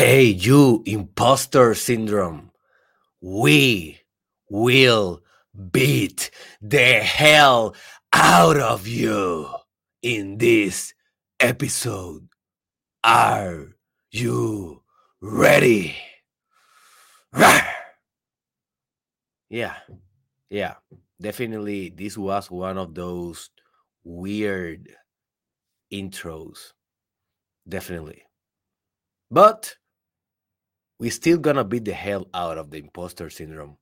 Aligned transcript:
Hey, 0.00 0.24
you 0.28 0.82
imposter 0.86 1.74
syndrome. 1.74 2.52
We 3.20 4.00
will 4.48 5.20
beat 5.70 6.30
the 6.62 7.00
hell 7.00 7.76
out 8.10 8.56
of 8.56 8.88
you 8.88 9.46
in 10.00 10.38
this 10.38 10.94
episode. 11.38 12.26
Are 13.04 13.76
you 14.10 14.82
ready? 15.20 15.96
Yeah, 19.50 19.76
yeah, 20.48 20.76
definitely. 21.20 21.90
This 21.90 22.16
was 22.16 22.50
one 22.50 22.78
of 22.78 22.94
those 22.94 23.50
weird 24.02 24.96
intros. 25.92 26.72
Definitely. 27.68 28.22
But 29.30 29.76
we 31.00 31.08
still 31.08 31.38
gonna 31.38 31.64
beat 31.64 31.86
the 31.86 31.94
hell 31.94 32.28
out 32.34 32.58
of 32.58 32.70
the 32.70 32.78
imposter 32.78 33.30
syndrome. 33.30 33.79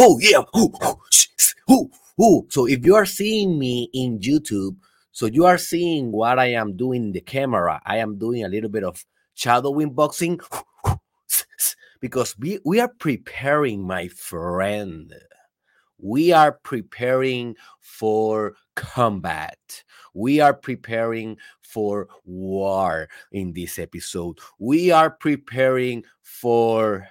Oh, 0.00 0.16
yeah. 0.20 0.44
Oh, 0.54 0.70
oh, 0.80 1.00
oh, 1.68 1.90
oh. 2.20 2.46
So 2.50 2.68
if 2.68 2.86
you 2.86 2.94
are 2.94 3.04
seeing 3.04 3.58
me 3.58 3.90
in 3.92 4.20
YouTube, 4.20 4.76
so 5.10 5.26
you 5.26 5.44
are 5.44 5.58
seeing 5.58 6.12
what 6.12 6.38
I 6.38 6.52
am 6.52 6.76
doing 6.76 7.06
in 7.06 7.12
the 7.12 7.20
camera. 7.20 7.82
I 7.84 7.96
am 7.96 8.16
doing 8.16 8.44
a 8.44 8.48
little 8.48 8.70
bit 8.70 8.84
of 8.84 9.04
shadowing 9.34 9.94
boxing 9.94 10.38
oh, 10.52 10.62
oh, 10.84 11.00
because 12.00 12.38
we, 12.38 12.60
we 12.64 12.78
are 12.78 12.92
preparing, 13.00 13.84
my 13.84 14.06
friend. 14.06 15.12
We 15.98 16.30
are 16.30 16.52
preparing 16.52 17.56
for 17.80 18.54
combat. 18.76 19.58
We 20.14 20.38
are 20.38 20.54
preparing 20.54 21.38
for 21.60 22.06
war 22.24 23.08
in 23.32 23.52
this 23.52 23.80
episode. 23.80 24.38
We 24.60 24.92
are 24.92 25.10
preparing 25.10 26.04
for 26.22 27.08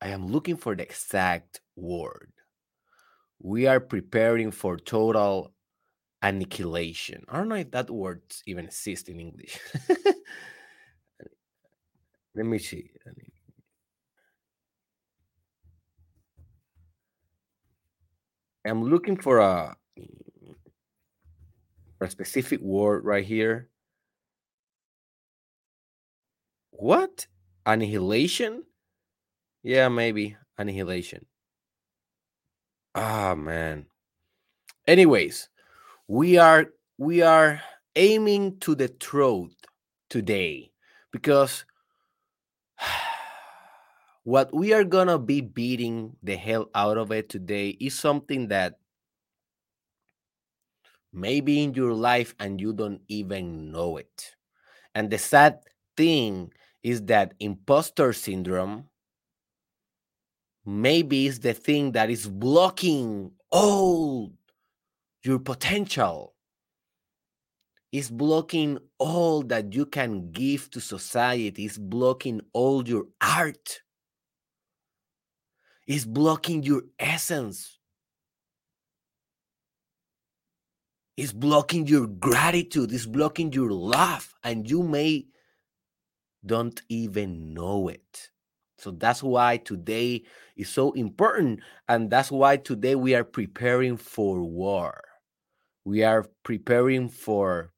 I 0.00 0.08
am 0.08 0.28
looking 0.28 0.56
for 0.56 0.76
the 0.76 0.82
exact 0.82 1.60
word. 1.76 2.32
We 3.40 3.66
are 3.66 3.80
preparing 3.80 4.50
for 4.50 4.76
total 4.76 5.52
annihilation. 6.22 7.24
I 7.28 7.36
don't 7.36 7.48
know 7.48 7.56
if 7.56 7.70
that 7.72 7.90
word 7.90 8.22
even 8.46 8.66
exists 8.66 9.08
in 9.08 9.20
English. 9.20 9.58
Let 12.34 12.46
me 12.46 12.58
see. 12.58 12.90
I'm 18.64 18.84
looking 18.84 19.16
for 19.16 19.38
a, 19.38 19.76
for 21.98 22.04
a 22.04 22.10
specific 22.10 22.60
word 22.60 23.04
right 23.04 23.24
here. 23.24 23.70
What? 26.70 27.26
Annihilation? 27.66 28.64
Yeah, 29.68 29.90
maybe 29.90 30.34
annihilation. 30.56 31.26
Ah, 32.94 33.34
man. 33.36 33.84
Anyways, 34.86 35.50
we 36.08 36.38
are 36.38 36.72
we 36.96 37.20
are 37.20 37.60
aiming 37.94 38.60
to 38.60 38.74
the 38.74 38.88
truth 38.88 39.52
today 40.08 40.72
because 41.12 41.66
what 44.24 44.48
we 44.54 44.72
are 44.72 44.84
gonna 44.84 45.18
be 45.18 45.42
beating 45.42 46.16
the 46.22 46.36
hell 46.36 46.70
out 46.74 46.96
of 46.96 47.12
it 47.12 47.28
today 47.28 47.76
is 47.76 47.92
something 47.92 48.48
that 48.48 48.78
maybe 51.12 51.62
in 51.62 51.74
your 51.74 51.92
life 51.92 52.34
and 52.40 52.58
you 52.58 52.72
don't 52.72 53.02
even 53.08 53.70
know 53.70 53.98
it. 53.98 54.34
And 54.94 55.10
the 55.10 55.18
sad 55.18 55.60
thing 55.94 56.54
is 56.82 57.02
that 57.12 57.34
imposter 57.38 58.14
syndrome 58.14 58.88
maybe 60.68 61.26
it's 61.26 61.38
the 61.38 61.54
thing 61.54 61.92
that 61.92 62.10
is 62.10 62.28
blocking 62.28 63.32
all 63.50 64.30
your 65.24 65.38
potential. 65.38 66.34
Is 67.90 68.10
blocking 68.10 68.78
all 68.98 69.40
that 69.44 69.72
you 69.72 69.86
can 69.86 70.30
give 70.30 70.70
to 70.72 70.80
society. 70.80 71.64
Is 71.64 71.78
blocking 71.78 72.42
all 72.52 72.86
your 72.86 73.06
art. 73.22 73.80
Is 75.86 76.04
blocking 76.04 76.62
your 76.62 76.82
essence. 76.98 77.78
Is 81.16 81.32
blocking 81.32 81.86
your 81.86 82.06
gratitude. 82.06 82.92
Is 82.92 83.06
blocking 83.06 83.54
your 83.54 83.70
love 83.70 84.34
and 84.44 84.70
you 84.70 84.82
may 84.82 85.28
don't 86.44 86.82
even 86.90 87.54
know 87.54 87.88
it 87.88 88.28
so 88.78 88.92
that's 88.92 89.22
why 89.22 89.56
today 89.58 90.22
is 90.56 90.68
so 90.68 90.92
important. 90.92 91.60
And 91.88 92.10
that's 92.10 92.30
why 92.30 92.56
today 92.58 92.94
we 92.94 93.14
are 93.14 93.24
preparing 93.24 93.96
for 93.96 94.42
war. 94.42 95.02
We 95.84 96.04
are 96.04 96.26
preparing 96.44 97.08
for 97.08 97.72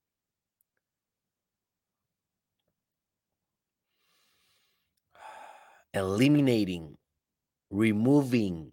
eliminating, 5.94 6.96
removing, 7.70 8.72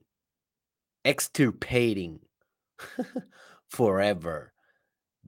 extirpating 1.06 2.20
forever 3.70 4.54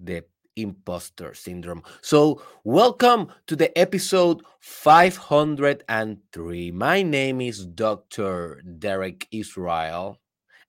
the 0.01 0.23
imposter 0.61 1.33
syndrome. 1.33 1.83
So, 2.01 2.41
welcome 2.63 3.29
to 3.47 3.55
the 3.55 3.75
episode 3.77 4.41
503. 4.59 6.71
My 6.71 7.01
name 7.01 7.41
is 7.41 7.65
Dr. 7.65 8.61
Derek 8.79 9.27
Israel, 9.31 10.17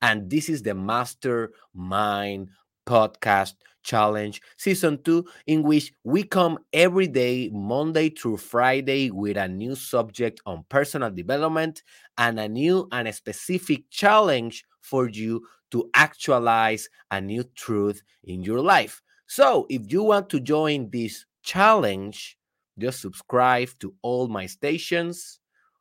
and 0.03 0.31
this 0.31 0.49
is 0.49 0.62
the 0.62 0.75
Mastermind 0.75 2.49
Podcast 2.87 3.55
Challenge 3.83 4.41
Season 4.56 5.03
2, 5.03 5.25
in 5.47 5.62
which 5.62 5.93
we 6.05 6.22
come 6.22 6.59
every 6.72 7.07
day, 7.07 7.51
Monday 7.53 8.11
through 8.11 8.37
Friday, 8.37 9.11
with 9.11 9.37
a 9.37 9.49
new 9.49 9.75
subject 9.75 10.41
on 10.47 10.65
personal 10.69 11.11
development 11.11 11.83
and 12.19 12.39
a 12.39 12.49
new 12.49 12.89
and 12.93 13.09
a 13.09 13.12
specific 13.12 13.84
challenge 13.91 14.65
for 14.83 15.09
you 15.09 15.47
to 15.71 15.89
actualize 15.95 16.89
a 17.11 17.21
new 17.21 17.45
truth 17.55 18.03
in 18.25 18.43
your 18.43 18.61
life. 18.61 19.01
So 19.30 19.64
if 19.70 19.92
you 19.92 20.02
want 20.02 20.28
to 20.30 20.41
join 20.41 20.91
this 20.91 21.24
challenge, 21.44 22.36
just 22.76 23.00
subscribe 23.00 23.68
to 23.78 23.94
all 24.02 24.26
my 24.26 24.46
stations, 24.46 25.38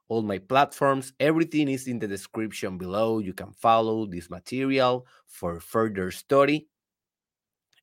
all 0.08 0.22
my 0.22 0.38
platforms. 0.38 1.14
Everything 1.20 1.68
is 1.68 1.88
in 1.88 1.98
the 1.98 2.08
description 2.08 2.78
below. 2.78 3.18
You 3.18 3.34
can 3.34 3.52
follow 3.54 4.06
this 4.06 4.30
material 4.30 5.08
for 5.26 5.60
further 5.60 6.12
study. 6.12 6.68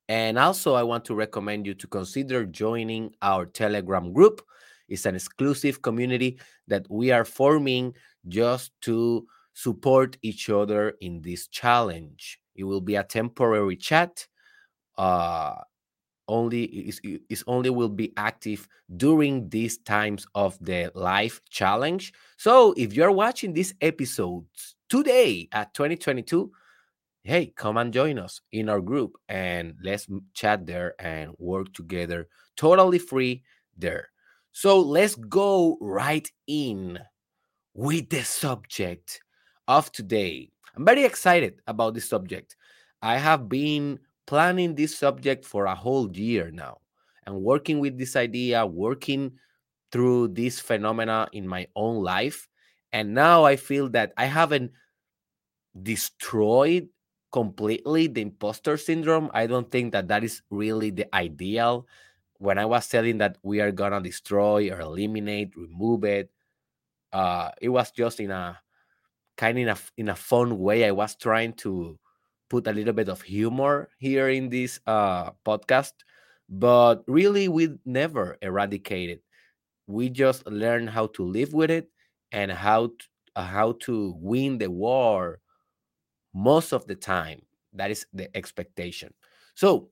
And 0.09 0.39
also, 0.39 0.75
I 0.75 0.85
want 0.85 1.05
to 1.07 1.17
recommend 1.17 1.67
you 1.67 1.75
to 1.75 1.89
consider 1.89 2.47
joining 2.47 3.11
our 3.21 3.45
Telegram 3.45 4.13
group. 4.13 4.43
It's 4.89 5.05
an 5.05 5.17
exclusive 5.17 5.83
community 5.83 6.39
that 6.69 6.87
we 6.89 7.11
are 7.11 7.25
forming 7.25 7.93
just 8.29 8.71
to 8.83 9.27
support 9.55 10.17
each 10.23 10.49
other 10.49 10.95
in 11.01 11.23
this 11.23 11.49
challenge. 11.49 12.39
It 12.55 12.63
will 12.63 12.81
be 12.81 12.95
a 12.95 13.03
temporary 13.03 13.75
chat 13.75 14.29
uh, 14.99 15.57
only 16.29 16.65
is, 16.65 17.01
is 17.29 17.45
only 17.47 17.71
will 17.71 17.89
be 17.89 18.13
active 18.17 18.69
during 18.97 19.49
these 19.49 19.79
times 19.79 20.27
of 20.35 20.59
the 20.61 20.91
life 20.95 21.41
challenge. 21.51 22.13
So 22.37 22.75
if 22.77 22.95
you're 22.95 23.13
watching 23.13 23.53
this 23.53 23.75
episode 23.81 24.45
today 24.89 25.49
at 25.53 25.73
2022, 25.75 26.51
hey, 27.23 27.53
come 27.57 27.77
and 27.77 27.93
join 27.93 28.19
us 28.19 28.41
in 28.53 28.69
our 28.69 28.81
group 28.81 29.17
and 29.29 29.75
let's 29.83 30.07
chat 30.35 30.67
there 30.67 30.95
and 30.99 31.33
work 31.39 31.73
together 31.73 32.29
totally 32.57 32.99
free 32.99 33.43
there. 33.77 34.09
So 34.53 34.81
let's 34.81 35.15
go 35.15 35.77
right 35.81 36.29
in 36.47 36.99
with 37.75 38.09
the 38.09 38.25
subject 38.25 39.21
of 39.69 39.93
today. 39.93 40.51
I'm 40.75 40.85
very 40.85 41.05
excited 41.05 41.61
about 41.67 41.95
this 41.95 42.09
subject. 42.09 42.57
I 43.03 43.19
have 43.19 43.49
been 43.49 44.01
planning 44.27 44.75
this 44.75 44.97
subject 44.97 45.45
for 45.45 45.67
a 45.67 45.75
whole 45.75 46.11
year 46.17 46.51
now 46.51 46.79
and 47.27 47.43
working 47.43 47.79
with 47.81 47.99
this 47.99 48.17
idea, 48.17 48.67
working 48.67 49.33
through 49.93 50.29
this 50.29 50.61
phenomena 50.61 51.29
in 51.33 51.47
my 51.47 51.67
own 51.77 52.03
life. 52.03 52.49
And 52.93 53.15
now 53.15 53.45
I 53.45 53.57
feel 53.57 53.89
that 53.91 54.13
I 54.17 54.27
haven't 54.27 54.73
destroyed 55.81 56.89
completely 57.33 58.07
the 58.07 58.23
imposter 58.23 58.77
syndrome. 58.77 59.31
I 59.35 59.47
don't 59.47 59.71
think 59.71 59.93
that 59.93 60.09
that 60.09 60.25
is 60.25 60.43
really 60.51 60.91
the 60.91 61.13
ideal. 61.15 61.87
When 62.39 62.59
I 62.59 62.65
was 62.67 62.89
telling 62.89 63.19
that 63.19 63.39
we 63.43 63.61
are 63.61 63.73
gonna 63.73 64.01
destroy 64.01 64.71
or 64.71 64.81
eliminate, 64.81 65.57
remove 65.57 66.05
it, 66.05 66.31
uh, 67.13 67.51
it 67.61 67.69
was 67.69 67.91
just 67.91 68.21
in 68.21 68.31
a 68.31 68.59
kind 69.37 69.59
of 69.59 69.63
in 69.63 69.69
a, 69.69 69.77
in 69.97 70.09
a 70.09 70.17
fun 70.17 70.59
way. 70.59 70.85
I 70.85 70.91
was 70.93 71.15
trying 71.15 71.55
to 71.65 71.99
put 72.49 72.67
a 72.67 72.73
little 72.73 72.93
bit 72.93 73.09
of 73.09 73.23
humor 73.23 73.89
here 73.99 74.29
in 74.29 74.49
this 74.49 74.81
uh, 74.87 75.31
podcast, 75.45 75.93
but 76.49 77.03
really 77.07 77.49
we 77.49 77.71
never 77.85 78.37
eradicate 78.43 79.11
it. 79.11 79.23
We 79.87 80.11
just 80.11 80.47
learn 80.47 80.87
how 80.87 81.09
to 81.09 81.25
live 81.25 81.53
with 81.53 81.71
it 81.71 81.91
and 82.33 82.51
how 82.51 82.89
to, 82.89 83.07
uh, 83.37 83.45
how 83.45 83.73
to 83.81 84.15
win 84.19 84.59
the 84.59 84.71
war 84.71 85.41
most 86.35 86.73
of 86.73 86.87
the 86.87 86.95
time. 86.95 87.43
That 87.73 87.91
is 87.91 88.07
the 88.13 88.35
expectation. 88.37 89.13
So 89.55 89.91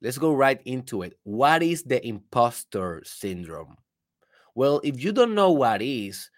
let's 0.00 0.18
go 0.18 0.32
right 0.32 0.60
into 0.64 1.02
it. 1.02 1.18
What 1.24 1.62
is 1.62 1.82
the 1.82 2.06
imposter 2.06 3.02
syndrome? 3.04 3.76
Well, 4.54 4.80
if 4.84 5.02
you 5.02 5.12
don't 5.12 5.34
know 5.34 5.50
what 5.50 5.82
is, 5.82 6.30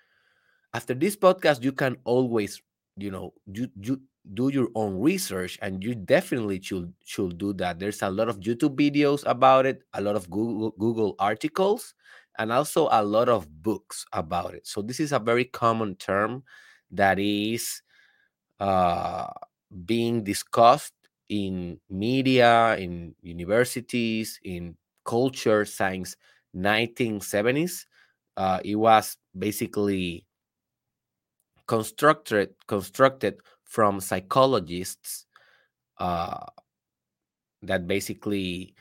after 0.75 0.95
this 0.95 1.17
podcast, 1.17 1.63
you 1.63 1.73
can 1.73 1.97
always, 2.05 2.61
you 2.97 3.11
know, 3.11 3.33
you, 3.47 3.71
you 3.81 4.01
do 4.35 4.49
your 4.51 4.69
own 4.75 5.01
research 5.01 5.59
and 5.63 5.83
you 5.83 5.95
definitely 5.95 6.61
should 6.61 6.93
should 7.05 7.39
do 7.39 7.53
that. 7.55 7.79
There's 7.79 8.03
a 8.03 8.11
lot 8.11 8.29
of 8.29 8.41
YouTube 8.41 8.77
videos 8.77 9.25
about 9.27 9.67
it, 9.67 9.83
a 9.95 10.01
lot 10.01 10.17
of 10.17 10.29
Google 10.31 10.73
Google 10.79 11.15
articles, 11.19 11.95
and 12.39 12.53
also 12.53 12.89
a 12.93 13.03
lot 13.05 13.29
of 13.29 13.49
books 13.63 14.05
about 14.13 14.55
it. 14.55 14.67
So 14.67 14.83
this 14.83 15.01
is 15.01 15.13
a 15.13 15.19
very 15.19 15.45
common 15.45 15.97
term 15.97 16.45
that 16.91 17.19
is 17.19 17.83
uh, 18.61 19.29
being 19.87 20.25
discussed 20.25 20.95
in 21.29 21.81
media, 21.91 22.77
in 22.79 23.15
universities, 23.23 24.41
in 24.45 24.77
culture 25.05 25.65
science 25.65 26.17
1970s. 26.55 27.87
Uh, 28.37 28.61
it 28.65 28.77
was 28.77 29.17
basically 29.37 30.25
constructed 31.67 32.55
constructed 32.67 33.41
from 33.69 34.01
psychologists 34.01 35.27
uh, 35.99 36.45
that 37.63 37.87
basically 37.87 38.75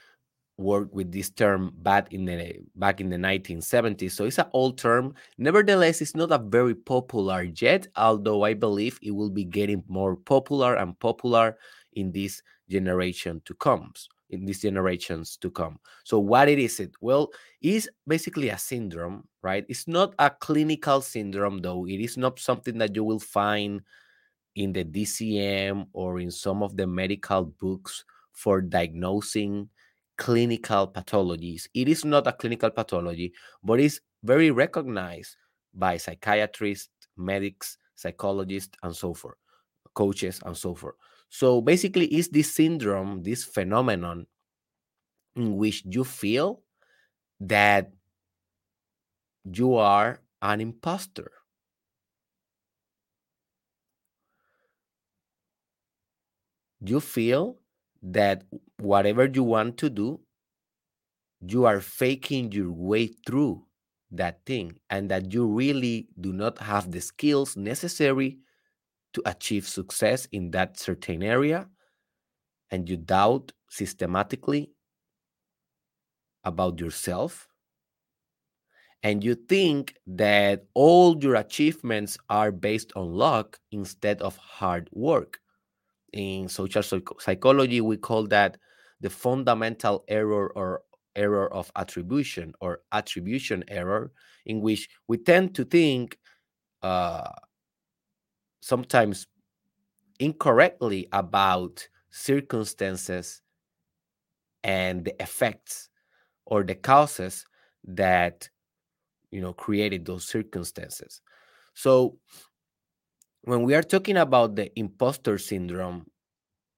worked 0.58 0.94
with 0.94 1.12
this 1.12 1.30
term 1.30 1.72
back 1.84 2.12
in 2.14 2.26
the 2.26 2.56
back 2.76 3.00
in 3.00 3.10
the 3.10 3.18
1970s. 3.18 4.12
So 4.12 4.26
it's 4.26 4.40
an 4.40 4.48
old 4.54 4.78
term. 4.80 5.14
Nevertheless, 5.38 6.02
it's 6.02 6.16
not 6.16 6.32
a 6.32 6.40
very 6.40 6.74
popular 6.74 7.44
yet, 7.44 7.88
although 7.96 8.44
I 8.44 8.56
believe 8.56 8.98
it 9.04 9.12
will 9.12 9.30
be 9.30 9.44
getting 9.44 9.84
more 9.88 10.16
popular 10.16 10.76
and 10.76 10.98
popular 11.00 11.58
in 11.94 12.12
this 12.12 12.42
generation 12.70 13.42
to 13.46 13.54
come 13.54 13.94
in 14.30 14.46
these 14.46 14.62
generations 14.62 15.38
to 15.38 15.50
come. 15.50 15.80
So 16.04 16.20
what 16.20 16.50
it 16.50 16.60
is 16.60 16.80
it? 16.80 16.92
Well, 17.00 17.30
it's 17.62 17.88
basically 18.08 18.50
a 18.50 18.58
syndrome, 18.58 19.28
right? 19.42 19.66
It's 19.70 19.88
not 19.88 20.14
a 20.20 20.30
clinical 20.30 21.02
syndrome 21.02 21.60
though. 21.60 21.88
It 21.88 22.02
is 22.02 22.18
not 22.18 22.40
something 22.40 22.78
that 22.80 22.96
you 22.96 23.04
will 23.04 23.20
find 23.20 23.82
in 24.58 24.74
the 24.74 24.84
DSM 24.84 25.86
or 25.94 26.20
in 26.20 26.32
some 26.32 26.64
of 26.64 26.76
the 26.76 26.88
medical 26.88 27.46
books 27.46 28.04
for 28.34 28.60
diagnosing 28.60 29.70
clinical 30.18 30.88
pathologies. 30.88 31.68
It 31.76 31.88
is 31.88 32.04
not 32.04 32.26
a 32.26 32.34
clinical 32.34 32.72
pathology, 32.72 33.34
but 33.64 33.80
it's 33.80 34.02
very 34.24 34.50
recognized 34.50 35.38
by 35.76 35.98
psychiatrists, 35.98 36.90
medics, 37.16 37.78
psychologists, 37.96 38.76
and 38.82 38.96
so 38.96 39.14
forth, 39.14 39.38
coaches, 39.94 40.42
and 40.44 40.58
so 40.58 40.74
forth. 40.74 40.96
So 41.30 41.62
basically, 41.62 42.08
it's 42.08 42.30
this 42.30 42.54
syndrome, 42.54 43.22
this 43.22 43.44
phenomenon 43.44 44.26
in 45.36 45.56
which 45.56 45.84
you 45.86 46.04
feel 46.04 46.62
that 47.42 47.92
you 49.44 49.76
are 49.76 50.22
an 50.42 50.62
imposter. 50.62 51.32
You 56.82 57.00
feel 57.00 57.60
that 58.02 58.44
whatever 58.78 59.26
you 59.26 59.44
want 59.44 59.78
to 59.80 59.90
do, 59.90 60.22
you 61.42 61.66
are 61.66 61.82
faking 61.82 62.52
your 62.52 62.72
way 62.72 63.08
through 63.08 63.66
that 64.12 64.46
thing, 64.46 64.80
and 64.90 65.10
that 65.12 65.34
you 65.34 65.46
really 65.46 66.08
do 66.20 66.32
not 66.34 66.60
have 66.60 66.92
the 66.92 67.02
skills 67.02 67.58
necessary 67.58 68.40
to 69.14 69.22
achieve 69.26 69.68
success 69.68 70.28
in 70.32 70.52
that 70.52 70.80
certain 70.80 71.24
area, 71.24 71.70
and 72.72 72.90
you 72.90 72.98
doubt 72.98 73.52
systematically 73.70 74.72
about 76.44 76.80
yourself, 76.80 77.48
and 79.04 79.24
you 79.24 79.36
think 79.36 79.96
that 80.08 80.66
all 80.74 81.18
your 81.24 81.36
achievements 81.36 82.18
are 82.30 82.52
based 82.52 82.92
on 82.96 83.14
luck 83.14 83.60
instead 83.72 84.22
of 84.22 84.38
hard 84.38 84.90
work 84.92 85.40
in 86.14 86.48
social 86.48 86.84
psychology 87.20 87.82
we 87.82 87.98
call 87.98 88.28
that 88.28 88.58
the 89.02 89.10
fundamental 89.10 90.04
error 90.08 90.52
or 90.56 90.82
error 91.16 91.52
of 91.54 91.72
attribution 91.76 92.54
or 92.62 92.82
attribution 92.92 93.64
error 93.68 94.12
in 94.46 94.62
which 94.62 94.90
we 95.08 95.18
tend 95.18 95.54
to 95.56 95.66
think 95.66 96.18
uh, 96.84 97.30
sometimes 98.62 99.28
incorrectly 100.20 101.08
about 101.12 101.88
circumstances 102.10 103.42
and 104.64 105.06
the 105.06 105.22
effects 105.22 105.90
or 106.46 106.64
the 106.64 106.76
causes 106.76 107.46
that 107.84 108.50
you 109.32 109.42
know 109.42 109.54
created 109.54 110.06
those 110.06 110.26
circumstances. 110.28 111.22
So 111.74 112.18
when 113.48 113.64
we 113.64 113.74
are 113.76 113.84
talking 113.84 114.18
about 114.18 114.56
the 114.56 114.68
imposter 114.80 115.38
syndrome, 115.38 116.08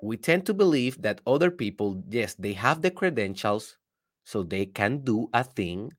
we 0.02 0.18
tend 0.18 0.46
to 0.48 0.54
believe 0.54 1.02
that 1.04 1.22
other 1.28 1.52
people, 1.52 2.04
yes, 2.10 2.36
they 2.36 2.54
have 2.54 2.82
the 2.82 2.92
credentials, 2.92 3.78
so 4.26 4.44
they 4.44 4.66
can 4.66 5.00
do 5.04 5.30
a 5.34 5.44
thing, 5.44 5.94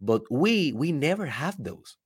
but 0.00 0.22
we 0.30 0.72
we 0.72 0.92
never 0.92 1.26
have 1.26 1.56
those. 1.62 1.98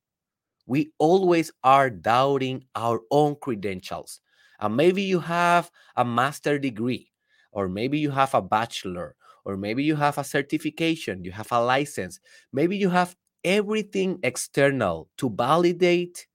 We 0.67 0.91
always 0.99 1.51
are 1.63 1.89
doubting 1.89 2.65
our 2.75 3.01
own 3.11 3.35
credentials. 3.41 4.21
And 4.59 4.77
maybe 4.77 5.03
you 5.03 5.19
have 5.21 5.71
a 5.95 6.05
master 6.05 6.59
degree, 6.59 7.11
or 7.51 7.69
maybe 7.69 7.99
you 7.99 8.11
have 8.11 8.33
a 8.35 8.41
bachelor, 8.41 9.15
or 9.45 9.57
maybe 9.57 9.83
you 9.83 9.95
have 9.97 10.17
a 10.17 10.23
certification, 10.23 11.23
you 11.25 11.31
have 11.33 11.51
a 11.51 11.61
license, 11.63 12.19
maybe 12.53 12.77
you 12.77 12.89
have 12.89 13.15
everything 13.43 14.19
external 14.23 15.09
to 15.17 15.29
validate 15.29 16.27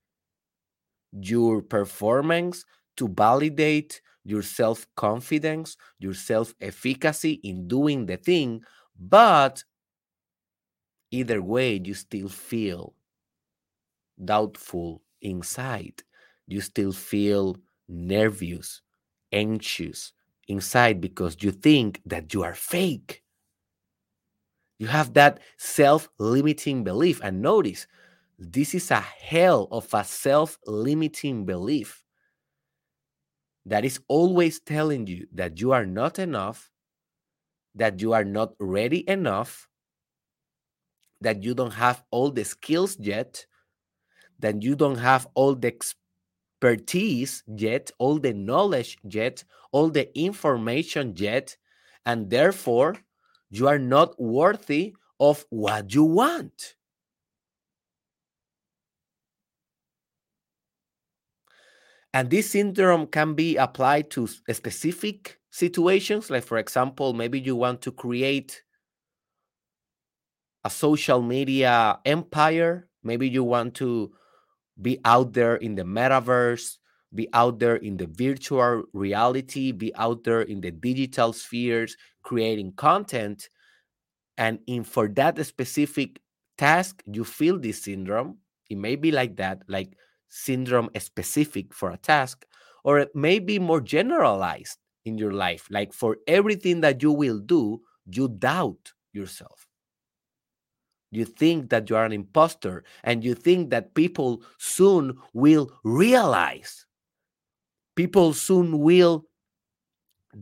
your 1.12 1.62
performance 1.62 2.64
to 2.96 3.08
validate 3.08 4.00
your 4.24 4.42
self 4.42 4.86
confidence, 4.96 5.76
your 5.98 6.14
self 6.14 6.54
efficacy 6.60 7.34
in 7.44 7.68
doing 7.68 8.06
the 8.06 8.16
thing. 8.16 8.62
But 8.98 9.64
either 11.10 11.42
way, 11.42 11.80
you 11.84 11.94
still 11.94 12.28
feel 12.28 12.94
doubtful 14.24 15.02
inside. 15.22 16.02
You 16.46 16.60
still 16.60 16.92
feel 16.92 17.56
nervous, 17.88 18.82
anxious 19.32 20.12
inside 20.48 21.00
because 21.00 21.36
you 21.40 21.50
think 21.50 22.00
that 22.06 22.32
you 22.32 22.42
are 22.42 22.54
fake. 22.54 23.22
You 24.78 24.86
have 24.88 25.12
that 25.14 25.40
self 25.58 26.08
limiting 26.18 26.82
belief. 26.84 27.20
And 27.22 27.42
notice 27.42 27.86
this 28.38 28.74
is 28.74 28.90
a 28.90 29.00
hell 29.00 29.68
of 29.70 29.92
a 29.94 30.04
self 30.04 30.58
limiting 30.66 31.44
belief 31.44 32.02
that 33.64 33.84
is 33.84 34.00
always 34.08 34.60
telling 34.60 35.06
you 35.06 35.26
that 35.32 35.60
you 35.60 35.72
are 35.72 35.86
not 35.86 36.18
enough, 36.18 36.70
that 37.74 38.00
you 38.00 38.12
are 38.12 38.24
not 38.24 38.52
ready 38.60 39.08
enough, 39.08 39.68
that 41.20 41.42
you 41.42 41.54
don't 41.54 41.72
have 41.72 42.02
all 42.10 42.30
the 42.30 42.44
skills 42.44 42.96
yet, 43.00 43.46
that 44.38 44.62
you 44.62 44.76
don't 44.76 44.98
have 44.98 45.26
all 45.34 45.54
the 45.54 45.74
expertise 46.62 47.42
yet, 47.46 47.90
all 47.98 48.18
the 48.18 48.34
knowledge 48.34 48.98
yet, 49.02 49.42
all 49.72 49.88
the 49.88 50.16
information 50.18 51.14
yet, 51.16 51.56
and 52.04 52.30
therefore 52.30 52.96
you 53.50 53.66
are 53.66 53.78
not 53.78 54.20
worthy 54.20 54.94
of 55.18 55.44
what 55.50 55.94
you 55.94 56.04
want. 56.04 56.76
And 62.16 62.30
this 62.30 62.52
syndrome 62.52 63.08
can 63.08 63.34
be 63.34 63.56
applied 63.56 64.08
to 64.12 64.26
specific 64.26 65.38
situations. 65.50 66.30
Like, 66.30 66.44
for 66.44 66.56
example, 66.56 67.12
maybe 67.12 67.38
you 67.38 67.54
want 67.54 67.82
to 67.82 67.92
create 67.92 68.62
a 70.64 70.70
social 70.70 71.20
media 71.20 71.98
empire. 72.06 72.88
Maybe 73.02 73.28
you 73.28 73.44
want 73.44 73.74
to 73.74 74.14
be 74.80 74.98
out 75.04 75.34
there 75.34 75.56
in 75.56 75.74
the 75.74 75.82
metaverse, 75.82 76.78
be 77.14 77.28
out 77.34 77.58
there 77.58 77.76
in 77.76 77.98
the 77.98 78.06
virtual 78.06 78.84
reality, 78.94 79.70
be 79.72 79.94
out 79.96 80.24
there 80.24 80.40
in 80.40 80.62
the 80.62 80.70
digital 80.70 81.34
spheres, 81.34 81.98
creating 82.22 82.72
content. 82.76 83.50
And 84.38 84.60
in 84.66 84.84
for 84.84 85.06
that 85.08 85.44
specific 85.44 86.22
task, 86.56 87.02
you 87.04 87.24
feel 87.24 87.58
this 87.58 87.82
syndrome. 87.82 88.38
It 88.70 88.78
may 88.78 88.96
be 88.96 89.10
like 89.10 89.36
that, 89.36 89.64
like 89.68 89.98
syndrome 90.36 90.90
specific 90.98 91.72
for 91.72 91.90
a 91.90 91.96
task, 91.96 92.46
or 92.84 92.98
it 92.98 93.16
may 93.16 93.38
be 93.38 93.58
more 93.58 93.80
generalized 93.80 94.78
in 95.04 95.16
your 95.16 95.32
life. 95.32 95.66
Like 95.70 95.92
for 95.92 96.18
everything 96.26 96.82
that 96.82 97.02
you 97.02 97.10
will 97.10 97.40
do, 97.40 97.80
you 98.04 98.28
doubt 98.28 98.92
yourself. 99.12 99.66
You 101.10 101.24
think 101.24 101.70
that 101.70 101.88
you 101.88 101.96
are 101.96 102.04
an 102.04 102.12
imposter, 102.12 102.84
and 103.02 103.24
you 103.24 103.34
think 103.34 103.70
that 103.70 103.94
people 103.94 104.42
soon 104.58 105.16
will 105.32 105.70
realize, 105.84 106.84
people 107.94 108.34
soon 108.34 108.80
will 108.80 109.24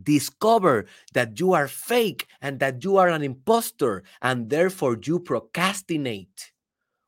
discover 0.03 0.85
that 1.13 1.39
you 1.39 1.53
are 1.53 1.69
fake 1.69 2.27
and 2.41 2.59
that 2.59 2.83
you 2.83 2.97
are 2.97 3.07
an 3.07 3.23
imposter, 3.23 4.03
and 4.21 4.49
therefore 4.49 4.97
you 5.01 5.19
procrastinate 5.19 6.51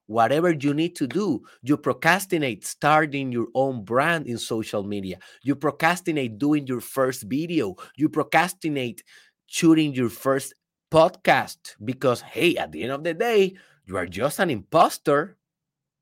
whatever 0.07 0.51
you 0.51 0.73
need 0.73 0.95
to 0.95 1.07
do. 1.07 1.43
You 1.61 1.77
procrastinate 1.77 2.65
starting 2.65 3.31
your 3.31 3.47
own 3.53 3.83
brand 3.83 4.25
in 4.25 4.37
social 4.37 4.83
media. 4.83 5.19
You 5.43 5.55
procrastinate 5.55 6.39
doing 6.39 6.65
your 6.65 6.81
first 6.81 7.23
video. 7.23 7.75
You 7.95 8.09
procrastinate 8.09 9.03
shooting 9.45 9.93
your 9.93 10.09
first 10.09 10.53
podcast 10.91 11.75
because, 11.83 12.21
hey, 12.21 12.55
at 12.57 12.71
the 12.71 12.83
end 12.83 12.91
of 12.91 13.03
the 13.03 13.13
day, 13.13 13.55
you 13.85 13.97
are 13.97 14.07
just 14.07 14.39
an 14.39 14.49
imposter, 14.49 15.37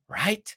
right? 0.08 0.56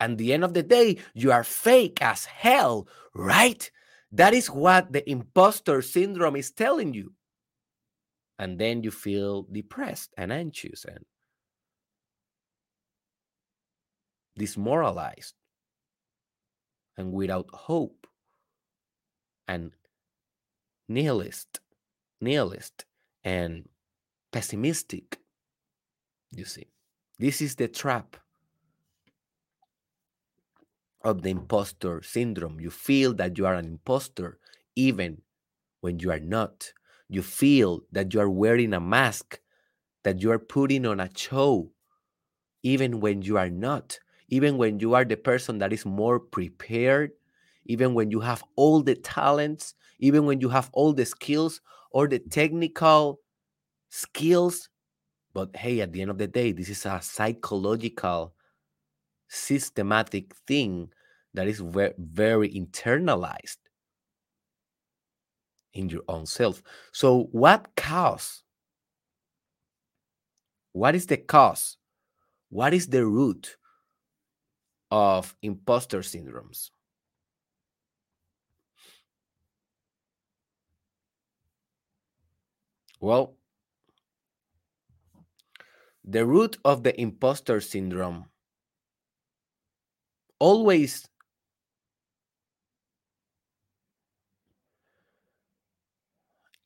At 0.00 0.18
the 0.18 0.32
end 0.32 0.44
of 0.44 0.54
the 0.54 0.62
day, 0.62 0.98
you 1.14 1.30
are 1.32 1.44
fake 1.44 2.02
as 2.02 2.24
hell, 2.24 2.88
right? 3.14 3.70
That 4.10 4.34
is 4.34 4.50
what 4.50 4.92
the 4.92 5.08
imposter 5.08 5.80
syndrome 5.80 6.36
is 6.36 6.50
telling 6.50 6.92
you. 6.92 7.14
And 8.38 8.58
then 8.58 8.82
you 8.82 8.90
feel 8.90 9.44
depressed 9.44 10.12
and 10.16 10.32
anxious 10.32 10.84
and 10.84 11.04
demoralized 14.36 15.34
and 16.96 17.12
without 17.12 17.48
hope 17.52 18.06
and 19.48 19.72
nihilist, 20.88 21.60
nihilist 22.20 22.84
and 23.24 23.68
pessimistic. 24.32 25.18
You 26.34 26.44
see, 26.44 26.68
this 27.18 27.40
is 27.40 27.56
the 27.56 27.68
trap 27.68 28.16
of 31.04 31.22
the 31.22 31.30
imposter 31.30 32.02
syndrome. 32.02 32.60
You 32.60 32.70
feel 32.70 33.12
that 33.14 33.36
you 33.36 33.46
are 33.46 33.54
an 33.54 33.66
imposter 33.66 34.38
even 34.76 35.22
when 35.80 35.98
you 35.98 36.10
are 36.10 36.20
not. 36.20 36.72
You 37.08 37.22
feel 37.22 37.80
that 37.92 38.14
you 38.14 38.20
are 38.20 38.30
wearing 38.30 38.72
a 38.72 38.80
mask, 38.80 39.40
that 40.04 40.22
you 40.22 40.30
are 40.30 40.38
putting 40.38 40.86
on 40.86 41.00
a 41.00 41.10
show, 41.14 41.72
even 42.62 43.00
when 43.00 43.22
you 43.22 43.36
are 43.36 43.50
not 43.50 43.98
even 44.32 44.56
when 44.56 44.80
you 44.80 44.94
are 44.94 45.04
the 45.04 45.14
person 45.14 45.58
that 45.58 45.74
is 45.74 45.84
more 45.84 46.18
prepared, 46.18 47.10
even 47.66 47.92
when 47.92 48.10
you 48.10 48.18
have 48.18 48.42
all 48.56 48.82
the 48.82 48.94
talents, 48.94 49.74
even 49.98 50.24
when 50.24 50.40
you 50.40 50.48
have 50.48 50.70
all 50.72 50.94
the 50.94 51.04
skills 51.04 51.60
or 51.90 52.08
the 52.08 52.18
technical 52.18 53.20
skills. 53.90 54.70
But 55.34 55.54
hey, 55.54 55.82
at 55.82 55.92
the 55.92 56.00
end 56.00 56.10
of 56.10 56.16
the 56.16 56.26
day, 56.26 56.52
this 56.52 56.70
is 56.70 56.86
a 56.86 56.98
psychological, 57.02 58.32
systematic 59.28 60.34
thing 60.46 60.90
that 61.34 61.46
is 61.46 61.60
very, 61.60 61.92
very 61.98 62.48
internalized 62.48 63.58
in 65.74 65.90
your 65.90 66.04
own 66.08 66.24
self. 66.24 66.62
So, 66.92 67.24
what 67.32 67.68
cause? 67.76 68.44
What 70.72 70.94
is 70.94 71.04
the 71.04 71.18
cause? 71.18 71.76
What 72.48 72.72
is 72.72 72.86
the 72.86 73.04
root 73.04 73.58
of 74.92 75.34
imposter 75.42 76.00
syndromes. 76.00 76.70
Well, 83.00 83.38
the 86.04 86.26
root 86.26 86.58
of 86.64 86.82
the 86.82 87.00
imposter 87.00 87.60
syndrome 87.60 88.26
always 90.38 91.08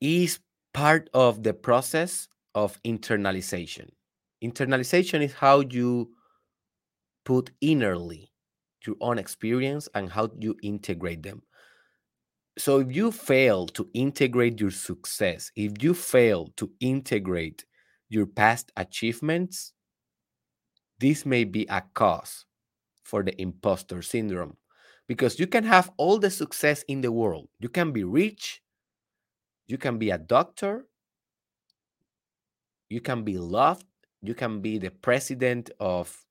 is 0.01 0.41
part 0.75 1.09
of 1.15 1.45
the 1.45 1.55
process 1.55 2.27
of 2.57 2.83
internalization. 2.83 3.91
Internalization 4.43 5.23
is 5.23 5.33
how 5.33 5.61
you 5.61 6.16
put 7.27 7.51
innerly 7.61 8.31
your 8.87 8.97
own 9.01 9.19
experience 9.19 9.89
and 9.95 10.09
how 10.09 10.31
you 10.39 10.57
integrate 10.63 11.23
them. 11.23 11.43
So 12.57 12.79
if 12.79 12.95
you 12.95 13.13
fail 13.13 13.67
to 13.67 13.91
integrate 13.93 14.61
your 14.61 14.71
success, 14.71 15.51
if 15.57 15.83
you 15.83 15.93
fail 15.93 16.53
to 16.57 16.71
integrate 16.81 17.67
your 18.09 18.27
past 18.27 18.73
achievements, 18.77 19.75
this 21.01 21.27
may 21.27 21.45
be 21.45 21.67
a 21.69 21.83
cause 21.93 22.47
for 23.03 23.23
the 23.23 23.39
imposter 23.43 24.01
syndrome 24.01 24.57
because 25.09 25.39
you 25.39 25.47
can 25.47 25.65
have 25.65 25.91
all 25.99 26.19
the 26.19 26.31
success 26.31 26.85
in 26.89 27.01
the 27.01 27.13
world. 27.13 27.49
You 27.59 27.69
can 27.69 27.93
be 27.93 28.05
rich, 28.05 28.63
you 29.67 29.79
can 29.79 29.99
be 29.99 30.11
a 30.11 30.19
doctor, 30.19 30.87
you 32.89 33.01
can 33.01 33.25
be 33.25 33.37
loved, 33.37 33.85
you 34.23 34.35
can 34.35 34.61
be 34.61 34.79
the 34.79 34.91
president 34.91 35.71
of 35.79 36.26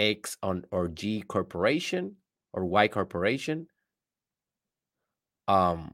X 0.00 0.38
on 0.42 0.64
or 0.72 0.88
G 0.88 1.22
corporation 1.22 2.16
or 2.52 2.64
Y 2.64 2.88
corporation. 2.88 3.66
Um, 5.46 5.92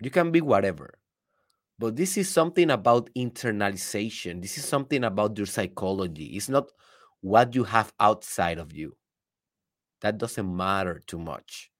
you 0.00 0.10
can 0.10 0.32
be 0.32 0.40
whatever. 0.40 0.98
But 1.78 1.96
this 1.96 2.16
is 2.16 2.28
something 2.28 2.70
about 2.70 3.10
internalization. 3.16 4.42
This 4.42 4.58
is 4.58 4.64
something 4.64 5.04
about 5.04 5.36
your 5.36 5.46
psychology. 5.46 6.24
It's 6.36 6.48
not 6.48 6.70
what 7.20 7.54
you 7.54 7.64
have 7.64 7.92
outside 8.00 8.58
of 8.58 8.72
you. 8.72 8.96
That 10.00 10.18
doesn't 10.18 10.56
matter 10.56 11.02
too 11.06 11.18
much. 11.18 11.70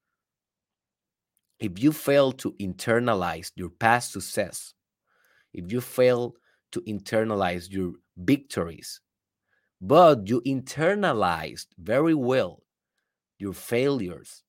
If 1.59 1.83
you 1.83 1.93
fail 1.93 2.33
to 2.33 2.53
internalize 2.61 3.51
your 3.57 3.71
past 3.71 4.13
success, 4.13 4.75
if 5.55 5.73
you 5.73 5.81
fail 5.81 6.35
to 6.73 6.83
internalize 6.83 7.73
your 7.73 7.93
victories, 8.17 9.01
but 9.81 10.29
you 10.29 10.41
internalized 10.43 11.67
very 11.79 12.15
well 12.15 12.63
your 13.39 13.55
failures. 13.55 14.45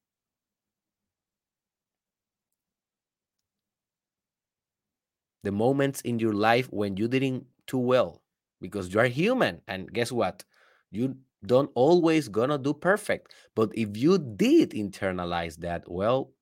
The 5.43 5.51
moments 5.51 6.01
in 6.01 6.19
your 6.19 6.33
life 6.33 6.71
when 6.71 6.97
you 6.97 7.07
didn't 7.07 7.47
too 7.65 7.79
well 7.79 8.21
because 8.61 8.93
you 8.93 8.99
are 8.99 9.07
human 9.07 9.61
and 9.67 9.91
guess 9.91 10.11
what? 10.11 10.43
You 10.91 11.17
don't 11.45 11.71
always 11.75 12.29
gonna 12.29 12.57
do 12.57 12.73
perfect. 12.73 13.33
But 13.55 13.71
if 13.75 13.95
you 13.97 14.17
did 14.19 14.71
internalize 14.71 15.57
that, 15.57 15.89
well, 15.89 16.33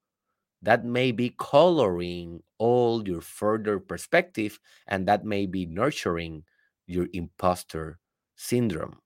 that 0.62 0.86
may 0.86 1.12
be 1.12 1.36
coloring 1.38 2.44
all 2.60 3.08
your 3.08 3.22
further 3.22 3.80
perspective 3.80 4.60
and 4.88 5.08
that 5.08 5.26
may 5.26 5.46
be 5.48 5.66
nurturing 5.66 6.46
your 6.88 7.08
imposter 7.14 8.00
syndrome. 8.36 9.00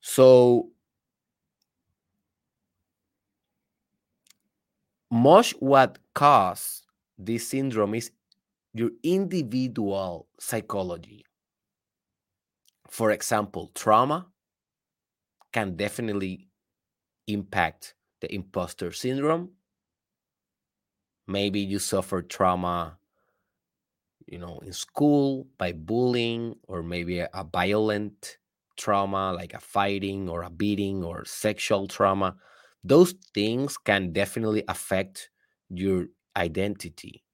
So, 0.00 0.70
much 5.10 5.52
what 5.60 5.98
cause 6.14 6.82
this 7.18 7.48
syndrome 7.48 7.94
is 7.94 8.10
your 8.74 8.90
individual 9.02 10.28
psychology. 10.38 11.24
For 12.88 13.12
example, 13.12 13.70
trauma 13.74 14.32
can 15.52 15.76
definitely 15.76 16.48
impact 17.26 17.94
the 18.20 18.34
imposter 18.34 18.92
syndrome. 18.92 19.52
Maybe 21.28 21.60
you 21.60 21.78
suffer 21.78 22.20
trauma 22.20 22.98
you 24.26 24.38
know 24.38 24.58
in 24.60 24.72
school 24.72 25.46
by 25.58 25.72
bullying 25.72 26.56
or 26.68 26.82
maybe 26.82 27.20
a, 27.20 27.30
violent 27.52 28.38
trauma, 28.76 29.32
like 29.32 29.54
a 29.54 29.60
fighting 29.60 30.28
or 30.28 30.42
a 30.42 30.50
beating 30.50 31.02
or 31.04 31.24
sexual 31.24 31.86
trauma, 31.88 32.36
those 32.84 33.14
things 33.34 33.78
can 33.78 34.12
definitely 34.12 34.62
affect 34.68 35.30
your 35.70 36.06
identity. 36.36 37.24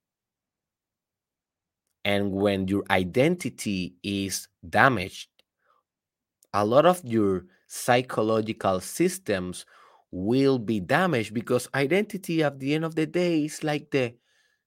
And 2.05 2.33
when 2.33 2.69
your 2.69 2.85
identity 2.91 3.97
is 4.03 4.49
damaged, 4.69 5.29
a 6.53 6.65
lot 6.65 6.87
of 6.87 7.05
your 7.05 7.47
psychological 7.67 8.81
systems 8.81 9.65
will 10.11 10.59
be 10.59 10.81
damaged 10.81 11.33
because 11.33 11.69
identity 11.75 12.43
at 12.43 12.59
the 12.61 12.75
end 12.75 12.85
of 12.85 12.95
the 12.95 13.07
day 13.07 13.45
is 13.45 13.65
like 13.65 13.91
the 13.91 14.15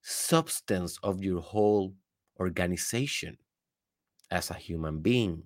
substance 0.02 0.98
of 1.04 1.24
your 1.24 1.42
whole 1.42 1.94
organization 2.40 3.38
as 4.32 4.50
a 4.50 4.56
human 4.56 5.00
being. 5.00 5.44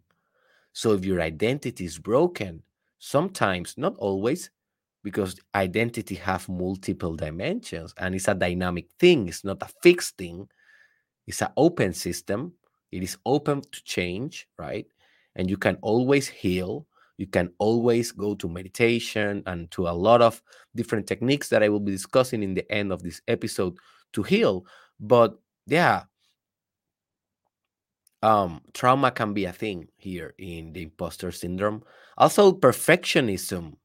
So 0.74 0.93
if 0.93 1.05
your 1.05 1.22
identity 1.22 1.86
is 1.86 1.98
broken, 1.98 2.63
sometimes, 3.00 3.75
not 3.77 3.96
always, 3.98 4.50
because 5.03 5.39
identity 5.55 6.15
have 6.15 6.48
multiple 6.50 7.15
dimensions 7.15 7.93
and 7.98 8.13
it's 8.13 8.27
a 8.27 8.34
dynamic 8.34 8.88
thing, 9.00 9.27
it's 9.27 9.43
not 9.43 9.62
a 9.62 9.69
fixed 9.81 10.17
thing. 10.17 10.48
It's 11.25 11.41
an 11.41 11.50
open 11.58 11.93
system. 11.93 12.53
It 12.91 13.03
is 13.03 13.17
open 13.25 13.62
to 13.62 13.84
change, 13.84 14.48
right? 14.58 14.88
And 15.36 15.50
you 15.50 15.58
can 15.58 15.77
always 15.81 16.27
heal. 16.27 16.88
You 17.17 17.27
can 17.27 17.51
always 17.60 18.12
go 18.12 18.34
to 18.36 18.50
meditation 18.50 19.43
and 19.46 19.69
to 19.72 19.88
a 19.88 19.91
lot 19.91 20.22
of 20.22 20.41
different 20.75 21.05
techniques 21.05 21.50
that 21.50 21.62
I 21.62 21.69
will 21.69 21.79
be 21.79 21.91
discussing 21.91 22.41
in 22.41 22.53
the 22.53 22.69
end 22.72 22.91
of 22.91 23.03
this 23.03 23.22
episode 23.27 23.75
to 24.13 24.24
heal. 24.24 24.65
But 25.00 25.38
yeah, 25.67 26.03
um, 28.21 28.61
trauma 28.73 29.11
can 29.11 29.33
be 29.33 29.45
a 29.45 29.53
thing 29.53 29.88
here 29.97 30.33
in 30.38 30.73
the 30.73 30.83
imposter 30.83 31.31
syndrome. 31.31 31.83
Also, 32.17 32.51
perfectionism 32.51 33.75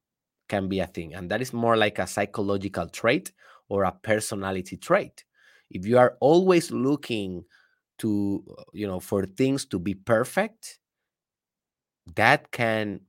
can 0.49 0.67
be 0.67 0.79
a 0.79 0.87
thing, 0.87 1.13
and 1.15 1.29
that 1.31 1.41
is 1.41 1.53
more 1.53 1.77
like 1.77 1.99
a 1.99 2.07
psychological 2.07 2.87
trait 2.89 3.31
or 3.69 3.83
a 3.83 3.91
personality 3.91 4.77
trait. 4.77 5.23
If 5.71 5.85
you 5.85 5.97
are 5.97 6.17
always 6.19 6.71
looking 6.71 7.45
to, 7.99 8.43
uh, 8.57 8.63
you 8.73 8.87
know, 8.87 8.99
for 8.99 9.25
things 9.25 9.65
to 9.67 9.79
be 9.79 9.95
perfect, 9.95 10.79
that 12.15 12.51
can 12.51 13.01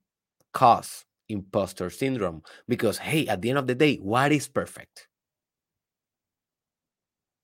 cause 0.52 1.04
imposter 1.28 1.90
syndrome 1.90 2.42
because, 2.68 2.98
hey, 2.98 3.26
at 3.28 3.42
the 3.42 3.50
end 3.50 3.58
of 3.58 3.66
the 3.66 3.74
day, 3.74 3.96
what 3.96 4.32
is 4.32 4.48
perfect? 4.48 5.08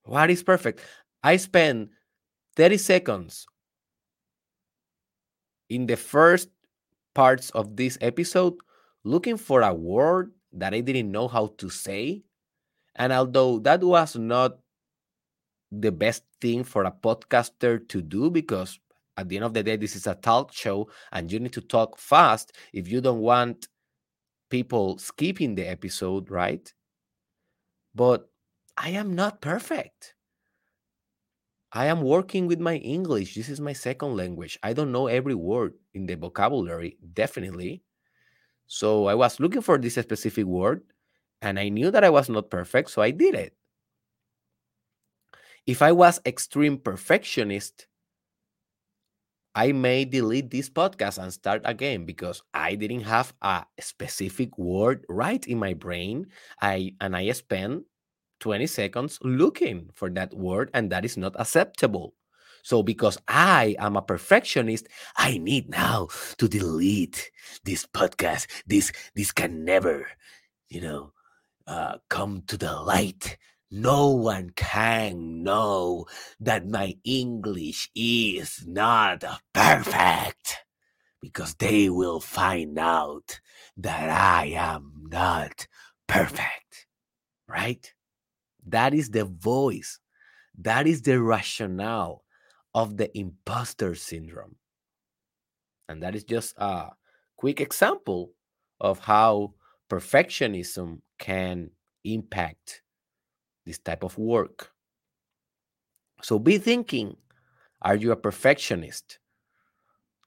What 0.05 0.31
is 0.31 0.43
perfect? 0.43 0.81
I 1.23 1.37
spend 1.37 1.91
30 2.57 2.79
seconds 2.79 3.47
in 5.73 5.87
the 5.87 5.97
first 5.97 6.51
parts 7.15 7.51
of 7.51 7.77
this 7.77 7.97
episode 8.01 8.55
looking 9.05 9.39
for 9.39 9.63
a 9.63 9.73
word 9.73 10.33
that 10.53 10.75
I 10.75 10.81
didn't 10.81 11.11
know 11.11 11.29
how 11.29 11.55
to 11.59 11.71
say. 11.71 12.23
And 12.95 13.13
although 13.13 13.59
that 13.61 13.83
was 13.83 14.17
not 14.17 14.59
the 15.71 15.91
best 15.91 16.25
thing 16.43 16.63
for 16.63 16.85
a 16.85 16.93
podcaster 16.93 17.89
to 17.89 18.03
do, 18.03 18.31
because 18.31 18.79
at 19.17 19.31
the 19.31 19.37
end 19.37 19.47
of 19.47 19.55
the 19.55 19.63
day, 19.63 19.77
this 19.77 19.97
is 19.97 20.07
a 20.07 20.15
talk 20.15 20.53
show 20.53 20.91
and 21.11 21.33
you 21.33 21.41
need 21.41 21.55
to 21.55 21.63
talk 21.63 21.97
fast 21.97 22.53
if 22.75 22.89
you 22.89 23.01
don't 23.01 23.21
want 23.21 23.69
people 24.51 24.99
skipping 24.99 25.55
the 25.55 25.67
episode, 25.67 26.31
right? 26.31 26.73
But 27.95 28.29
I 28.77 28.91
am 28.91 29.15
not 29.15 29.41
perfect. 29.41 30.15
I 31.73 31.87
am 31.87 32.03
working 32.03 32.47
with 32.47 32.61
my 32.61 32.77
English. 32.77 33.35
This 33.35 33.49
is 33.49 33.61
my 33.61 33.73
second 33.73 34.15
language. 34.15 34.59
I 34.63 34.75
don't 34.75 34.93
know 34.93 35.07
every 35.07 35.35
word 35.35 35.73
in 35.95 36.05
the 36.05 36.17
vocabulary, 36.17 36.99
definitely. 37.15 37.83
So 38.67 39.07
I 39.07 39.15
was 39.15 39.41
looking 39.41 39.63
for 39.63 39.79
this 39.79 39.95
specific 39.95 40.45
word 40.45 40.83
and 41.41 41.59
I 41.59 41.71
knew 41.71 41.91
that 41.91 42.05
I 42.05 42.11
was 42.11 42.29
not 42.29 42.51
perfect, 42.51 42.91
so 42.91 43.01
I 43.01 43.11
did 43.11 43.35
it. 43.35 43.57
If 45.67 45.81
I 45.81 45.93
was 45.93 46.21
extreme 46.27 46.77
perfectionist, 46.77 47.87
I 49.55 49.73
may 49.73 50.05
delete 50.05 50.51
this 50.51 50.69
podcast 50.69 51.23
and 51.23 51.33
start 51.33 51.63
again 51.65 52.05
because 52.05 52.43
I 52.53 52.75
didn't 52.75 53.05
have 53.05 53.33
a 53.43 53.65
specific 53.81 54.57
word 54.59 55.05
right 55.09 55.47
in 55.47 55.59
my 55.59 55.75
brain. 55.75 56.29
I 56.61 56.95
and 57.01 57.17
I 57.17 57.31
spent 57.33 57.85
20 58.43 58.67
seconds 58.67 59.19
looking 59.23 59.89
for 59.95 60.11
that 60.11 60.35
word, 60.35 60.69
and 60.75 60.91
that 60.91 61.05
is 61.05 61.17
not 61.17 61.39
acceptable. 61.39 62.15
So, 62.65 62.83
because 62.83 63.19
I 63.29 63.77
am 63.79 63.97
a 63.97 64.03
perfectionist, 64.03 64.89
I 65.17 65.39
need 65.39 65.71
now 65.71 66.09
to 66.39 66.49
delete 66.49 67.31
this 67.65 67.87
podcast. 67.87 68.47
This 68.67 68.93
this 69.15 69.33
can 69.33 69.65
never, 69.65 70.07
you 70.69 70.81
know, 70.81 71.13
uh, 71.67 71.99
come 72.09 72.43
to 72.49 72.57
the 72.57 72.73
light. 72.83 73.39
No 73.71 74.11
one 74.11 74.51
can 74.55 75.43
know 75.43 76.07
that 76.39 76.67
my 76.69 76.95
English 77.05 77.91
is 77.95 78.63
not 78.67 79.25
perfect 79.55 80.59
because 81.21 81.55
they 81.55 81.89
will 81.89 82.21
find 82.21 82.79
out 82.79 83.41
that 83.77 84.11
I 84.11 84.53
am 84.55 85.07
not 85.11 85.67
perfect. 86.07 86.87
Right? 87.49 87.93
That 88.67 88.95
is 88.95 89.11
the 89.11 89.25
voice, 89.25 89.99
that 90.59 90.87
is 90.87 91.03
the 91.03 91.21
rationale 91.21 92.25
of 92.75 92.97
the 92.97 93.17
imposter 93.17 93.95
syndrome. 93.95 94.57
And 95.89 96.03
that 96.03 96.15
is 96.15 96.25
just 96.25 96.55
a 96.59 96.91
quick 97.37 97.61
example 97.61 98.33
of 98.81 98.99
how 98.99 99.55
perfectionism 99.91 101.01
can 101.19 101.71
impact 102.05 102.83
this 103.67 103.79
type 103.79 104.03
of 104.03 104.17
work. 104.17 104.71
So 106.23 106.39
be 106.39 106.59
thinking 106.59 107.17
are 107.83 107.97
you 107.97 108.13
a 108.13 108.17
perfectionist? 108.17 109.19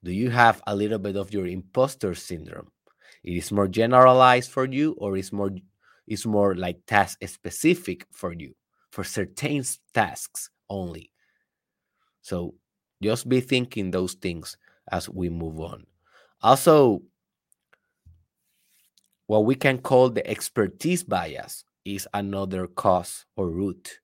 Do 0.04 0.12
you 0.12 0.30
have 0.30 0.62
a 0.67 0.76
little 0.76 1.00
bit 1.00 1.15
of 1.15 1.34
your 1.34 1.48
imposter 1.48 2.13
syndrome? 2.13 2.71
It 3.24 3.38
is 3.38 3.52
more 3.52 3.67
generalized 3.67 4.52
for 4.52 4.65
you, 4.65 4.91
or 5.00 5.17
is 5.17 5.32
more 5.32 5.52
is 6.08 6.26
more 6.26 6.56
like 6.56 6.86
task 6.86 7.20
specific 7.26 8.06
for 8.12 8.34
you 8.34 8.54
for 8.91 9.04
certain 9.04 9.63
tasks 9.94 10.50
only. 10.70 11.12
So 12.22 12.56
just 13.04 13.28
be 13.28 13.41
thinking 13.41 13.91
those 13.91 14.13
things 14.13 14.58
as 14.91 15.10
we 15.10 15.30
move 15.30 15.60
on. 15.60 15.86
Also, 16.41 17.02
what 19.28 19.46
we 19.46 19.56
can 19.56 19.80
call 19.80 20.10
the 20.10 20.26
expertise 20.28 21.04
bias 21.04 21.63
is 21.84 22.08
another 22.13 22.68
cause 22.68 23.26
or 23.36 23.50
root 23.50 24.00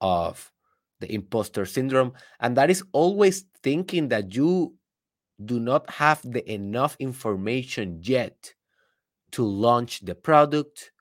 of 0.00 0.52
the 1.00 1.12
imposter 1.12 1.66
syndrome. 1.66 2.12
And 2.40 2.56
that 2.56 2.70
is 2.70 2.84
always 2.92 3.44
thinking 3.62 4.08
that 4.08 4.34
you 4.34 4.74
do 5.44 5.58
not 5.58 5.90
have 5.90 6.20
the 6.22 6.48
enough 6.50 6.96
information 7.00 7.98
yet 8.02 8.54
to 9.32 9.44
launch 9.44 10.00
the 10.00 10.14
product, 10.14 10.91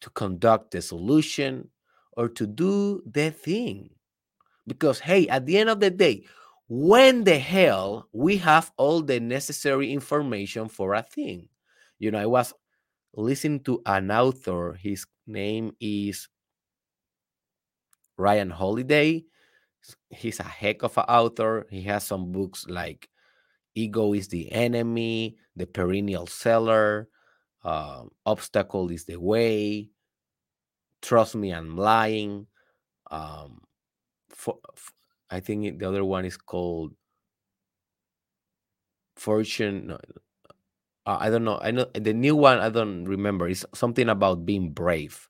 to 0.00 0.10
conduct 0.10 0.70
the 0.70 0.82
solution 0.82 1.68
or 2.12 2.28
to 2.28 2.46
do 2.46 3.02
the 3.06 3.30
thing. 3.30 3.90
Because, 4.66 5.00
hey, 5.00 5.28
at 5.28 5.46
the 5.46 5.58
end 5.58 5.70
of 5.70 5.80
the 5.80 5.90
day, 5.90 6.24
when 6.68 7.24
the 7.24 7.38
hell 7.38 8.08
we 8.12 8.36
have 8.38 8.70
all 8.76 9.02
the 9.02 9.18
necessary 9.18 9.92
information 9.92 10.68
for 10.68 10.94
a 10.94 11.02
thing? 11.02 11.48
You 11.98 12.10
know, 12.10 12.18
I 12.18 12.26
was 12.26 12.54
listening 13.14 13.60
to 13.64 13.82
an 13.86 14.10
author, 14.10 14.78
his 14.80 15.06
name 15.26 15.72
is 15.80 16.28
Ryan 18.16 18.50
Holiday. 18.50 19.24
He's 20.10 20.40
a 20.40 20.44
heck 20.44 20.82
of 20.82 20.96
an 20.98 21.04
author. 21.04 21.66
He 21.70 21.82
has 21.82 22.04
some 22.04 22.30
books 22.32 22.66
like 22.68 23.08
Ego 23.74 24.12
is 24.12 24.28
the 24.28 24.52
Enemy, 24.52 25.36
The 25.56 25.66
Perennial 25.66 26.26
Seller, 26.26 27.08
uh, 27.64 28.04
obstacle 28.26 28.90
is 28.90 29.04
the 29.04 29.16
way. 29.20 29.90
Trust 31.02 31.34
me 31.34 31.52
i'm 31.52 31.76
lying. 31.76 32.46
Um 33.10 33.62
for, 34.30 34.58
for, 34.74 34.92
i 35.30 35.40
think 35.40 35.78
the 35.78 35.88
other 35.88 36.04
one 36.04 36.24
is 36.24 36.36
called 36.36 36.94
fortune 39.16 39.88
no, 39.88 39.98
uh, 41.06 41.18
i 41.20 41.28
don't 41.28 41.44
know 41.44 41.58
i 41.62 41.70
know 41.70 41.86
the 41.94 42.12
new 42.12 42.34
one 42.34 42.58
i 42.58 42.68
don't 42.70 43.04
remember 43.04 43.48
it's 43.48 43.66
something 43.74 44.08
about 44.08 44.46
being 44.46 44.70
brave 44.70 45.28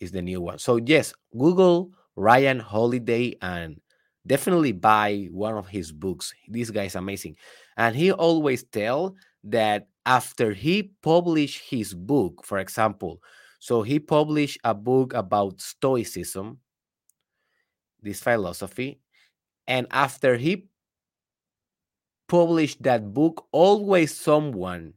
is 0.00 0.10
the 0.12 0.22
new 0.22 0.40
one. 0.40 0.58
So 0.58 0.76
yes 0.76 1.14
google 1.38 1.92
ryan 2.16 2.58
holiday 2.58 3.34
and 3.40 3.80
definitely 4.26 4.72
buy 4.72 5.28
one 5.30 5.54
of 5.56 5.68
his 5.68 5.92
books. 5.92 6.34
This 6.48 6.70
guy 6.70 6.84
is 6.84 6.94
amazing. 6.94 7.36
And 7.76 7.96
he 7.96 8.12
always 8.12 8.64
tell 8.64 9.16
that 9.44 9.88
after 10.06 10.52
he 10.52 10.82
published 11.02 11.70
his 11.70 11.94
book, 11.94 12.44
for 12.44 12.58
example, 12.58 13.22
so 13.58 13.82
he 13.82 13.98
published 14.00 14.58
a 14.64 14.74
book 14.74 15.14
about 15.14 15.60
Stoicism, 15.60 16.60
this 18.02 18.20
philosophy, 18.20 19.00
and 19.66 19.86
after 19.92 20.36
he 20.36 20.68
publish 22.28 22.74
that 22.78 23.12
book, 23.14 23.46
always 23.52 24.16
someone 24.16 24.94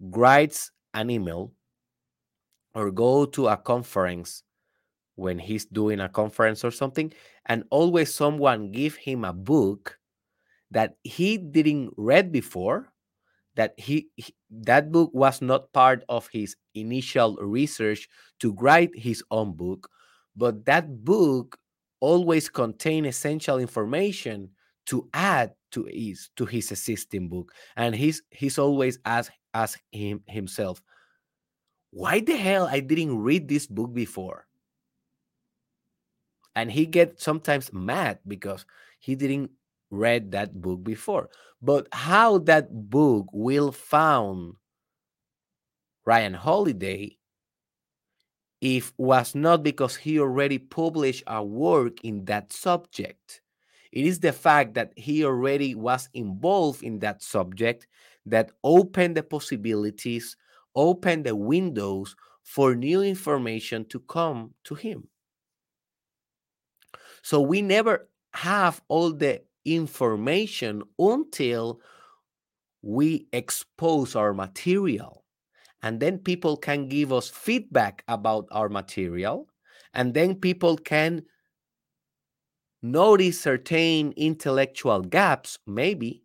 writes 0.00 0.70
an 0.92 1.10
email 1.10 1.52
or 2.74 2.90
go 2.90 3.24
to 3.26 3.48
a 3.48 3.56
conference 3.56 4.42
when 5.16 5.38
he's 5.38 5.66
doing 5.66 6.00
a 6.00 6.08
conference 6.08 6.64
or 6.64 6.72
something 6.72 7.12
and 7.46 7.64
always 7.70 8.14
someone 8.14 8.72
give 8.72 8.96
him 8.96 9.24
a 9.24 9.32
book 9.34 9.98
that 10.70 10.96
he 11.04 11.38
didn't 11.38 11.92
read 11.98 12.32
before 12.32 12.92
that 13.56 13.78
he, 13.78 14.08
he, 14.16 14.34
that 14.50 14.90
book 14.90 15.10
was 15.12 15.40
not 15.40 15.72
part 15.72 16.04
of 16.08 16.28
his 16.32 16.56
initial 16.74 17.36
research 17.36 18.08
to 18.40 18.52
write 18.54 18.90
his 18.94 19.22
own 19.30 19.52
book 19.52 19.88
but 20.36 20.64
that 20.64 21.04
book 21.04 21.58
always 22.00 22.48
contain 22.48 23.04
essential 23.04 23.58
information 23.58 24.50
to 24.86 25.08
add 25.14 25.52
to 25.70 25.84
his 25.84 26.30
to 26.36 26.44
his 26.44 26.70
existing 26.70 27.28
book 27.28 27.52
and 27.76 27.94
he's 27.94 28.22
he's 28.30 28.58
always 28.58 28.98
asked 29.04 29.30
ask 29.54 29.80
him 29.92 30.20
himself 30.26 30.82
why 31.94 32.18
the 32.18 32.36
hell 32.36 32.66
i 32.66 32.80
didn't 32.80 33.22
read 33.22 33.48
this 33.48 33.66
book 33.66 33.94
before? 33.94 34.46
And 36.56 36.70
he 36.70 36.86
get 36.86 37.20
sometimes 37.20 37.72
mad 37.72 38.18
because 38.26 38.66
he 38.98 39.14
didn't 39.14 39.50
read 39.94 40.32
that 40.32 40.60
book 40.60 40.84
before. 40.84 41.28
But 41.62 41.88
how 41.92 42.38
that 42.38 42.90
book 42.90 43.26
will 43.32 43.72
found 43.72 44.54
ryan 46.06 46.34
holiday 46.34 47.16
if 48.60 48.92
was 48.98 49.34
not 49.34 49.62
because 49.62 49.96
he 49.96 50.18
already 50.18 50.58
published 50.58 51.22
a 51.26 51.42
work 51.42 52.02
in 52.04 52.24
that 52.26 52.52
subject. 52.52 53.42
It 53.92 54.06
is 54.06 54.20
the 54.20 54.32
fact 54.32 54.74
that 54.74 54.92
he 54.96 55.24
already 55.24 55.74
was 55.74 56.08
involved 56.14 56.82
in 56.82 56.98
that 57.00 57.22
subject 57.22 57.86
that 58.26 58.52
opened 58.62 59.16
the 59.16 59.22
possibilities 59.22 60.36
opened 60.74 61.24
the 61.24 61.36
windows 61.36 62.16
for 62.42 62.74
new 62.74 63.02
information 63.02 63.84
to 63.86 64.00
come 64.00 64.54
to 64.64 64.74
him. 64.74 65.08
So 67.22 67.40
we 67.40 67.62
never 67.62 68.08
have 68.34 68.82
all 68.88 69.12
the 69.12 69.42
information 69.64 70.82
until 70.98 71.80
we 72.82 73.26
expose 73.32 74.14
our 74.14 74.34
material. 74.34 75.24
And 75.82 76.00
then 76.00 76.18
people 76.18 76.56
can 76.56 76.88
give 76.88 77.12
us 77.12 77.28
feedback 77.28 78.04
about 78.08 78.46
our 78.50 78.68
material. 78.68 79.48
And 79.92 80.14
then 80.14 80.36
people 80.36 80.76
can 80.76 81.24
notice 82.82 83.40
certain 83.40 84.12
intellectual 84.16 85.00
gaps, 85.00 85.58
maybe, 85.66 86.24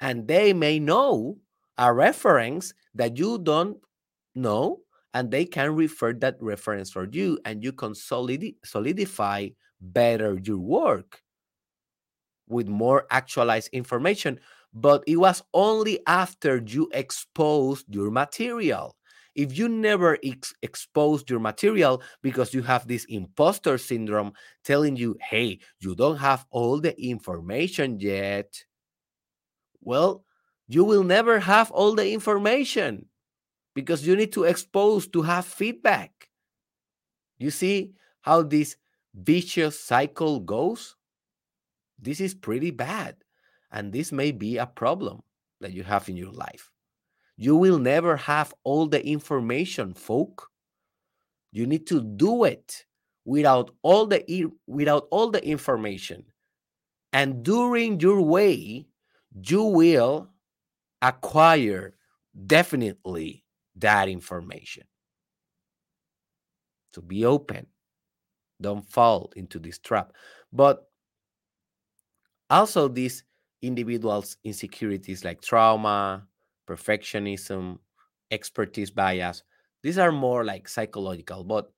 and 0.00 0.26
they 0.28 0.52
may 0.52 0.78
know 0.78 1.38
a 1.78 1.92
reference 1.92 2.72
that 2.94 3.18
you 3.18 3.38
don't 3.38 3.78
know, 4.34 4.80
and 5.12 5.30
they 5.30 5.44
can 5.44 5.74
refer 5.74 6.12
that 6.14 6.36
reference 6.40 6.90
for 6.90 7.08
you, 7.10 7.38
and 7.44 7.62
you 7.64 7.72
can 7.72 7.94
solidify 7.94 9.48
better 9.80 10.38
your 10.42 10.58
work 10.58 11.22
with 12.50 12.68
more 12.68 13.06
actualized 13.10 13.70
information. 13.72 14.40
But 14.72 15.02
it 15.06 15.16
was 15.16 15.42
only 15.54 16.00
after 16.06 16.62
you 16.64 16.88
exposed 16.92 17.86
your 17.94 18.10
material. 18.10 18.96
If 19.34 19.56
you 19.56 19.68
never 19.68 20.18
ex- 20.24 20.54
exposed 20.62 21.30
your 21.30 21.40
material 21.40 22.02
because 22.22 22.52
you 22.52 22.62
have 22.62 22.86
this 22.86 23.04
imposter 23.06 23.78
syndrome 23.78 24.32
telling 24.64 24.96
you, 24.96 25.16
hey, 25.20 25.60
you 25.80 25.94
don't 25.94 26.16
have 26.16 26.46
all 26.50 26.80
the 26.80 27.00
information 27.00 28.00
yet, 28.00 28.64
well, 29.80 30.24
you 30.68 30.84
will 30.84 31.04
never 31.04 31.40
have 31.40 31.70
all 31.70 31.94
the 31.94 32.12
information 32.12 33.06
because 33.74 34.06
you 34.06 34.16
need 34.16 34.32
to 34.32 34.44
expose 34.44 35.08
to 35.08 35.22
have 35.22 35.46
feedback. 35.46 36.28
You 37.38 37.50
see 37.50 37.92
how 38.20 38.42
this 38.42 38.76
vicious 39.14 39.80
cycle 39.80 40.40
goes, 40.40 40.96
this 42.00 42.20
is 42.20 42.34
pretty 42.34 42.70
bad. 42.70 43.16
And 43.72 43.92
this 43.92 44.10
may 44.10 44.32
be 44.32 44.58
a 44.58 44.66
problem 44.66 45.22
that 45.60 45.72
you 45.72 45.84
have 45.84 46.08
in 46.08 46.16
your 46.16 46.32
life. 46.32 46.70
You 47.36 47.56
will 47.56 47.78
never 47.78 48.16
have 48.16 48.52
all 48.64 48.86
the 48.86 49.04
information, 49.06 49.94
folk. 49.94 50.48
You 51.52 51.66
need 51.66 51.86
to 51.88 52.02
do 52.02 52.44
it 52.44 52.84
without 53.24 53.70
all 53.82 54.06
the 54.06 54.50
without 54.66 55.06
all 55.10 55.30
the 55.30 55.44
information. 55.44 56.24
And 57.12 57.42
during 57.42 58.00
your 58.00 58.20
way, 58.20 58.86
you 59.42 59.64
will 59.64 60.28
acquire 61.02 61.94
definitely 62.46 63.44
that 63.76 64.08
information. 64.08 64.84
To 66.94 67.02
be 67.02 67.24
open 67.24 67.66
don't 68.60 68.88
fall 68.90 69.32
into 69.36 69.58
this 69.58 69.78
trap 69.78 70.12
but 70.52 70.89
also 72.50 72.88
these 72.88 73.24
individuals 73.62 74.36
insecurities 74.44 75.24
like 75.24 75.40
trauma 75.42 76.26
perfectionism 76.68 77.78
expertise 78.30 78.90
bias 78.90 79.42
these 79.82 79.98
are 79.98 80.12
more 80.12 80.44
like 80.44 80.68
psychological 80.68 81.44
but 81.44 81.72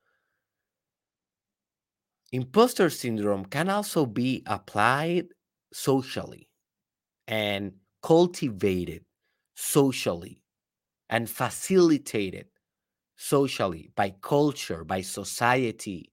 imposter 2.33 2.89
syndrome 2.91 3.45
can 3.45 3.69
also 3.69 4.07
be 4.07 4.43
applied 4.47 5.29
socially 5.73 6.49
and 7.29 7.75
cultivated 8.03 9.05
socially 9.57 10.43
and 11.11 11.31
facilitated 11.31 12.49
socially 13.17 13.91
by 13.97 14.11
culture 14.23 14.85
by 14.85 15.01
society 15.03 16.13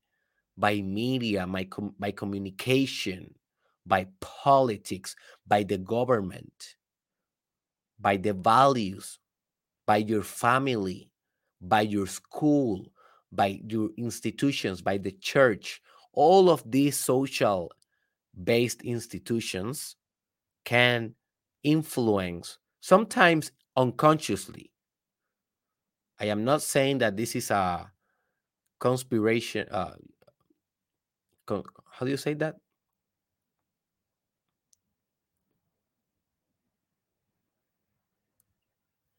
by 0.57 0.81
media, 0.81 1.47
by, 1.47 1.65
com- 1.65 1.95
by 1.99 2.11
communication, 2.11 3.35
by 3.89 4.07
politics, 4.21 5.15
by 5.47 5.63
the 5.63 5.77
government, 5.77 6.75
by 7.99 8.15
the 8.15 8.33
values, 8.33 9.19
by 9.85 9.97
your 9.97 10.21
family, 10.21 11.11
by 11.59 11.81
your 11.81 12.07
school, 12.07 12.85
by 13.31 13.59
your 13.67 13.89
institutions, 13.97 14.81
by 14.81 14.97
the 14.97 15.11
church. 15.11 15.81
All 16.13 16.49
of 16.49 16.63
these 16.69 16.97
social 16.97 17.71
based 18.43 18.81
institutions 18.83 19.95
can 20.63 21.15
influence, 21.63 22.59
sometimes 22.79 23.51
unconsciously. 23.75 24.71
I 26.19 26.25
am 26.25 26.43
not 26.43 26.61
saying 26.61 26.99
that 26.99 27.17
this 27.17 27.35
is 27.35 27.49
a 27.49 27.91
conspiration, 28.79 29.67
uh, 29.71 29.95
how 31.47 32.05
do 32.05 32.11
you 32.11 32.17
say 32.17 32.35
that? 32.35 32.57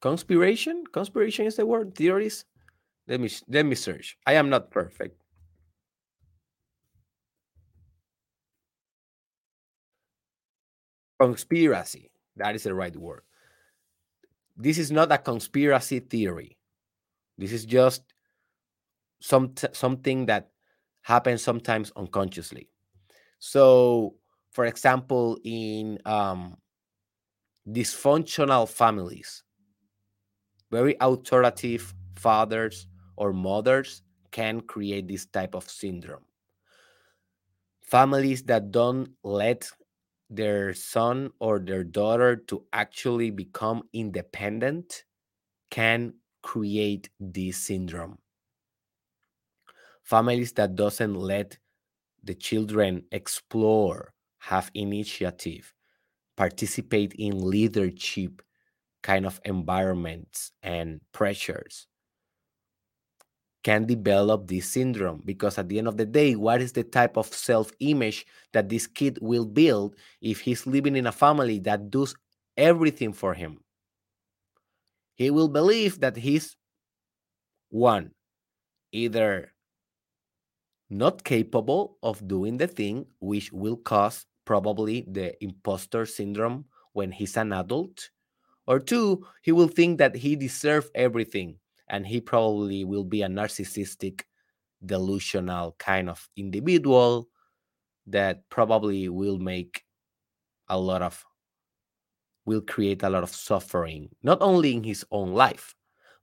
Conspiration? 0.00 0.84
Conspiration 0.92 1.46
is 1.46 1.56
the 1.56 1.66
word. 1.66 1.94
Theories? 1.94 2.44
Let 3.06 3.20
me 3.20 3.30
let 3.48 3.66
me 3.66 3.74
search. 3.74 4.16
I 4.26 4.34
am 4.34 4.48
not 4.48 4.70
perfect. 4.70 5.20
Conspiracy. 11.20 12.10
That 12.36 12.54
is 12.54 12.62
the 12.62 12.74
right 12.74 12.96
word. 12.96 13.22
This 14.56 14.78
is 14.78 14.90
not 14.90 15.12
a 15.12 15.18
conspiracy 15.18 16.00
theory. 16.00 16.56
This 17.36 17.52
is 17.52 17.64
just 17.64 18.02
some 19.20 19.54
something 19.72 20.26
that 20.26 20.50
happens 21.02 21.42
sometimes 21.42 21.92
unconsciously. 21.96 22.70
So, 23.38 24.14
for 24.52 24.66
example, 24.66 25.38
in 25.44 25.98
um, 26.04 26.56
dysfunctional 27.68 28.68
families, 28.68 29.42
very 30.70 30.96
authoritative 31.00 31.94
fathers 32.16 32.86
or 33.16 33.32
mothers 33.32 34.02
can 34.30 34.60
create 34.60 35.08
this 35.08 35.26
type 35.26 35.54
of 35.54 35.68
syndrome. 35.68 36.24
Families 37.82 38.42
that 38.44 38.70
don't 38.70 39.10
let 39.24 39.68
their 40.28 40.72
son 40.74 41.30
or 41.40 41.58
their 41.58 41.82
daughter 41.82 42.36
to 42.36 42.64
actually 42.72 43.30
become 43.30 43.82
independent 43.92 45.04
can 45.70 46.14
create 46.42 47.10
this 47.18 47.56
syndrome 47.56 48.18
families 50.10 50.52
that 50.54 50.74
doesn't 50.74 51.14
let 51.14 51.56
the 52.24 52.34
children 52.34 53.04
explore 53.12 54.12
have 54.38 54.68
initiative 54.74 55.72
participate 56.36 57.12
in 57.14 57.48
leadership 57.48 58.42
kind 59.02 59.26
of 59.26 59.40
environments 59.44 60.52
and 60.62 61.00
pressures 61.12 61.86
can 63.62 63.84
develop 63.86 64.46
this 64.46 64.70
syndrome 64.70 65.22
because 65.24 65.58
at 65.58 65.68
the 65.68 65.78
end 65.78 65.88
of 65.88 65.96
the 65.96 66.06
day 66.06 66.34
what 66.34 66.62
is 66.62 66.72
the 66.72 66.84
type 66.84 67.16
of 67.16 67.26
self-image 67.26 68.26
that 68.52 68.68
this 68.68 68.86
kid 68.86 69.18
will 69.20 69.44
build 69.44 69.94
if 70.22 70.40
he's 70.40 70.66
living 70.66 70.96
in 70.96 71.06
a 71.06 71.12
family 71.12 71.58
that 71.58 71.90
does 71.90 72.14
everything 72.56 73.12
for 73.12 73.34
him. 73.34 73.60
He 75.14 75.30
will 75.30 75.48
believe 75.48 76.00
that 76.00 76.16
he's 76.16 76.56
one, 77.68 78.12
either 78.92 79.52
not 80.88 81.22
capable 81.22 81.98
of 82.02 82.26
doing 82.26 82.56
the 82.56 82.66
thing, 82.66 83.06
which 83.20 83.52
will 83.52 83.76
cause 83.76 84.26
probably 84.44 85.04
the 85.06 85.32
imposter 85.44 86.06
syndrome 86.06 86.64
when 86.94 87.12
he's 87.12 87.36
an 87.36 87.52
adult, 87.52 88.10
or 88.70 88.78
two, 88.78 89.26
he 89.42 89.50
will 89.50 89.66
think 89.66 89.98
that 89.98 90.14
he 90.14 90.36
deserves 90.36 90.88
everything 90.94 91.58
and 91.88 92.06
he 92.06 92.20
probably 92.20 92.84
will 92.84 93.02
be 93.02 93.22
a 93.22 93.26
narcissistic, 93.26 94.22
delusional 94.86 95.74
kind 95.80 96.08
of 96.08 96.28
individual 96.36 97.28
that 98.06 98.48
probably 98.48 99.08
will 99.08 99.38
make 99.38 99.82
a 100.68 100.78
lot 100.78 101.02
of 101.02 101.24
will 102.46 102.60
create 102.60 103.02
a 103.02 103.10
lot 103.10 103.24
of 103.24 103.34
suffering 103.34 104.08
not 104.22 104.38
only 104.40 104.72
in 104.72 104.84
his 104.84 105.04
own 105.10 105.34
life 105.34 105.74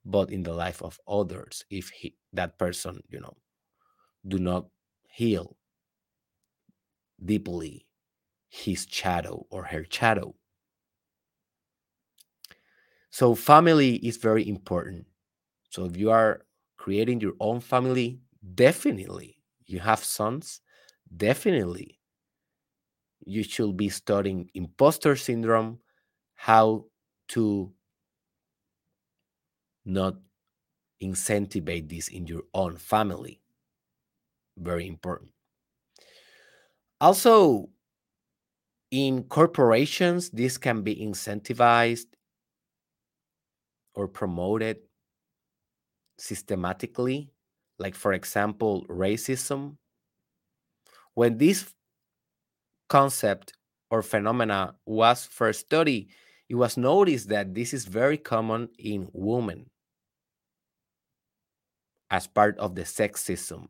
but 0.05 0.31
in 0.31 0.41
the 0.41 0.53
life 0.53 0.81
of 0.81 0.99
others 1.07 1.63
if 1.69 1.89
he 1.89 2.15
that 2.33 2.57
person 2.57 2.99
you 3.09 3.19
know 3.19 3.37
do 4.27 4.39
not 4.39 4.65
heal 5.09 5.55
deeply 7.23 7.85
his 8.49 8.87
shadow 8.89 9.45
or 9.51 9.63
her 9.63 9.85
shadow 9.89 10.33
so 13.17 13.25
family 13.35 13.91
is 14.09 14.17
very 14.17 14.47
important 14.47 15.05
so 15.69 15.85
if 15.85 15.97
you 15.97 16.09
are 16.11 16.45
creating 16.77 17.19
your 17.21 17.35
own 17.39 17.59
family 17.59 18.19
definitely 18.55 19.37
you 19.65 19.79
have 19.79 20.03
sons 20.03 20.61
definitely 21.25 21.99
you 23.25 23.43
should 23.43 23.75
be 23.77 23.89
studying 23.89 24.49
imposter 24.53 25.15
syndrome 25.15 25.79
how 26.35 26.85
to 27.27 27.73
not 29.85 30.15
incentivize 31.01 31.89
this 31.89 32.07
in 32.09 32.27
your 32.27 32.43
own 32.53 32.77
family. 32.77 33.41
Very 34.57 34.85
important. 34.87 35.31
Also, 37.01 37.69
in 38.91 39.23
corporations, 39.23 40.29
this 40.29 40.57
can 40.57 40.81
be 40.81 40.95
incentivized 40.95 42.05
or 43.97 44.07
promoted 44.07 44.77
systematically. 46.19 47.33
Like, 47.79 47.95
for 47.95 48.13
example, 48.13 48.85
racism. 48.87 49.77
When 51.15 51.39
this 51.39 51.73
concept 52.89 53.53
or 53.89 54.03
phenomena 54.03 54.75
was 54.85 55.25
first 55.25 55.61
studied, 55.61 56.09
it 56.47 56.55
was 56.55 56.77
noticed 56.77 57.29
that 57.29 57.55
this 57.55 57.73
is 57.73 57.85
very 57.85 58.17
common 58.17 58.69
in 58.77 59.09
women 59.13 59.69
as 62.11 62.27
part 62.27 62.57
of 62.59 62.75
the 62.75 62.83
sexism. 62.83 63.67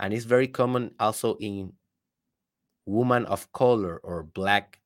And 0.00 0.12
it's 0.14 0.24
very 0.24 0.48
common 0.48 0.94
also 0.98 1.36
in 1.36 1.74
women 2.86 3.26
of 3.26 3.52
color 3.52 3.98
or 4.02 4.22
black 4.22 4.80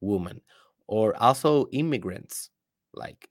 women, 0.00 0.40
or 0.86 1.14
also 1.22 1.68
immigrants 1.72 2.50
like 2.92 3.28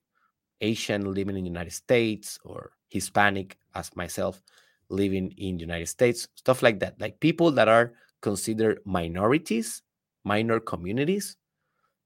Asian 0.62 1.14
living 1.14 1.38
in 1.38 1.44
the 1.44 1.50
United 1.50 1.74
States 1.74 2.40
or 2.44 2.72
Hispanic 2.90 3.58
as 3.76 3.96
myself 3.96 4.42
living 4.90 5.32
in 5.38 5.58
the 5.58 5.62
United 5.62 5.88
States, 5.88 6.28
stuff 6.36 6.64
like 6.64 6.80
that. 6.80 7.00
Like 7.00 7.20
people 7.20 7.52
that 7.52 7.68
are 7.68 7.94
considered 8.22 8.80
minorities, 8.86 9.82
minor 10.24 10.60
communities, 10.60 11.38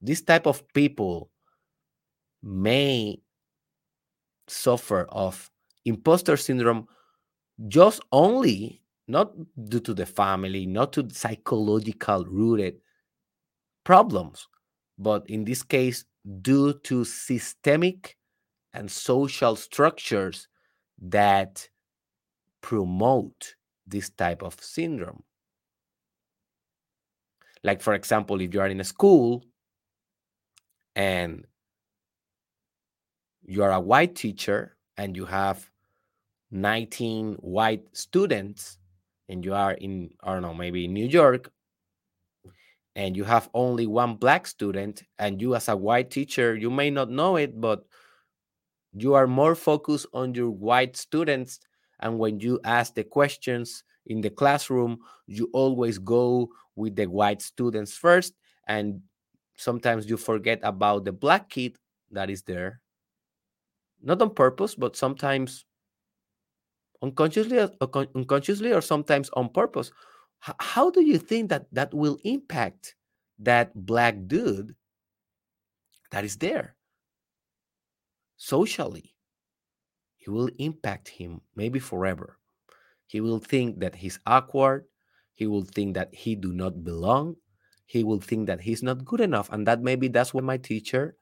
this 0.02 0.22
type 0.22 0.48
of 0.48 0.68
people 0.74 1.30
may 2.44 3.22
suffer 4.48 5.06
of 5.10 5.50
imposter 5.86 6.36
syndrome 6.36 6.88
just 7.68 8.02
only 8.12 8.82
not 9.08 9.32
due 9.70 9.80
to 9.80 9.94
the 9.94 10.06
family 10.06 10.66
not 10.66 10.92
to 10.94 11.08
psychological 11.12 12.26
rooted 12.26 12.76
problems 13.84 14.48
but 14.98 15.28
in 15.30 15.46
this 15.46 15.64
case 15.64 16.06
due 16.42 16.74
to 16.74 17.04
systemic 17.06 18.18
and 18.74 18.90
social 18.90 19.56
structures 19.56 20.48
that 21.02 21.68
promote 22.62 23.56
this 23.88 24.10
type 24.10 24.44
of 24.44 24.56
syndrome. 24.62 25.24
Like 27.64 27.82
for 27.82 27.94
example 27.94 28.42
if 28.42 28.54
you 28.54 28.62
are 28.62 28.68
in 28.68 28.80
a 28.80 28.84
school 28.86 29.44
and 30.96 31.46
you 33.44 33.64
are 33.64 33.72
a 33.72 33.80
white 33.80 34.16
teacher 34.16 34.76
and 34.98 35.16
you 35.16 35.26
have 35.26 35.70
19 36.52 37.36
white 37.36 37.84
students 37.94 38.78
and 39.30 39.46
you 39.46 39.54
are 39.54 39.72
in 39.74 40.10
i 40.24 40.34
don't 40.34 40.42
know 40.42 40.54
maybe 40.54 40.86
in 40.86 40.94
new 40.94 41.08
york 41.08 41.50
and 42.96 43.16
you 43.16 43.24
have 43.24 43.50
only 43.54 43.88
one 43.88 44.16
black 44.16 44.46
student 44.46 45.04
and 45.18 45.42
you 45.42 45.56
as 45.56 45.70
a 45.70 45.76
white 45.76 46.12
teacher 46.12 46.56
you 46.56 46.70
may 46.70 46.90
not 46.90 47.10
know 47.10 47.38
it 47.38 47.60
but 47.60 47.86
you 48.94 49.14
are 49.14 49.28
more 49.28 49.56
focused 49.56 50.08
on 50.14 50.34
your 50.34 50.50
white 50.50 50.98
students 50.98 51.60
and 52.00 52.18
when 52.18 52.40
you 52.40 52.60
ask 52.64 52.94
the 52.96 53.04
questions 53.04 53.84
in 54.08 54.22
the 54.22 54.30
classroom 54.30 55.00
you 55.28 55.50
always 55.54 55.98
go 55.98 56.50
with 56.76 56.96
the 56.96 57.06
white 57.06 57.42
students 57.42 57.96
first 57.96 58.34
and 58.68 59.02
sometimes 59.56 60.10
you 60.10 60.18
forget 60.18 60.60
about 60.64 61.06
the 61.06 61.12
black 61.12 61.50
kid 61.50 61.78
that 62.12 62.30
is 62.30 62.42
there. 62.44 62.82
Not 64.02 64.22
on 64.22 64.34
purpose 64.34 64.76
but 64.76 64.96
sometimes 64.96 65.66
unconsciously 67.02 67.60
uh, 67.60 67.70
or, 67.80 68.08
unconsciously 68.16 68.74
or 68.74 68.82
sometimes 68.82 69.30
on 69.34 69.50
purpose. 69.50 69.92
How 70.40 70.90
do 70.90 71.02
you 71.06 71.20
think 71.20 71.50
that 71.50 71.68
that 71.72 71.94
will 71.94 72.18
impact 72.24 72.96
that 73.40 73.74
black 73.76 74.16
dude 74.28 74.76
that 76.10 76.26
is 76.26 76.38
there 76.38 76.76
socially 78.42 79.14
it 80.18 80.30
will 80.30 80.50
impact 80.58 81.08
him 81.10 81.42
maybe 81.56 81.78
forever. 81.78 82.40
He 83.06 83.22
will 83.22 83.38
think 83.38 83.80
that 83.80 83.94
he's 83.94 84.20
awkward 84.26 84.86
he 85.34 85.46
will 85.46 85.64
think 85.64 85.94
that 85.94 86.14
he 86.14 86.36
do 86.36 86.52
not 86.52 86.84
belong 86.84 87.36
he 87.86 88.04
will 88.04 88.20
think 88.20 88.48
that 88.48 88.62
he's 88.62 88.82
not 88.82 89.06
good 89.06 89.22
enough 89.22 89.50
and 89.52 89.68
that 89.68 89.82
maybe 89.82 90.08
that's 90.08 90.34
why 90.34 90.42
my 90.42 90.58
teacher 90.58 91.16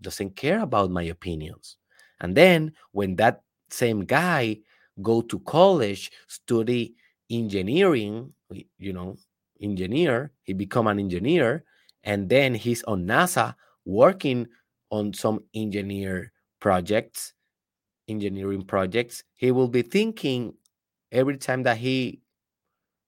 doesn't 0.00 0.36
care 0.36 0.60
about 0.60 0.90
my 0.90 1.02
opinions. 1.02 1.76
And 2.20 2.34
then 2.34 2.72
when 2.92 3.16
that 3.16 3.42
same 3.70 4.04
guy 4.04 4.60
go 5.02 5.20
to 5.20 5.38
college 5.40 6.10
study 6.28 6.94
engineering 7.30 8.32
you 8.78 8.92
know 8.92 9.16
engineer 9.60 10.30
he 10.42 10.52
become 10.52 10.86
an 10.86 10.98
engineer 10.98 11.64
and 12.04 12.28
then 12.28 12.54
he's 12.54 12.82
on 12.84 13.04
nasa 13.04 13.54
working 13.84 14.46
on 14.94 15.12
some 15.12 15.38
engineer 15.54 16.32
projects 16.60 17.34
engineering 18.08 18.64
projects 18.74 19.24
he 19.34 19.50
will 19.50 19.68
be 19.68 19.82
thinking 19.82 20.54
every 21.12 21.38
time 21.38 21.62
that 21.62 21.78
he 21.78 22.20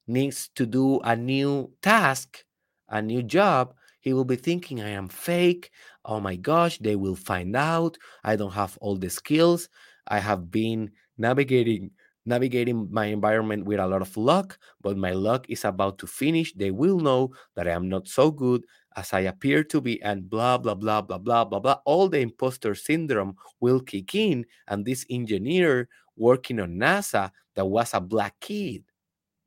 needs 0.07 0.49
to 0.55 0.66
do 0.66 1.01
a 1.01 1.16
new 1.16 1.70
task 1.83 2.44
a 2.88 3.03
new 3.03 3.22
job 3.22 3.75
he 4.01 4.12
will 4.12 4.25
be 4.25 4.37
thinking 4.37 4.81
i 4.81 4.88
am 4.90 5.09
fake. 5.09 5.70
Oh 6.05 6.20
my 6.20 6.37
gosh 6.37 6.79
they 6.79 6.94
will 6.94 7.16
find 7.16 7.57
out. 7.57 7.99
I 8.22 8.37
don't 8.37 8.53
have 8.53 8.79
all 8.81 8.96
the 8.96 9.11
skills. 9.11 9.68
I 10.07 10.20
have 10.20 10.51
been 10.53 10.92
navigating 11.18 11.90
navigating 12.25 12.88
my 12.92 13.07
environment 13.07 13.64
with 13.66 13.81
a 13.81 13.87
lot 13.87 14.03
of 14.03 14.16
luck 14.16 14.59
but 14.81 14.96
my 14.96 15.12
luck 15.12 15.46
is 15.49 15.64
about 15.64 15.99
to 15.99 16.07
finish. 16.07 16.53
They 16.55 16.70
will 16.70 17.01
know 17.01 17.33
that 17.57 17.66
i 17.68 17.72
am 17.72 17.88
not 17.88 18.07
so 18.09 18.31
good 18.31 18.62
as 18.97 19.13
i 19.13 19.21
appear 19.21 19.63
to 19.65 19.81
be 19.81 20.01
and 20.03 20.29
blah 20.31 20.59
blah 20.59 20.75
blah 20.75 21.01
blah 21.03 21.19
blah 21.19 21.45
blah 21.45 21.61
blah 21.61 21.79
all 21.85 22.09
the 22.09 22.19
imposter 22.21 22.75
syndrome 22.75 23.37
will 23.61 23.81
kick 23.81 24.15
in 24.15 24.45
and 24.69 24.85
this 24.85 25.05
engineer 25.11 25.89
working 26.17 26.61
on 26.61 26.77
nasa 26.79 27.31
that 27.55 27.67
was 27.67 27.95
a 27.95 28.01
black 28.01 28.35
kid 28.41 28.85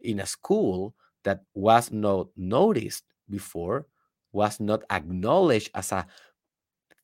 in 0.02 0.20
a 0.20 0.26
school 0.26 0.96
that 1.24 1.42
was 1.54 1.92
not 1.92 2.28
noticed 2.38 3.04
before 3.30 3.88
was 4.32 4.60
not 4.60 4.84
acknowledged 4.92 5.72
as 5.74 5.92
a 5.92 6.06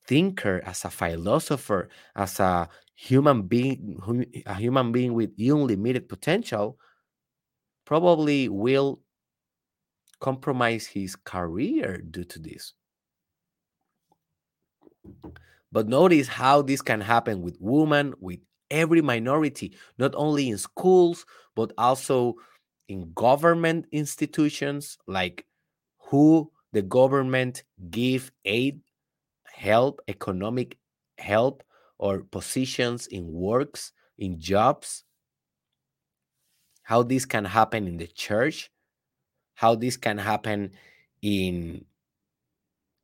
thinker, 0.07 0.61
as 0.65 0.85
a 0.85 0.89
philosopher, 0.89 1.89
as 2.15 2.39
a 2.39 2.69
human 2.95 3.43
being, 3.43 3.99
a 4.45 4.53
human 4.55 4.91
being 4.91 5.13
with 5.13 5.31
unlimited 5.39 6.07
potential, 6.07 6.77
probably 7.85 8.49
will 8.49 8.99
compromise 10.19 10.85
his 10.85 11.15
career 11.15 11.97
due 11.97 12.23
to 12.25 12.39
this. 12.39 12.73
But 15.71 15.87
notice 15.87 16.27
how 16.27 16.61
this 16.61 16.81
can 16.81 17.01
happen 17.01 17.41
with 17.41 17.57
women, 17.59 18.13
with 18.19 18.39
every 18.71 19.01
minority, 19.01 19.75
not 19.97 20.13
only 20.15 20.49
in 20.49 20.57
schools, 20.57 21.25
but 21.55 21.73
also 21.77 22.35
in 22.87 23.11
government 23.13 23.85
institutions, 23.91 24.97
like 25.07 25.45
who 25.97 26.51
the 26.71 26.81
government 26.81 27.63
give 27.89 28.31
aid 28.45 28.81
help, 29.45 30.01
economic 30.07 30.77
help, 31.17 31.63
or 31.97 32.19
positions 32.19 33.07
in 33.07 33.31
works, 33.31 33.91
in 34.17 34.39
jobs. 34.39 35.03
How 36.83 37.03
this 37.03 37.25
can 37.25 37.45
happen 37.45 37.87
in 37.87 37.97
the 37.97 38.07
church, 38.07 38.69
how 39.55 39.75
this 39.75 39.97
can 39.97 40.17
happen 40.17 40.71
in 41.21 41.85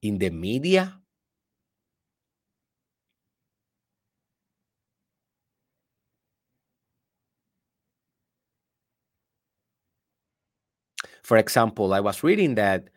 in 0.02 0.18
the 0.20 0.30
media. 0.30 1.02
For 11.24 11.38
example, 11.38 11.94
I 11.94 12.00
was 12.00 12.24
reading 12.24 12.56
that 12.56 12.90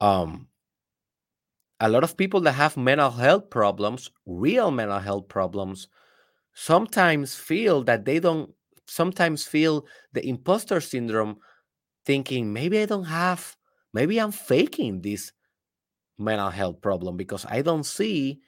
um, 0.00 0.48
a 1.80 1.88
lot 1.88 2.04
of 2.04 2.16
people 2.16 2.40
that 2.40 2.52
have 2.52 2.76
mental 2.76 3.10
health 3.10 3.50
problems, 3.50 4.10
real 4.24 4.70
mental 4.70 4.98
health 4.98 5.28
problems, 5.28 5.88
sometimes 6.54 7.34
feel 7.36 7.84
that 7.84 8.04
they 8.04 8.20
don't, 8.20 8.52
sometimes 8.86 9.44
feel 9.46 9.86
the 10.12 10.26
imposter 10.26 10.80
syndrome, 10.80 11.38
thinking 12.06 12.52
maybe 12.52 12.80
I 12.80 12.86
don't 12.86 13.04
have, 13.04 13.56
maybe 13.92 14.18
I'm 14.18 14.32
faking 14.32 15.02
this 15.02 15.32
mental 16.18 16.50
health 16.50 16.80
problem 16.80 17.16
because 17.16 17.44
I 17.48 17.62
don't 17.62 17.84
see, 17.84 18.40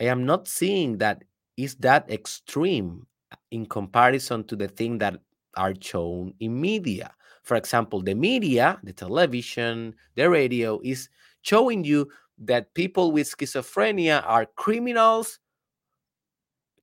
I 0.00 0.04
am 0.04 0.24
not 0.24 0.48
seeing 0.48 0.98
that 0.98 1.24
is 1.56 1.74
that 1.76 2.10
extreme 2.10 3.06
in 3.50 3.66
comparison 3.66 4.44
to 4.44 4.56
the 4.56 4.68
thing 4.68 4.98
that 4.98 5.20
are 5.56 5.74
shown 5.80 6.34
in 6.40 6.60
media. 6.60 7.12
For 7.42 7.56
example, 7.56 8.02
the 8.02 8.14
media, 8.14 8.80
the 8.82 8.92
television, 8.92 9.94
the 10.16 10.30
radio 10.30 10.80
is 10.82 11.08
showing 11.42 11.84
you 11.84 12.08
that 12.38 12.74
people 12.74 13.12
with 13.12 13.28
schizophrenia 13.30 14.24
are 14.26 14.46
criminals, 14.56 15.38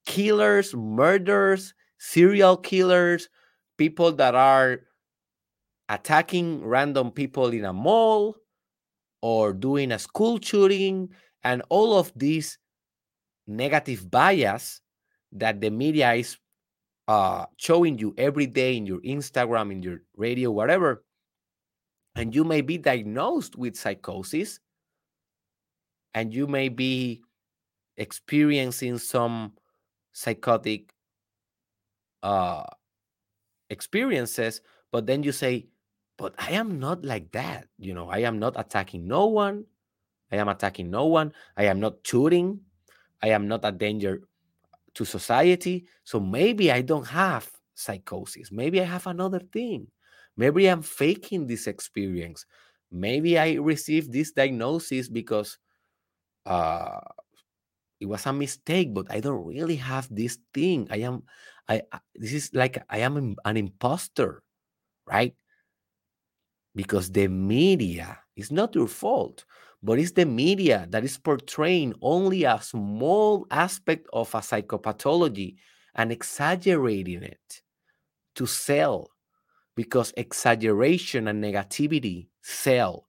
killers, 0.06 0.74
murderers, 0.74 1.74
serial 1.97 2.58
killers, 2.58 3.30
people 3.78 4.12
that 4.13 4.36
are 4.36 4.82
attacking 5.91 6.63
random 6.63 7.12
people 7.12 7.47
in 7.51 7.65
a 7.65 7.73
mall 7.73 8.36
or 9.21 9.54
doing 9.54 9.91
a 9.91 9.99
school 9.99 10.39
shooting, 10.41 11.10
and 11.43 11.62
all 11.69 11.97
of 11.97 12.12
these 12.15 12.58
negative 13.45 14.10
bias 14.10 14.82
that 15.34 15.60
the 15.60 15.69
media 15.69 16.13
is 16.13 16.38
uh, 17.08 17.45
showing 17.58 17.97
you 17.99 18.13
every 18.17 18.47
day 18.47 18.77
in 18.77 18.86
your 18.86 19.01
Instagram, 19.01 19.71
in 19.71 19.84
your 19.84 20.01
radio, 20.15 20.49
whatever, 20.49 21.04
and 22.15 22.34
you 22.34 22.43
may 22.43 22.62
be 22.62 22.77
diagnosed 22.77 23.58
with 23.58 23.75
psychosis 23.75 24.60
and 26.13 26.34
you 26.34 26.47
may 26.47 26.69
be 26.69 27.21
experiencing 27.97 28.97
some 28.97 29.54
psychotic 30.13 30.93
uh, 32.23 32.63
experiences, 33.69 34.62
but 34.91 35.06
then 35.06 35.23
you 35.23 35.32
say, 35.32 35.67
but 36.21 36.36
I 36.38 36.51
am 36.51 36.77
not 36.77 37.03
like 37.03 37.31
that. 37.34 37.65
You 37.79 37.93
know, 37.93 38.10
I 38.10 38.19
am 38.19 38.38
not 38.38 38.53
attacking 38.55 39.07
no 39.07 39.25
one. 39.25 39.65
I 40.31 40.38
am 40.38 40.47
attacking 40.47 40.89
no 40.89 41.07
one. 41.07 41.34
I 41.57 41.65
am 41.65 41.79
not 41.79 42.05
shooting. 42.05 42.62
I 43.21 43.29
am 43.29 43.47
not 43.47 43.65
a 43.65 43.71
danger 43.71 44.21
to 44.93 45.03
society. 45.03 45.88
So 46.03 46.19
maybe 46.19 46.71
I 46.71 46.81
don't 46.81 47.07
have 47.07 47.49
psychosis. 47.73 48.51
Maybe 48.51 48.79
I 48.79 48.86
have 48.86 49.07
another 49.07 49.39
thing. 49.39 49.88
Maybe 50.38 50.67
I'm 50.67 50.84
faking 50.84 51.47
this 51.47 51.65
experience. 51.65 52.45
Maybe 52.91 53.39
I 53.39 53.53
received 53.53 54.13
this 54.13 54.31
diagnosis 54.31 55.10
because 55.10 55.57
uh, 56.45 57.01
it 57.99 58.05
was 58.05 58.25
a 58.25 58.34
mistake, 58.34 58.93
but 58.93 59.10
I 59.10 59.19
don't 59.21 59.45
really 59.45 59.77
have 59.77 60.07
this 60.13 60.38
thing. 60.53 60.88
I 60.91 60.97
am, 60.97 61.23
I, 61.67 61.81
this 62.13 62.34
is 62.34 62.51
like 62.53 62.84
I 62.89 62.99
am 62.99 63.36
an 63.43 63.57
imposter, 63.57 64.43
right? 65.07 65.34
Because 66.75 67.12
the 67.12 67.27
media 67.27 68.19
is 68.36 68.51
not 68.51 68.75
your 68.75 68.88
fault, 68.88 69.45
but 69.84 69.99
it's 69.99 70.12
the 70.12 70.25
media 70.25 70.88
that 70.89 71.03
is 71.03 71.17
portraying 71.17 71.93
only 72.01 72.43
a 72.43 72.62
small 72.62 73.45
aspect 73.51 74.07
of 74.13 74.34
a 74.34 74.39
psychopathology 74.39 75.55
and 75.95 76.12
exaggerating 76.12 77.23
it 77.23 77.62
to 78.36 78.45
sell 78.45 79.10
because 79.75 80.13
exaggeration 80.17 81.27
and 81.27 81.43
negativity 81.43 82.27
sell 82.41 83.07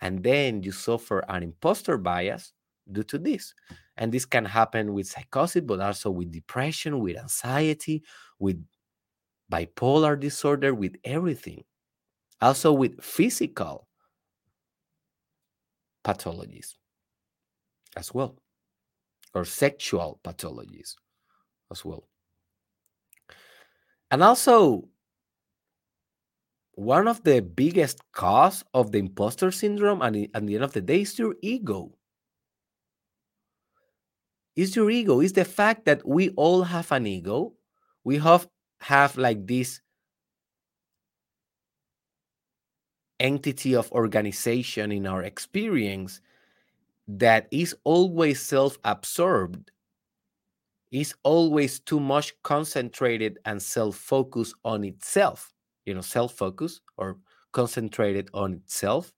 and 0.00 0.22
then 0.22 0.62
you 0.62 0.72
suffer 0.72 1.24
an 1.28 1.42
imposter 1.42 1.96
bias 1.98 2.52
due 2.90 3.02
to 3.04 3.18
this. 3.18 3.54
And 3.96 4.12
this 4.12 4.26
can 4.26 4.44
happen 4.44 4.92
with 4.92 5.06
psychosis, 5.06 5.62
but 5.62 5.80
also 5.80 6.10
with 6.10 6.30
depression, 6.30 7.00
with 7.00 7.16
anxiety, 7.16 8.02
with 8.38 8.62
bipolar 9.50 10.18
disorder, 10.18 10.74
with 10.74 10.96
everything. 11.04 11.64
Also 12.40 12.72
with 12.72 13.02
physical 13.02 13.88
pathologies 16.04 16.74
as 17.96 18.12
well, 18.12 18.36
or 19.34 19.44
sexual 19.44 20.20
pathologies 20.22 20.94
as 21.72 21.84
well. 21.84 22.06
And 24.10 24.22
also, 24.22 24.88
one 26.76 27.08
of 27.08 27.24
the 27.24 27.40
biggest 27.40 28.00
cause 28.12 28.62
of 28.74 28.92
the 28.92 28.98
imposter 28.98 29.50
syndrome 29.50 30.02
and 30.02 30.28
at 30.34 30.46
the 30.46 30.54
end 30.54 30.64
of 30.64 30.72
the 30.72 30.82
day 30.82 31.00
is 31.00 31.18
your 31.18 31.34
ego 31.40 31.90
is 34.56 34.76
your 34.76 34.90
ego 34.90 35.20
is 35.20 35.32
the 35.32 35.44
fact 35.44 35.86
that 35.86 36.06
we 36.06 36.28
all 36.30 36.62
have 36.62 36.92
an 36.92 37.06
ego 37.06 37.54
we 38.04 38.18
have 38.18 38.46
have 38.80 39.16
like 39.16 39.46
this 39.46 39.80
entity 43.20 43.74
of 43.74 43.90
organization 43.92 44.92
in 44.92 45.06
our 45.06 45.22
experience 45.22 46.20
that 47.08 47.46
is 47.50 47.74
always 47.84 48.40
self-absorbed 48.40 49.70
is 50.90 51.14
always 51.22 51.80
too 51.80 52.00
much 52.00 52.34
concentrated 52.42 53.38
and 53.44 53.60
self-focused 53.60 54.54
on 54.64 54.84
itself 54.84 55.54
you 55.86 55.94
know 55.94 56.02
self 56.02 56.34
focused 56.34 56.82
or 56.98 57.16
concentrated 57.52 58.28
on 58.34 58.52
itself. 58.52 59.14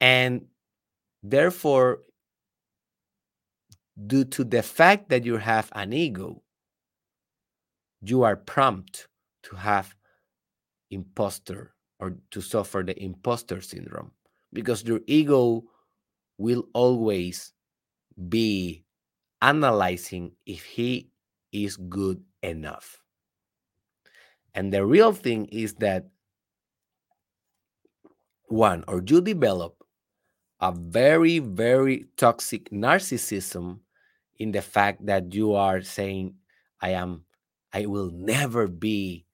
And 0.00 0.46
therefore 1.22 1.98
due 4.06 4.24
to 4.24 4.44
the 4.44 4.62
fact 4.62 5.08
that 5.08 5.24
you 5.24 5.36
have 5.36 5.70
an 5.74 5.92
ego 5.92 6.42
you 8.02 8.22
are 8.22 8.36
prompt 8.36 9.08
to 9.42 9.56
have 9.56 9.94
imposter 10.90 11.75
or 11.98 12.16
to 12.30 12.40
suffer 12.40 12.82
the 12.82 13.00
imposter 13.02 13.60
syndrome 13.60 14.10
because 14.52 14.84
your 14.84 15.00
ego 15.06 15.64
will 16.38 16.68
always 16.74 17.52
be 18.28 18.84
analyzing 19.42 20.32
if 20.46 20.64
he 20.64 21.08
is 21.52 21.76
good 21.76 22.22
enough. 22.42 23.00
And 24.54 24.72
the 24.72 24.84
real 24.84 25.12
thing 25.12 25.46
is 25.46 25.74
that 25.74 26.06
one, 28.48 28.84
or 28.88 29.02
you 29.06 29.20
develop 29.20 29.82
a 30.60 30.72
very, 30.72 31.38
very 31.38 32.06
toxic 32.16 32.70
narcissism 32.70 33.80
in 34.38 34.52
the 34.52 34.62
fact 34.62 35.04
that 35.06 35.34
you 35.34 35.54
are 35.54 35.82
saying, 35.82 36.34
I 36.80 36.90
am, 36.90 37.24
I 37.72 37.86
will 37.86 38.10
never 38.10 38.66
be 38.66 39.25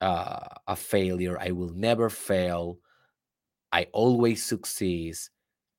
uh, 0.00 0.46
a 0.66 0.76
failure. 0.76 1.38
I 1.40 1.50
will 1.50 1.72
never 1.74 2.10
fail. 2.10 2.78
I 3.72 3.86
always 3.92 4.44
succeed. 4.44 5.16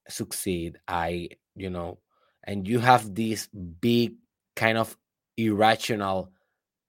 Succeed. 0.10 0.78
I, 0.88 1.30
you 1.56 1.70
know, 1.70 2.00
and 2.44 2.68
you 2.68 2.80
have 2.80 3.14
this 3.14 3.48
big 3.48 4.14
kind 4.56 4.78
of 4.78 4.98
irrational 5.38 6.32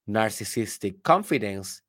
narcissistic 0.08 1.02
confidence 1.02 1.82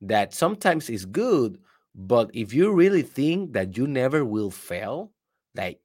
that 0.00 0.32
sometimes 0.32 0.88
is 0.88 1.04
good 1.04 1.58
but 1.94 2.30
if 2.34 2.52
you 2.52 2.72
really 2.72 3.02
think 3.02 3.52
that 3.52 3.76
you 3.76 3.86
never 3.86 4.24
will 4.24 4.50
fail 4.50 5.10
like 5.54 5.80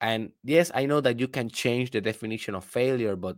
and 0.00 0.30
yes 0.44 0.70
i 0.74 0.86
know 0.86 1.00
that 1.00 1.20
you 1.20 1.28
can 1.28 1.50
change 1.50 1.90
the 1.90 2.00
definition 2.00 2.54
of 2.54 2.64
failure 2.64 3.16
but 3.16 3.36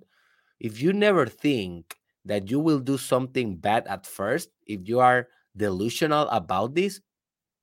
if 0.60 0.80
you 0.80 0.92
never 0.92 1.26
think 1.26 1.96
that 2.24 2.50
you 2.50 2.60
will 2.60 2.80
do 2.80 2.96
something 2.96 3.56
bad 3.56 3.86
at 3.86 4.06
first 4.06 4.50
if 4.66 4.80
you 4.88 5.00
are 5.00 5.28
delusional 5.56 6.28
about 6.28 6.74
this 6.74 7.00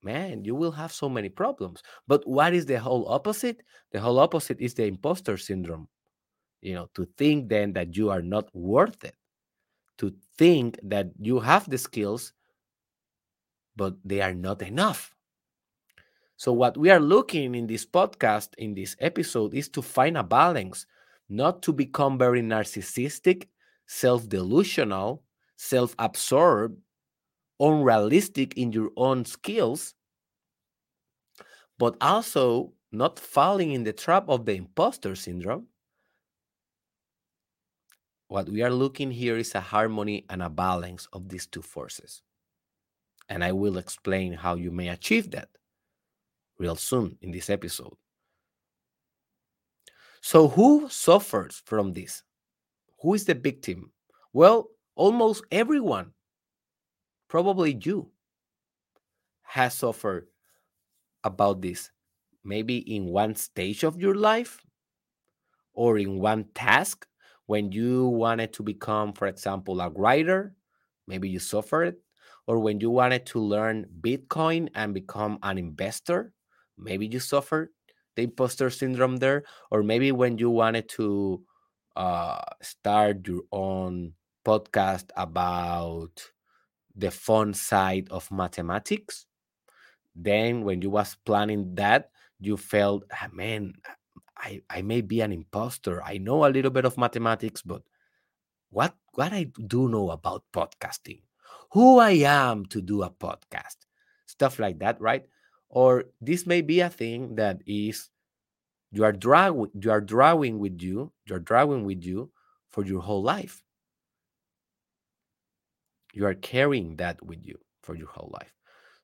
man 0.04 0.46
you 0.46 0.56
will 0.56 0.72
have 0.72 0.92
so 0.92 1.10
many 1.10 1.30
problems 1.30 1.82
but 2.08 2.26
what 2.28 2.54
is 2.54 2.66
the 2.66 2.80
whole 2.80 3.08
opposite 3.10 3.62
the 3.92 4.00
whole 4.00 4.20
opposite 4.20 4.60
is 4.62 4.74
the 4.74 4.86
imposter 4.86 5.38
syndrome 5.38 5.88
you 6.62 6.74
know 6.74 6.90
to 6.94 7.08
think 7.18 7.50
then 7.50 7.74
that 7.74 7.96
you 7.98 8.10
are 8.10 8.22
not 8.22 8.48
worth 8.54 9.04
it 9.04 9.16
to 10.00 10.16
think 10.38 10.80
that 10.82 11.12
you 11.20 11.40
have 11.40 11.70
the 11.70 11.78
skills, 11.78 12.34
but 13.76 13.96
they 14.04 14.22
are 14.22 14.34
not 14.34 14.62
enough. 14.62 15.14
So, 16.38 16.54
what 16.54 16.78
we 16.78 16.90
are 16.90 17.02
looking 17.02 17.54
in 17.54 17.68
this 17.68 17.86
podcast, 17.86 18.56
in 18.58 18.74
this 18.74 18.96
episode, 19.00 19.54
is 19.54 19.68
to 19.70 19.82
find 19.82 20.18
a 20.18 20.24
balance, 20.24 20.86
not 21.28 21.62
to 21.64 21.74
become 21.74 22.18
very 22.18 22.42
narcissistic, 22.42 23.48
self 23.90 24.30
delusional, 24.30 25.24
self 25.58 25.96
absorbed, 25.98 26.80
unrealistic 27.60 28.56
in 28.56 28.72
your 28.72 28.92
own 28.96 29.26
skills, 29.26 29.96
but 31.78 31.98
also 32.00 32.72
not 32.92 33.20
falling 33.20 33.72
in 33.72 33.84
the 33.84 33.92
trap 33.92 34.30
of 34.30 34.46
the 34.46 34.54
imposter 34.54 35.16
syndrome. 35.16 35.68
What 38.28 38.48
we 38.48 38.62
are 38.62 38.70
looking 38.70 39.10
here 39.10 39.38
is 39.38 39.56
a 39.56 39.60
harmony 39.60 40.24
and 40.30 40.44
a 40.44 40.50
balance 40.50 41.08
of 41.12 41.28
these 41.28 41.48
two 41.48 41.64
forces. 41.64 42.22
And 43.28 43.44
I 43.44 43.54
will 43.54 43.78
explain 43.78 44.34
how 44.34 44.56
you 44.56 44.70
may 44.70 44.90
achieve 44.90 45.32
that 45.32 45.50
real 46.60 46.76
soon 46.76 47.18
in 47.22 47.32
this 47.32 47.50
episode. 47.50 47.96
So, 50.22 50.50
who 50.50 50.90
suffers 50.90 51.62
from 51.66 51.94
this? 51.94 52.24
Who 53.02 53.14
is 53.14 53.26
the 53.26 53.34
victim? 53.34 53.92
Well, 54.34 54.70
almost 54.96 55.44
everyone, 55.52 56.14
probably 57.28 57.80
you, 57.82 58.12
has 59.44 59.74
suffered 59.74 60.28
about 61.24 61.62
this. 61.62 61.92
Maybe 62.44 62.78
in 62.78 63.06
one 63.06 63.36
stage 63.36 63.84
of 63.84 64.00
your 64.00 64.16
life 64.16 64.60
or 65.74 65.98
in 65.98 66.20
one 66.20 66.46
task 66.54 67.08
when 67.48 67.72
you 67.72 68.08
wanted 68.08 68.54
to 68.54 68.64
become, 68.64 69.14
for 69.14 69.28
example, 69.28 69.82
a 69.82 69.90
writer, 69.90 70.54
maybe 71.08 71.30
you 71.30 71.40
suffered, 71.40 71.96
or 72.48 72.60
when 72.60 72.80
you 72.80 72.90
wanted 72.90 73.26
to 73.28 73.40
learn 73.40 73.88
Bitcoin 74.02 74.70
and 74.76 74.94
become 74.94 75.40
an 75.44 75.58
investor, 75.58 76.34
maybe 76.78 77.08
you 77.08 77.20
suffered 77.20 77.70
the 78.16 78.24
imposter 78.24 78.70
syndrome 78.70 79.18
there 79.18 79.44
or 79.72 79.84
maybe 79.84 80.12
when 80.12 80.38
you 80.38 80.50
wanted 80.50 80.88
to 80.90 81.42
uh, 82.00 82.40
start 82.64 83.28
your 83.28 83.44
own 83.52 84.14
podcast 84.48 85.12
about 85.20 86.32
the 86.96 87.12
fun 87.12 87.54
side 87.54 88.08
of 88.10 88.32
mathematics. 88.32 89.28
Then 90.16 90.64
when 90.64 90.82
you 90.82 90.90
was 90.90 91.18
planning 91.26 91.76
that 91.76 92.12
you 92.40 92.56
felt 92.56 93.04
ah, 93.12 93.28
man 93.34 93.74
I, 94.40 94.62
I 94.70 94.82
may 94.82 95.02
be 95.02 95.20
an 95.20 95.34
imposter. 95.34 96.02
I 96.02 96.18
know 96.18 96.48
a 96.48 96.54
little 96.56 96.72
bit 96.72 96.86
of 96.86 96.98
mathematics 96.98 97.62
but 97.62 97.84
what 98.72 98.96
what 99.16 99.34
i 99.34 99.52
do 99.68 99.90
know 99.90 100.12
about 100.12 100.44
podcasting? 100.54 101.20
Who 101.72 102.00
i 102.00 102.24
am 102.24 102.66
to 102.68 102.82
do 102.82 103.04
a 103.04 103.12
podcast? 103.12 103.84
Stuff 104.26 104.58
like 104.58 104.80
that 104.80 105.02
right? 105.02 105.28
Or 105.68 106.06
this 106.22 106.48
may 106.48 106.62
be 106.62 106.80
a 106.80 106.90
thing 106.90 107.36
that 107.36 107.62
is 107.68 108.10
you 108.92 109.04
are 109.04 109.12
drawing 109.12 109.70
you 109.80 109.92
are 109.92 110.02
drawing 110.02 110.60
with 110.60 110.82
you 110.82 111.12
you're 111.26 111.40
drawing 111.40 111.86
with 111.86 112.04
you 112.04 112.32
for 112.72 112.86
your 112.86 113.02
whole 113.02 113.24
life. 113.24 113.64
You 116.14 116.26
are 116.26 116.34
carrying 116.34 116.96
that 116.98 117.24
with 117.24 117.46
you 117.46 117.58
for 117.82 117.96
your 117.96 118.08
whole 118.08 118.32
life. 118.34 118.54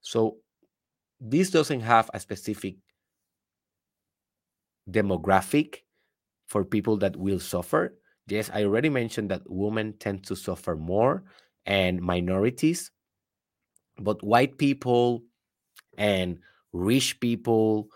So 0.01 0.37
this 1.19 1.49
doesn't 1.49 1.81
have 1.81 2.09
a 2.13 2.19
specific 2.19 2.75
demographic 4.89 5.81
for 6.47 6.63
people 6.63 6.97
that 6.97 7.15
will 7.15 7.39
suffer. 7.39 7.95
Yes 8.27 8.49
i 8.53 8.63
already 8.63 8.89
mentioned 8.89 9.29
that 9.29 9.43
women 9.45 9.93
tend 9.99 10.25
to 10.25 10.35
suffer 10.35 10.75
more 10.75 11.23
and 11.65 12.01
minorities 12.01 12.91
but 13.99 14.23
white 14.23 14.57
people 14.57 15.23
and 15.97 16.39
rich 16.73 17.19
people 17.19 17.87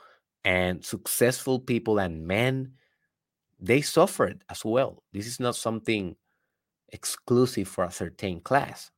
and 0.46 0.84
successful 0.84 1.60
people 1.60 2.00
and 2.00 2.26
men 2.26 2.74
they 3.60 3.82
suffered 3.82 4.44
as 4.50 4.64
well. 4.64 5.04
This 5.14 5.28
is 5.28 5.40
not 5.40 5.56
something 5.56 6.16
exclusive 6.92 7.68
for 7.68 7.84
a 7.86 7.92
certain 7.92 8.42
class. 8.42 8.92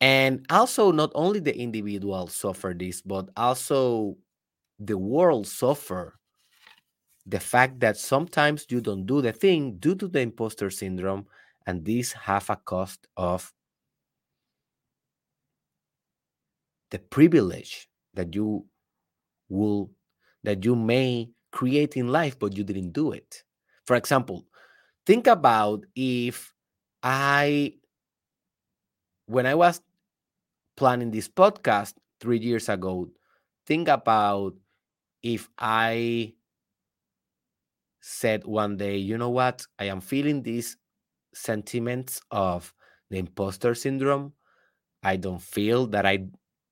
And 0.00 0.46
also 0.50 0.92
not 0.92 1.12
only 1.14 1.40
the 1.40 1.56
individual 1.56 2.26
suffer 2.28 2.74
this 2.76 3.02
but 3.02 3.28
also 3.36 4.16
the 4.78 4.96
world 4.96 5.46
suffer 5.46 6.18
the 7.26 7.40
fact 7.40 7.80
that 7.80 7.96
sometimes 7.96 8.66
you 8.70 8.80
don't 8.80 9.06
do 9.06 9.20
the 9.20 9.32
thing 9.32 9.76
due 9.78 9.94
to 9.94 10.08
the 10.08 10.20
imposter 10.20 10.70
syndrome 10.70 11.26
and 11.66 11.84
this 11.84 12.12
have 12.12 12.48
a 12.48 12.56
cost 12.56 13.06
of 13.16 13.52
the 16.90 16.98
privilege 16.98 17.88
that 18.14 18.34
you 18.34 18.66
will 19.48 19.90
that 20.44 20.64
you 20.64 20.74
may 20.76 21.30
create 21.52 21.96
in 21.96 22.08
life 22.08 22.38
but 22.38 22.56
you 22.56 22.64
didn't 22.64 22.92
do 22.92 23.12
it. 23.12 23.42
For 23.86 23.96
example 23.96 24.46
think 25.06 25.26
about 25.26 25.84
if 25.96 26.52
i 27.02 27.72
when 29.26 29.46
i 29.46 29.54
was 29.54 29.80
planning 30.76 31.10
this 31.10 31.28
podcast 31.28 31.94
3 32.20 32.38
years 32.38 32.68
ago 32.68 33.08
think 33.66 33.88
about 33.88 34.54
if 35.22 35.48
i 35.58 36.32
said 38.00 38.44
one 38.44 38.76
day 38.76 38.96
you 38.96 39.18
know 39.18 39.28
what? 39.30 39.66
I 39.78 39.84
am 39.84 40.00
feeling 40.00 40.42
these 40.42 40.76
sentiments 41.34 42.20
of 42.30 42.72
the 43.10 43.18
imposter 43.18 43.74
syndrome. 43.74 44.32
I 45.02 45.16
don't 45.16 45.42
feel 45.42 45.86
that 45.88 46.06
i 46.06 46.26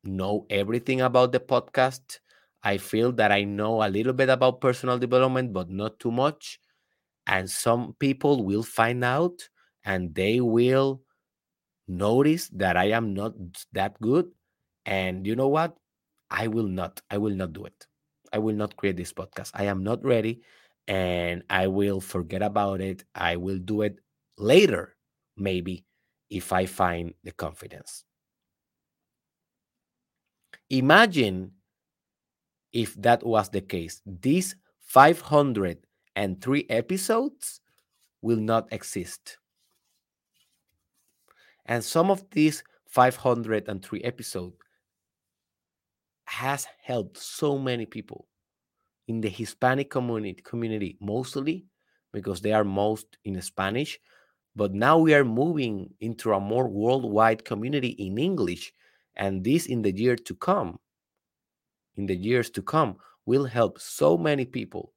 know 0.05 0.47
everything 0.51 1.01
about 1.01 1.33
the 1.33 1.41
podcast. 1.41 2.19
I 2.63 2.79
feel 2.79 3.13
that 3.13 3.33
I 3.33 3.45
know 3.45 3.83
a 3.83 3.89
little 3.89 4.13
bit 4.13 4.29
about 4.29 4.61
personal 4.61 4.99
development, 4.99 5.53
but 5.53 5.71
not 5.71 5.99
too 6.01 6.11
much. 6.11 6.61
And 7.27 7.49
some 7.49 7.95
people 7.99 8.45
will 8.45 8.63
find 8.63 9.05
out 9.05 9.49
and 9.85 10.15
they 10.15 10.41
will 10.41 11.03
notice 11.87 12.49
that 12.51 12.77
I 12.77 12.91
am 12.91 13.15
not 13.15 13.35
that 13.73 14.01
good. 14.01 14.31
And 14.87 15.27
you 15.27 15.37
know 15.37 15.49
what? 15.49 15.77
I 16.31 16.49
will 16.49 16.67
not. 16.67 17.01
I 17.11 17.19
will 17.19 17.35
not 17.35 17.53
do 17.53 17.65
it. 17.65 17.87
I 18.33 18.39
will 18.39 18.55
not 18.55 18.77
create 18.77 18.97
this 18.97 19.13
podcast. 19.13 19.51
I 19.55 19.65
am 19.65 19.83
not 19.83 20.05
ready 20.05 20.43
and 20.87 21.43
I 21.51 21.67
will 21.67 22.01
forget 22.01 22.43
about 22.43 22.81
it. 22.81 23.05
I 23.15 23.37
will 23.37 23.59
do 23.59 23.83
it 23.83 23.99
later, 24.37 24.97
maybe, 25.37 25.85
if 26.31 26.53
I 26.53 26.67
find 26.67 27.15
the 27.25 27.33
confidence. 27.33 28.05
Imagine 30.71 31.53
if 32.73 32.95
that 32.95 33.25
was 33.25 33.49
the 33.49 33.61
case. 33.61 34.01
These 34.07 34.57
503 34.83 36.67
episodes 36.71 37.61
will 38.23 38.39
not 38.39 38.73
exist. 38.73 39.39
And 41.67 41.85
some 41.85 42.11
of 42.11 42.25
these 42.31 42.63
503 42.87 44.03
episodes 44.03 44.57
has 46.25 46.67
helped 46.83 47.19
so 47.19 47.59
many 47.59 47.87
people 47.87 48.27
in 49.07 49.21
the 49.21 49.29
Hispanic 49.29 49.91
community, 49.91 50.43
community 50.43 50.97
mostly 51.01 51.67
because 52.13 52.41
they 52.41 52.53
are 52.53 52.65
most 52.65 53.19
in 53.25 53.41
Spanish. 53.41 53.99
But 54.57 54.75
now 54.75 54.99
we 54.99 55.15
are 55.15 55.25
moving 55.25 55.91
into 56.01 56.33
a 56.33 56.41
more 56.41 56.69
worldwide 56.69 57.45
community 57.45 57.89
in 57.91 58.19
English 58.19 58.73
and 59.17 59.45
this 59.45 59.67
in 59.67 59.83
the 59.83 59.93
year 59.93 60.17
to 60.17 60.35
come, 60.35 60.79
in 61.99 62.07
the 62.07 62.17
years 62.17 62.51
to 62.53 62.63
come, 62.63 62.97
will 63.27 63.47
help 63.47 63.81
so 63.81 64.17
many 64.19 64.47
people 64.47 64.95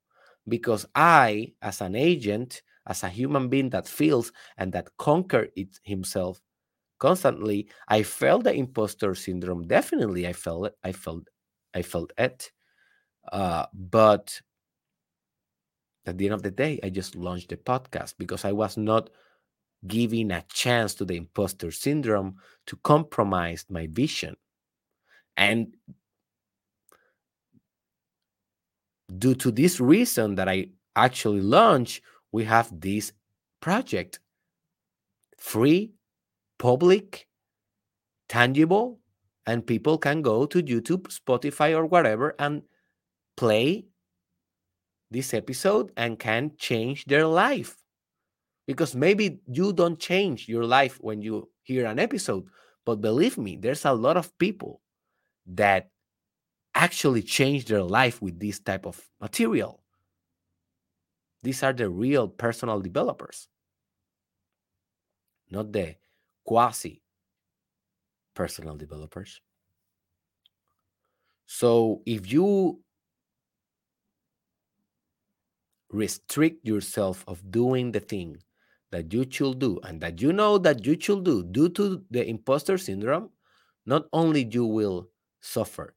because 0.47 0.85
I, 0.95 1.53
as 1.61 1.81
an 1.81 1.95
agent, 1.95 2.61
as 2.87 3.03
a 3.03 3.09
human 3.09 3.49
being 3.49 3.69
that 3.71 3.87
feels 3.87 4.31
and 4.57 4.73
that 4.73 4.89
conquer 4.97 5.49
it 5.55 5.79
himself 5.83 6.41
constantly, 6.99 7.69
I 7.87 8.03
felt 8.03 8.43
the 8.45 8.53
imposter 8.53 9.15
syndrome. 9.15 9.67
Definitely, 9.67 10.27
I 10.27 10.33
felt 10.33 10.67
it. 10.67 10.75
I 10.83 10.91
felt, 10.93 11.27
I 11.73 11.81
felt 11.83 12.13
it. 12.17 12.51
Uh, 13.31 13.65
but 13.73 14.41
at 16.05 16.17
the 16.17 16.25
end 16.25 16.33
of 16.33 16.43
the 16.43 16.51
day, 16.51 16.79
I 16.83 16.89
just 16.89 17.15
launched 17.15 17.49
the 17.49 17.57
podcast 17.57 18.15
because 18.17 18.45
I 18.45 18.51
was 18.51 18.77
not 18.77 19.09
giving 19.87 20.31
a 20.31 20.43
chance 20.53 20.95
to 20.95 21.05
the 21.05 21.15
imposter 21.17 21.71
syndrome 21.71 22.37
to 22.67 22.77
compromise 22.77 23.65
my 23.69 23.87
vision. 23.87 24.37
And 25.37 25.75
due 29.17 29.35
to 29.35 29.51
this 29.51 29.79
reason 29.79 30.35
that 30.35 30.47
I 30.47 30.69
actually 30.95 31.41
launched, 31.41 32.01
we 32.31 32.43
have 32.45 32.69
this 32.79 33.13
project. 33.59 34.19
Free, 35.37 35.91
public, 36.59 37.27
tangible, 38.29 38.99
and 39.45 39.65
people 39.65 39.97
can 39.97 40.21
go 40.21 40.45
to 40.45 40.61
YouTube, 40.61 41.07
Spotify, 41.07 41.75
or 41.75 41.85
whatever 41.85 42.35
and 42.37 42.61
play 43.35 43.85
this 45.09 45.33
episode 45.33 45.91
and 45.97 46.19
can 46.19 46.51
change 46.57 47.05
their 47.05 47.25
life. 47.25 47.77
Because 48.67 48.95
maybe 48.95 49.39
you 49.47 49.73
don't 49.73 49.99
change 49.99 50.47
your 50.47 50.63
life 50.63 50.97
when 51.01 51.21
you 51.21 51.49
hear 51.63 51.85
an 51.85 51.99
episode 51.99 52.45
but 52.85 53.01
believe 53.01 53.37
me 53.37 53.55
there's 53.55 53.85
a 53.85 53.93
lot 53.93 54.17
of 54.17 54.35
people 54.37 54.81
that 55.45 55.90
actually 56.73 57.21
change 57.21 57.65
their 57.65 57.83
life 57.83 58.21
with 58.21 58.39
this 58.39 58.59
type 58.59 58.85
of 58.85 58.99
material. 59.19 59.83
These 61.43 61.63
are 61.63 61.73
the 61.73 61.89
real 61.89 62.27
personal 62.27 62.79
developers, 62.79 63.47
not 65.49 65.71
the 65.71 65.95
quasi 66.45 67.01
personal 68.33 68.75
developers. 68.75 69.41
So 71.47 72.01
if 72.05 72.31
you 72.31 72.79
restrict 75.89 76.65
yourself 76.65 77.25
of 77.27 77.51
doing 77.51 77.91
the 77.91 77.99
thing 77.99 78.37
that 78.91 79.11
you 79.13 79.25
should 79.29 79.59
do 79.59 79.79
and 79.83 79.99
that 80.01 80.21
you 80.21 80.31
know 80.31 80.57
that 80.57 80.85
you 80.85 80.97
should 80.99 81.23
do 81.23 81.43
due 81.43 81.69
to 81.69 82.03
the 82.11 82.27
imposter 82.27 82.77
syndrome, 82.77 83.29
not 83.85 84.05
only 84.13 84.45
you 84.45 84.65
will 84.65 85.09
suffer, 85.41 85.95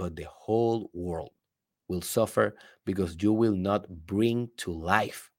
but 0.00 0.16
the 0.16 0.26
whole 0.32 0.88
world 0.94 1.28
will 1.88 2.00
suffer 2.00 2.56
because 2.86 3.14
you 3.20 3.34
will 3.34 3.54
not 3.54 3.86
bring 4.06 4.48
to 4.56 4.72
life 4.72 5.30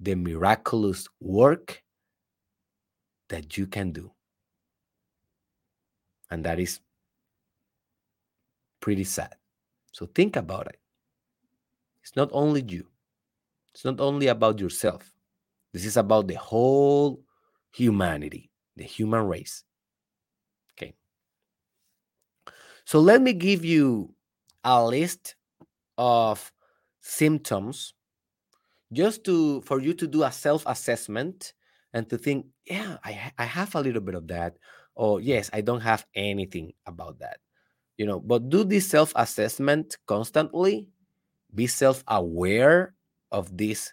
the 0.00 0.16
miraculous 0.16 1.06
work 1.20 1.80
that 3.28 3.56
you 3.56 3.68
can 3.68 3.92
do. 3.92 4.10
And 6.28 6.44
that 6.44 6.58
is 6.58 6.80
pretty 8.80 9.04
sad. 9.04 9.36
So 9.92 10.06
think 10.06 10.34
about 10.34 10.66
it. 10.66 10.80
It's 12.02 12.16
not 12.16 12.30
only 12.32 12.64
you, 12.66 12.88
it's 13.72 13.84
not 13.84 14.00
only 14.00 14.26
about 14.26 14.58
yourself. 14.58 15.12
This 15.72 15.84
is 15.84 15.96
about 15.96 16.26
the 16.26 16.34
whole 16.34 17.22
humanity, 17.72 18.50
the 18.74 18.82
human 18.82 19.24
race. 19.28 19.62
Okay. 20.72 20.96
So 22.84 23.00
let 23.00 23.22
me 23.22 23.32
give 23.32 23.64
you 23.64 24.14
a 24.62 24.84
list 24.84 25.36
of 25.98 26.52
symptoms 27.00 27.94
just 28.92 29.24
to 29.24 29.60
for 29.62 29.80
you 29.80 29.94
to 29.94 30.06
do 30.06 30.22
a 30.22 30.32
self-assessment 30.32 31.54
and 31.92 32.08
to 32.10 32.18
think, 32.18 32.46
yeah, 32.66 32.98
I, 33.04 33.32
I 33.38 33.44
have 33.44 33.74
a 33.74 33.80
little 33.80 34.00
bit 34.00 34.14
of 34.14 34.26
that. 34.28 34.56
Or 34.94 35.20
yes, 35.20 35.50
I 35.52 35.60
don't 35.60 35.80
have 35.80 36.06
anything 36.14 36.72
about 36.86 37.18
that. 37.20 37.38
You 37.96 38.06
know, 38.06 38.20
but 38.20 38.48
do 38.48 38.64
this 38.64 38.88
self-assessment 38.88 39.98
constantly. 40.06 40.88
Be 41.54 41.66
self-aware 41.66 42.94
of 43.30 43.56
this 43.56 43.92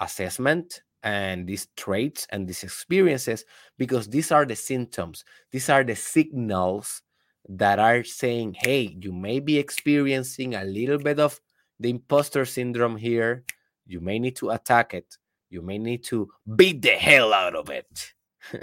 assessment 0.00 0.82
and 1.02 1.46
these 1.46 1.68
traits 1.76 2.26
and 2.30 2.48
these 2.48 2.64
experiences 2.64 3.44
because 3.78 4.08
these 4.08 4.32
are 4.32 4.46
the 4.46 4.56
symptoms 4.56 5.24
these 5.52 5.68
are 5.68 5.84
the 5.84 5.94
signals 5.94 7.02
that 7.48 7.78
are 7.78 8.02
saying 8.04 8.54
hey 8.58 8.96
you 9.00 9.12
may 9.12 9.38
be 9.40 9.58
experiencing 9.58 10.54
a 10.54 10.64
little 10.64 10.98
bit 10.98 11.18
of 11.20 11.40
the 11.80 11.90
imposter 11.90 12.44
syndrome 12.44 12.96
here 12.96 13.44
you 13.86 14.00
may 14.00 14.18
need 14.18 14.34
to 14.36 14.50
attack 14.50 14.94
it 14.94 15.18
you 15.50 15.60
may 15.60 15.78
need 15.78 16.02
to 16.02 16.28
beat 16.56 16.80
the 16.82 16.90
hell 16.90 17.32
out 17.34 17.54
of 17.54 17.68
it 17.70 18.12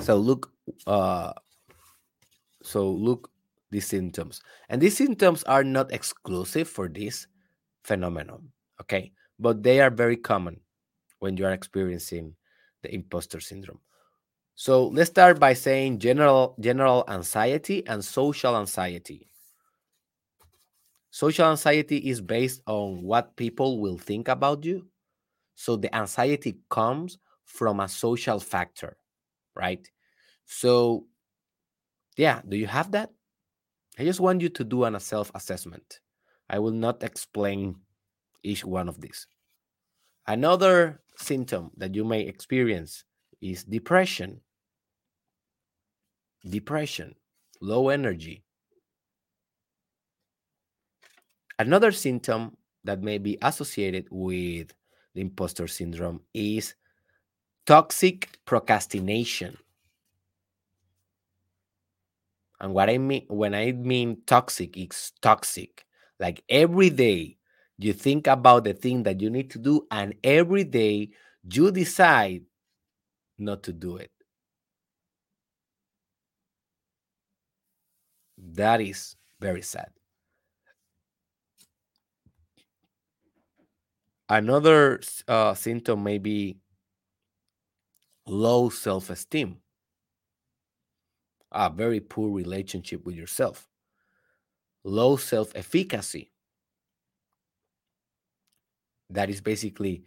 so 0.00 0.16
look 0.16 0.52
uh 0.86 1.32
so 2.62 2.90
look 2.90 3.30
these 3.70 3.86
symptoms. 3.86 4.42
And 4.68 4.80
these 4.80 4.96
symptoms 4.96 5.42
are 5.44 5.64
not 5.64 5.92
exclusive 5.92 6.68
for 6.68 6.88
this 6.88 7.26
phenomenon, 7.84 8.50
okay? 8.80 9.12
But 9.38 9.62
they 9.62 9.80
are 9.80 9.90
very 9.90 10.16
common 10.16 10.60
when 11.20 11.36
you 11.36 11.46
are 11.46 11.52
experiencing 11.52 12.34
the 12.82 12.94
imposter 12.94 13.40
syndrome. 13.40 13.80
So 14.54 14.88
let's 14.88 15.10
start 15.10 15.40
by 15.40 15.54
saying 15.54 16.00
general 16.00 16.54
general 16.60 17.04
anxiety 17.08 17.86
and 17.86 18.04
social 18.04 18.56
anxiety. 18.56 19.30
Social 21.10 21.50
anxiety 21.50 21.96
is 21.96 22.20
based 22.20 22.62
on 22.66 23.02
what 23.02 23.36
people 23.36 23.80
will 23.80 23.98
think 23.98 24.28
about 24.28 24.64
you. 24.64 24.86
So 25.54 25.76
the 25.76 25.94
anxiety 25.94 26.58
comes 26.70 27.18
from 27.44 27.80
a 27.80 27.88
social 27.88 28.38
factor, 28.38 28.96
right? 29.56 29.88
So 30.46 31.06
yeah, 32.16 32.42
do 32.48 32.56
you 32.56 32.66
have 32.66 32.92
that? 32.92 33.10
I 33.98 34.04
just 34.04 34.20
want 34.20 34.40
you 34.40 34.48
to 34.50 34.64
do 34.64 34.84
an, 34.84 34.94
a 34.94 35.00
self 35.00 35.30
assessment. 35.34 36.00
I 36.48 36.58
will 36.58 36.72
not 36.72 37.02
explain 37.02 37.76
each 38.42 38.64
one 38.64 38.88
of 38.88 39.00
these. 39.00 39.26
Another 40.26 41.02
symptom 41.16 41.70
that 41.76 41.94
you 41.94 42.04
may 42.04 42.22
experience 42.22 43.04
is 43.40 43.64
depression. 43.64 44.40
Depression, 46.48 47.14
low 47.60 47.88
energy. 47.90 48.42
Another 51.58 51.92
symptom 51.92 52.56
that 52.84 53.02
may 53.02 53.18
be 53.18 53.36
associated 53.42 54.06
with 54.10 54.72
the 55.14 55.20
imposter 55.20 55.66
syndrome 55.68 56.20
is 56.32 56.74
toxic 57.66 58.38
procrastination. 58.46 59.56
And 62.60 62.74
what 62.74 62.90
I 62.90 62.98
mean 62.98 63.26
when 63.28 63.54
I 63.54 63.72
mean 63.72 64.22
toxic, 64.26 64.76
it's 64.76 65.12
toxic. 65.22 65.84
Like 66.18 66.42
every 66.48 66.90
day 66.90 67.36
you 67.78 67.92
think 67.92 68.26
about 68.26 68.64
the 68.64 68.74
thing 68.74 69.02
that 69.04 69.20
you 69.20 69.30
need 69.30 69.50
to 69.50 69.58
do, 69.58 69.86
and 69.90 70.14
every 70.22 70.64
day 70.64 71.10
you 71.50 71.70
decide 71.70 72.42
not 73.40 73.62
to 73.64 73.72
do 73.72 73.96
it. 73.96 74.10
That 78.38 78.80
is 78.80 79.16
very 79.40 79.62
sad. 79.62 79.90
Another 84.28 85.00
uh, 85.26 85.54
symptom 85.54 86.02
may 86.04 86.18
be 86.18 86.58
low 88.26 88.68
self 88.68 89.10
esteem 89.10 89.60
a 91.52 91.68
very 91.70 92.00
poor 92.00 92.30
relationship 92.30 93.04
with 93.04 93.16
yourself, 93.16 93.68
low 94.84 95.16
self 95.16 95.52
efficacy. 95.54 96.30
That 99.10 99.30
is 99.30 99.40
basically 99.40 100.04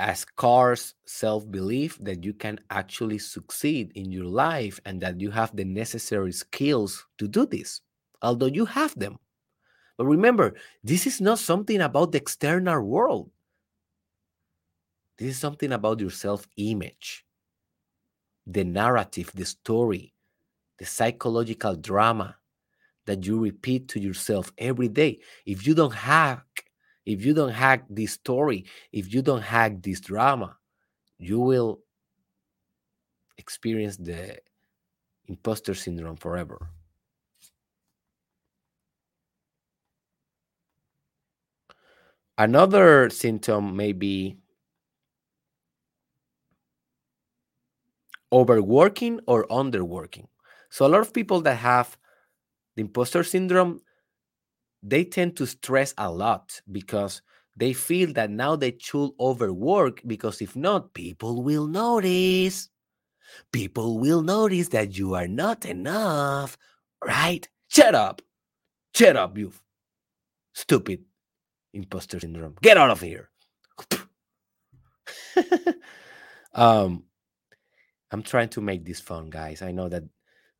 a 0.00 0.16
scarce 0.16 0.94
self 1.04 1.50
belief 1.50 1.98
that 2.00 2.24
you 2.24 2.32
can 2.32 2.58
actually 2.70 3.18
succeed 3.18 3.92
in 3.94 4.10
your 4.10 4.24
life 4.24 4.80
and 4.84 5.00
that 5.00 5.20
you 5.20 5.30
have 5.30 5.54
the 5.54 5.64
necessary 5.64 6.32
skills 6.32 7.06
to 7.18 7.28
do 7.28 7.46
this, 7.46 7.80
although 8.22 8.46
you 8.46 8.64
have 8.64 8.98
them. 8.98 9.18
But 9.98 10.06
remember, 10.06 10.54
this 10.82 11.06
is 11.06 11.20
not 11.20 11.38
something 11.38 11.80
about 11.80 12.12
the 12.12 12.18
external 12.18 12.80
world. 12.82 13.30
This 15.18 15.30
is 15.30 15.38
something 15.38 15.72
about 15.72 16.00
your 16.00 16.10
self 16.10 16.48
image 16.56 17.26
the 18.46 18.64
narrative, 18.64 19.30
the 19.34 19.44
story, 19.44 20.12
the 20.78 20.86
psychological 20.86 21.76
drama 21.76 22.36
that 23.06 23.24
you 23.26 23.38
repeat 23.38 23.88
to 23.88 24.00
yourself 24.00 24.52
every 24.58 24.88
day. 24.88 25.20
If 25.46 25.66
you 25.66 25.74
don't 25.74 25.94
hack, 25.94 26.69
if 27.12 27.24
you 27.24 27.34
don't 27.34 27.52
hack 27.52 27.84
this 27.88 28.12
story, 28.12 28.64
if 28.92 29.12
you 29.12 29.22
don't 29.22 29.42
hack 29.42 29.82
this 29.82 30.00
drama, 30.00 30.56
you 31.18 31.38
will 31.40 31.80
experience 33.38 33.96
the 33.96 34.38
imposter 35.26 35.74
syndrome 35.74 36.16
forever. 36.16 36.70
Another 42.38 43.10
symptom 43.10 43.76
may 43.76 43.92
be 43.92 44.38
overworking 48.32 49.20
or 49.26 49.46
underworking. 49.48 50.26
So 50.70 50.86
a 50.86 50.88
lot 50.88 51.00
of 51.00 51.12
people 51.12 51.40
that 51.42 51.56
have 51.56 51.98
the 52.76 52.82
imposter 52.82 53.24
syndrome, 53.24 53.80
they 54.82 55.04
tend 55.04 55.36
to 55.36 55.46
stress 55.46 55.94
a 55.98 56.10
lot 56.10 56.60
because 56.70 57.22
they 57.56 57.72
feel 57.72 58.12
that 58.14 58.30
now 58.30 58.56
they 58.56 58.76
should 58.78 59.10
overwork 59.20 60.00
because 60.06 60.40
if 60.40 60.56
not, 60.56 60.94
people 60.94 61.42
will 61.42 61.66
notice. 61.66 62.68
People 63.52 63.98
will 63.98 64.22
notice 64.22 64.68
that 64.68 64.96
you 64.96 65.14
are 65.14 65.28
not 65.28 65.64
enough, 65.64 66.56
right? 67.04 67.48
Shut 67.68 67.94
up. 67.94 68.22
Shut 68.94 69.16
up, 69.16 69.38
you 69.38 69.52
stupid 70.52 71.04
imposter 71.72 72.20
syndrome. 72.20 72.56
Get 72.62 72.76
out 72.76 72.90
of 72.90 73.00
here. 73.00 73.30
um, 76.54 77.04
I'm 78.10 78.22
trying 78.22 78.48
to 78.50 78.60
make 78.60 78.84
this 78.84 79.00
fun, 79.00 79.30
guys. 79.30 79.62
I 79.62 79.72
know 79.72 79.88
that 79.88 80.04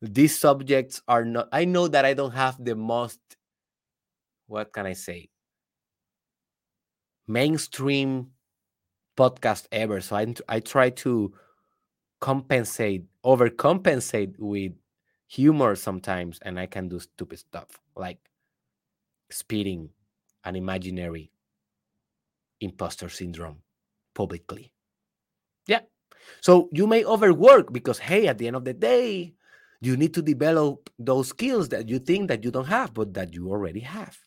these 0.01 0.37
subjects 0.37 1.01
are 1.07 1.25
not, 1.25 1.49
I 1.51 1.65
know 1.65 1.87
that 1.87 2.05
I 2.05 2.13
don't 2.13 2.31
have 2.31 2.63
the 2.63 2.75
most, 2.75 3.19
what 4.51 4.73
can 4.73 4.85
I 4.85 4.93
say, 4.93 5.29
mainstream 7.25 8.27
podcast 9.17 9.67
ever. 9.71 10.01
So 10.01 10.17
I, 10.17 10.33
I 10.49 10.59
try 10.59 10.89
to 10.89 11.33
compensate, 12.19 13.05
overcompensate 13.25 14.35
with 14.37 14.73
humor 15.27 15.75
sometimes, 15.75 16.39
and 16.41 16.59
I 16.59 16.65
can 16.65 16.89
do 16.89 16.99
stupid 16.99 17.39
stuff 17.39 17.67
like 17.95 18.19
speeding 19.29 19.89
an 20.43 20.57
imaginary 20.57 21.31
imposter 22.59 23.07
syndrome 23.07 23.61
publicly. 24.13 24.73
Yeah. 25.65 25.81
So 26.41 26.67
you 26.73 26.87
may 26.87 27.05
overwork 27.05 27.71
because, 27.71 27.99
hey, 27.99 28.27
at 28.27 28.37
the 28.37 28.47
end 28.47 28.57
of 28.57 28.65
the 28.65 28.73
day, 28.73 29.33
you 29.79 29.95
need 29.95 30.13
to 30.13 30.21
develop 30.21 30.89
those 30.99 31.29
skills 31.29 31.69
that 31.69 31.87
you 31.87 31.99
think 31.99 32.27
that 32.27 32.43
you 32.43 32.51
don't 32.51 32.67
have, 32.67 32.93
but 32.93 33.13
that 33.13 33.33
you 33.33 33.49
already 33.49 33.79
have. 33.79 34.17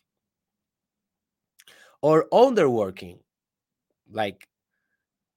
Or 2.05 2.29
underworking, 2.29 3.21
like, 4.11 4.47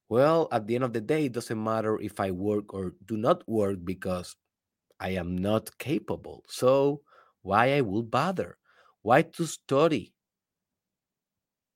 well, 0.09 0.49
at 0.51 0.67
the 0.67 0.75
end 0.75 0.83
of 0.83 0.93
the 0.93 1.01
day, 1.01 1.25
it 1.25 1.33
doesn't 1.33 1.63
matter 1.63 1.99
if 2.01 2.19
I 2.19 2.31
work 2.31 2.73
or 2.73 2.95
do 3.05 3.15
not 3.15 3.47
work 3.47 3.79
because 3.85 4.35
I 4.99 5.11
am 5.11 5.37
not 5.37 5.77
capable. 5.77 6.43
So 6.49 7.03
why 7.43 7.75
I 7.75 7.81
will 7.81 8.03
bother? 8.03 8.57
Why 9.03 9.23
to 9.23 9.45
study? 9.45 10.13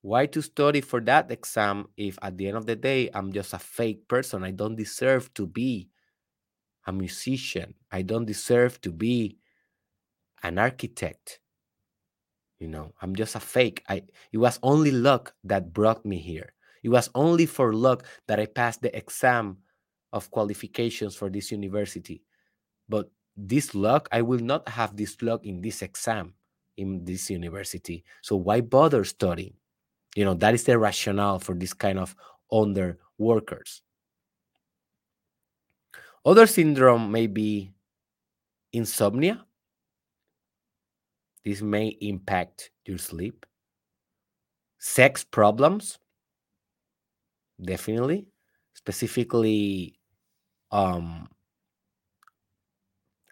Why 0.01 0.25
to 0.27 0.41
study 0.41 0.81
for 0.81 1.01
that 1.01 1.31
exam 1.31 1.87
if 1.97 2.17
at 2.21 2.37
the 2.37 2.47
end 2.47 2.57
of 2.57 2.65
the 2.65 2.75
day 2.75 3.09
I'm 3.13 3.31
just 3.31 3.53
a 3.53 3.59
fake 3.59 4.07
person? 4.07 4.43
I 4.43 4.51
don't 4.51 4.75
deserve 4.75 5.33
to 5.35 5.45
be 5.45 5.89
a 6.87 6.93
musician. 6.93 7.75
I 7.91 8.01
don't 8.01 8.25
deserve 8.25 8.81
to 8.81 8.91
be 8.91 9.37
an 10.41 10.57
architect. 10.57 11.40
You 12.62 12.68
know, 12.68 12.93
I'm 13.01 13.16
just 13.16 13.34
a 13.34 13.39
fake. 13.39 13.84
I 13.89 14.03
it 14.32 14.38
was 14.38 14.59
only 14.62 14.91
luck 14.91 15.34
that 15.45 15.74
brought 15.74 16.05
me 16.05 16.20
here. 16.20 16.53
It 16.84 16.89
was 16.89 17.09
only 17.16 17.47
for 17.47 17.74
luck 17.74 18.05
that 18.28 18.39
I 18.39 18.45
passed 18.45 18.84
the 18.84 18.95
exam 18.95 19.57
of 20.14 20.30
qualifications 20.30 21.16
for 21.16 21.28
this 21.28 21.51
university. 21.51 22.22
But 22.88 23.09
this 23.36 23.74
luck, 23.74 24.07
I 24.12 24.22
will 24.22 24.39
not 24.39 24.70
have 24.70 24.95
this 24.95 25.20
luck 25.24 25.43
in 25.43 25.62
this 25.62 25.82
exam 25.82 26.36
in 26.78 27.03
this 27.03 27.32
university. 27.32 28.03
So 28.22 28.36
why 28.36 28.62
bother 28.62 29.05
studying? 29.05 29.55
You 30.16 30.26
know, 30.26 30.36
that 30.36 30.53
is 30.53 30.64
the 30.64 30.78
rationale 30.78 31.39
for 31.39 31.55
this 31.55 31.74
kind 31.74 31.97
of 31.97 32.16
under 32.51 32.99
workers. 33.18 33.82
Other 36.24 36.45
syndrome 36.45 37.12
may 37.12 37.26
be 37.26 37.72
insomnia. 38.72 39.45
This 41.43 41.61
may 41.61 41.87
impact 42.01 42.71
your 42.85 42.97
sleep. 42.97 43.45
Sex 44.79 45.23
problems, 45.23 45.99
definitely. 47.63 48.27
Specifically, 48.73 49.99
um, 50.71 51.27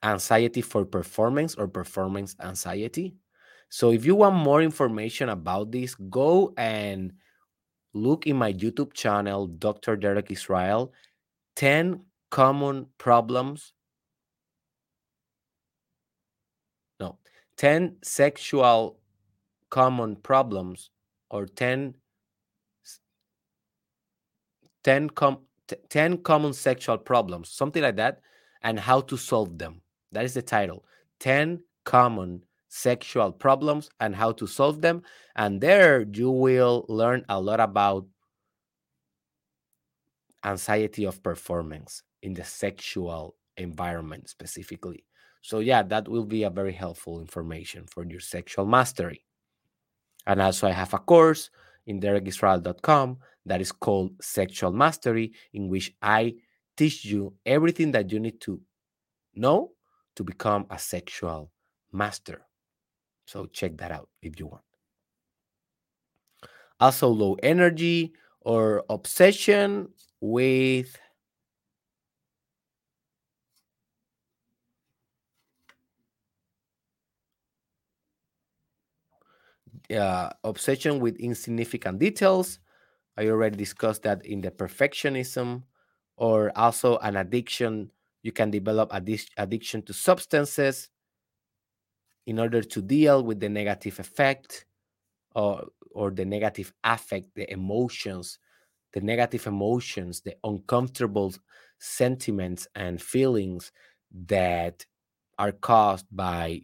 anxiety 0.03 0.61
for 0.61 0.85
performance 0.85 1.55
or 1.55 1.67
performance 1.67 2.35
anxiety. 2.41 3.15
So, 3.69 3.91
if 3.91 4.05
you 4.05 4.15
want 4.15 4.35
more 4.35 4.61
information 4.61 5.29
about 5.29 5.71
this, 5.71 5.95
go 5.95 6.53
and 6.57 7.13
look 7.93 8.27
in 8.27 8.35
my 8.35 8.53
YouTube 8.53 8.93
channel, 8.93 9.47
Dr. 9.47 9.95
Derek 9.95 10.31
Israel, 10.31 10.93
10 11.55 12.01
common 12.31 12.87
problems. 12.97 13.73
No, 16.99 17.17
10 17.59 17.97
sexual 18.01 18.97
common 19.69 20.15
problems 20.15 20.91
or 21.29 21.45
10 21.45 21.93
10 24.85 25.09
com 25.09 25.39
10 25.89 26.17
common 26.19 26.53
sexual 26.53 26.97
problems, 26.97 27.49
something 27.49 27.83
like 27.83 27.97
that, 27.97 28.21
and 28.63 28.79
how 28.79 29.01
to 29.01 29.17
solve 29.17 29.57
them. 29.57 29.81
That 30.13 30.23
is 30.23 30.33
the 30.33 30.41
title. 30.41 30.85
10 31.19 31.61
common 31.83 32.43
sexual 32.69 33.33
problems 33.33 33.89
and 33.99 34.15
how 34.15 34.31
to 34.31 34.47
solve 34.47 34.79
them. 34.79 35.03
And 35.35 35.59
there 35.59 36.05
you 36.13 36.31
will 36.31 36.85
learn 36.87 37.25
a 37.27 37.41
lot 37.41 37.59
about 37.59 38.07
anxiety 40.45 41.03
of 41.03 41.21
performance 41.21 42.03
in 42.21 42.35
the 42.35 42.45
sexual 42.45 43.35
environment 43.57 44.29
specifically. 44.29 45.03
So 45.41 45.59
yeah, 45.59 45.83
that 45.83 46.07
will 46.07 46.25
be 46.25 46.43
a 46.43 46.49
very 46.49 46.73
helpful 46.73 47.19
information 47.19 47.85
for 47.87 48.05
your 48.05 48.19
sexual 48.19 48.65
mastery. 48.65 49.23
And 50.27 50.41
also 50.41 50.67
I 50.67 50.71
have 50.71 50.93
a 50.93 50.99
course 50.99 51.49
in 51.87 51.99
derekisrael.com 51.99 53.17
that 53.45 53.61
is 53.61 53.71
called 53.71 54.11
Sexual 54.21 54.73
Mastery, 54.73 55.33
in 55.53 55.69
which 55.69 55.93
I 56.01 56.35
teach 56.77 57.03
you 57.03 57.33
everything 57.45 57.91
that 57.91 58.11
you 58.11 58.19
need 58.19 58.39
to 58.41 58.61
know 59.35 59.71
to 60.15 60.23
become 60.23 60.65
a 60.69 60.77
sexual 60.77 61.51
master. 61.91 62.45
So 63.25 63.45
check 63.47 63.77
that 63.77 63.91
out 63.91 64.09
if 64.21 64.39
you 64.39 64.47
want. 64.47 64.63
Also, 66.79 67.07
low 67.07 67.35
energy 67.43 68.13
or 68.41 68.83
obsession 68.89 69.89
with 70.21 70.97
uh, 79.95 80.29
obsession 80.43 80.99
with 80.99 81.15
insignificant 81.17 81.99
details. 81.99 82.59
I 83.17 83.27
already 83.27 83.57
discussed 83.57 84.03
that 84.03 84.25
in 84.25 84.41
the 84.41 84.51
perfectionism, 84.51 85.63
or 86.17 86.51
also 86.57 86.97
an 86.97 87.15
addiction. 87.17 87.91
You 88.21 88.31
can 88.33 88.51
develop 88.51 88.91
addic- 88.91 89.29
addiction 89.37 89.81
to 89.83 89.93
substances 89.93 90.89
in 92.27 92.37
order 92.37 92.61
to 92.61 92.81
deal 92.81 93.23
with 93.23 93.39
the 93.39 93.49
negative 93.49 93.97
effect 93.99 94.65
or, 95.35 95.67
or 95.91 96.11
the 96.11 96.25
negative 96.25 96.73
affect, 96.83 97.33
the 97.35 97.51
emotions, 97.51 98.37
the 98.93 99.01
negative 99.01 99.47
emotions, 99.47 100.21
the 100.21 100.35
uncomfortable 100.43 101.33
sentiments 101.79 102.67
and 102.75 103.01
feelings 103.01 103.71
that 104.27 104.85
are 105.37 105.53
caused 105.53 106.05
by 106.11 106.61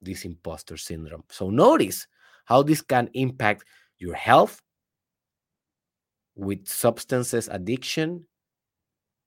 this 0.00 0.24
imposter 0.24 0.76
syndrome. 0.76 1.24
So 1.30 1.50
notice 1.50 2.06
how 2.44 2.62
this 2.62 2.82
can 2.82 3.08
impact 3.14 3.64
your 3.98 4.14
health 4.14 4.60
with 6.36 6.66
substances 6.66 7.48
addiction, 7.48 8.26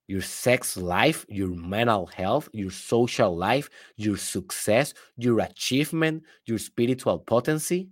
your 0.08 0.22
sex 0.22 0.78
life, 0.78 1.26
your 1.30 1.50
mental 1.50 2.06
health, 2.08 2.50
your 2.54 2.72
social 2.72 3.36
life, 3.36 3.70
your 3.96 4.18
success, 4.18 4.94
your 5.18 5.40
achievement, 5.40 6.24
your 6.46 6.58
spiritual 6.58 7.20
potency. 7.20 7.90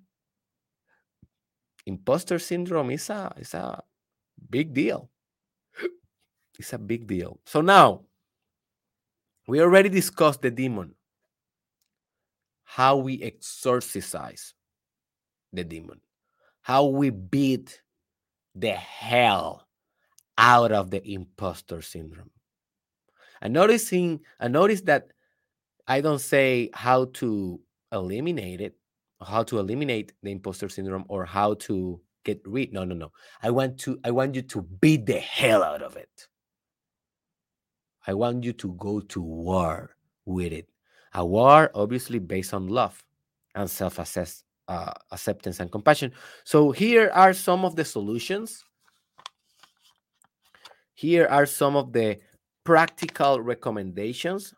Imposter 1.85 2.39
syndrome 2.39 2.89
is 2.89 3.09
a, 3.09 3.33
is 3.37 3.53
a 3.53 3.83
big 4.49 4.73
deal. 4.73 5.09
It's 6.57 6.73
a 6.73 6.77
big 6.77 7.05
deal. 7.05 7.39
So 7.45 7.61
now, 7.61 8.05
we 9.47 9.61
already 9.61 9.89
discussed 9.89 10.41
the 10.41 10.49
demon, 10.49 10.95
how 12.63 12.97
we 12.97 13.21
exorcise 13.21 14.54
the 15.55 15.63
demon, 15.63 16.01
how 16.61 16.85
we 16.85 17.09
beat 17.09 17.81
the 18.55 18.71
hell 18.71 19.67
out 20.37 20.71
of 20.71 20.91
the 20.91 21.05
imposter 21.07 21.81
syndrome. 21.81 22.31
And 23.41 23.53
noticing, 23.53 24.21
I 24.39 24.47
notice 24.47 24.81
that 24.81 25.07
I 25.87 26.01
don't 26.01 26.19
say 26.19 26.69
how 26.73 27.05
to 27.15 27.59
eliminate 27.91 28.61
it, 28.61 28.75
how 29.21 29.43
to 29.43 29.59
eliminate 29.59 30.13
the 30.23 30.31
imposter 30.31 30.69
syndrome, 30.69 31.05
or 31.09 31.25
how 31.25 31.53
to 31.55 32.01
get 32.23 32.41
rid. 32.45 32.73
No, 32.73 32.83
no, 32.83 32.95
no. 32.95 33.11
I 33.41 33.51
want 33.51 33.77
to, 33.81 33.99
I 34.03 34.11
want 34.11 34.35
you 34.35 34.41
to 34.41 34.61
beat 34.61 35.05
the 35.05 35.19
hell 35.19 35.63
out 35.63 35.81
of 35.81 35.95
it. 35.95 36.27
I 38.07 38.13
want 38.13 38.43
you 38.43 38.53
to 38.53 38.73
go 38.73 38.99
to 38.99 39.21
war 39.21 39.95
with 40.25 40.53
it. 40.53 40.69
A 41.13 41.25
war, 41.25 41.71
obviously, 41.73 42.19
based 42.19 42.53
on 42.53 42.67
love 42.67 43.03
and 43.55 43.69
self 43.69 43.99
assess 43.99 44.43
uh, 44.67 44.93
acceptance 45.11 45.59
and 45.59 45.71
compassion. 45.71 46.11
So 46.43 46.71
here 46.71 47.11
are 47.13 47.33
some 47.33 47.65
of 47.65 47.75
the 47.75 47.85
solutions. 47.85 48.63
Here 50.93 51.27
are 51.27 51.45
some 51.45 51.75
of 51.75 51.91
the 51.93 52.19
practical 52.63 53.41
recommendations 53.41 54.53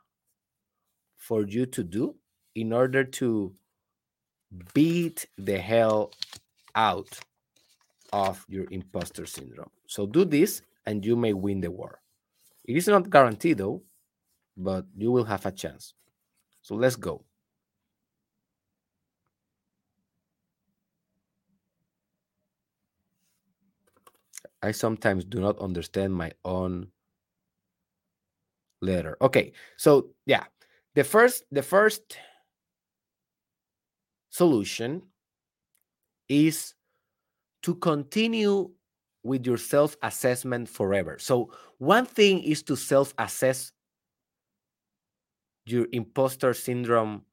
for 1.15 1.45
you 1.45 1.65
to 1.65 1.83
do 1.83 2.15
in 2.55 2.71
order 2.71 3.03
to 3.03 3.53
beat 4.73 5.25
the 5.37 5.57
hell 5.57 6.11
out 6.75 7.19
of 8.13 8.45
your 8.47 8.65
imposter 8.71 9.25
syndrome. 9.25 9.69
So 9.87 10.05
do 10.05 10.23
this 10.23 10.61
and 10.85 11.05
you 11.05 11.15
may 11.15 11.33
win 11.33 11.59
the 11.59 11.71
war. 11.71 11.99
It 12.63 12.77
is 12.77 12.87
not 12.87 13.09
guaranteed 13.09 13.57
though, 13.57 13.83
but 14.55 14.85
you 14.95 15.11
will 15.11 15.25
have 15.25 15.45
a 15.45 15.51
chance. 15.51 15.93
So 16.61 16.75
let's 16.75 16.95
go. 16.95 17.26
I 24.67 24.71
sometimes 24.71 25.23
do 25.23 25.39
not 25.39 25.57
understand 25.59 26.13
my 26.13 26.31
own 26.43 26.91
letter. 28.81 29.17
Okay. 29.21 29.53
So, 29.77 30.09
yeah. 30.25 30.43
The 30.95 31.03
first 31.03 31.43
the 31.51 31.61
first 31.61 32.17
solution 34.29 35.03
is 36.27 36.73
to 37.63 37.75
continue 37.75 38.71
with 39.23 39.45
your 39.45 39.57
self 39.57 39.95
assessment 40.01 40.67
forever. 40.67 41.17
So, 41.19 41.51
one 41.77 42.05
thing 42.05 42.43
is 42.43 42.61
to 42.63 42.75
self 42.75 43.13
assess 43.17 43.71
your 45.65 45.87
imposter 45.93 46.53
syndrome 46.53 47.23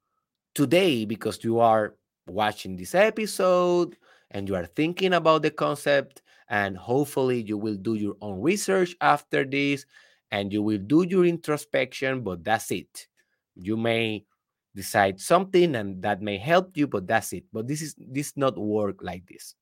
today 0.55 1.05
because 1.05 1.43
you 1.43 1.59
are 1.59 1.95
watching 2.29 2.77
this 2.77 2.95
episode 2.95 3.97
and 4.31 4.49
you 4.49 4.55
are 4.55 4.67
thinking 4.67 5.15
about 5.15 5.43
the 5.43 5.51
concept 5.51 6.23
and 6.49 6.77
hopefully 6.77 7.43
you 7.43 7.57
will 7.57 7.77
do 7.77 7.95
your 7.95 8.17
own 8.21 8.41
research 8.41 8.95
after 9.01 9.45
this 9.45 9.87
and 10.31 10.53
you 10.53 10.63
will 10.63 10.79
do 10.79 11.07
your 11.09 11.25
introspection 11.25 12.23
but 12.23 12.45
that's 12.45 12.71
it. 12.71 13.07
You 13.55 13.77
may 13.77 14.27
decide 14.75 15.21
something 15.21 15.77
and 15.77 16.03
that 16.03 16.21
may 16.21 16.39
help 16.39 16.77
you 16.77 16.87
but 16.87 17.07
that's 17.07 17.33
it. 17.33 17.45
But 17.53 17.69
this 17.69 17.83
is 17.83 17.95
this 17.99 18.37
not 18.37 18.59
work 18.59 18.99
like 19.03 19.27
this. 19.27 19.55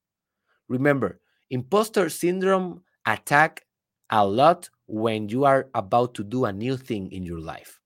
Remember 0.69 1.21
imposter 1.51 2.09
syndrome 2.09 2.83
attack 3.07 3.67
a 4.11 4.27
lot 4.27 4.69
when 4.87 5.29
you 5.29 5.45
are 5.45 5.69
about 5.75 6.15
to 6.15 6.25
do 6.25 6.45
a 6.47 6.53
new 6.53 6.77
thing 6.77 7.13
in 7.13 7.25
your 7.25 7.41
life. 7.41 7.79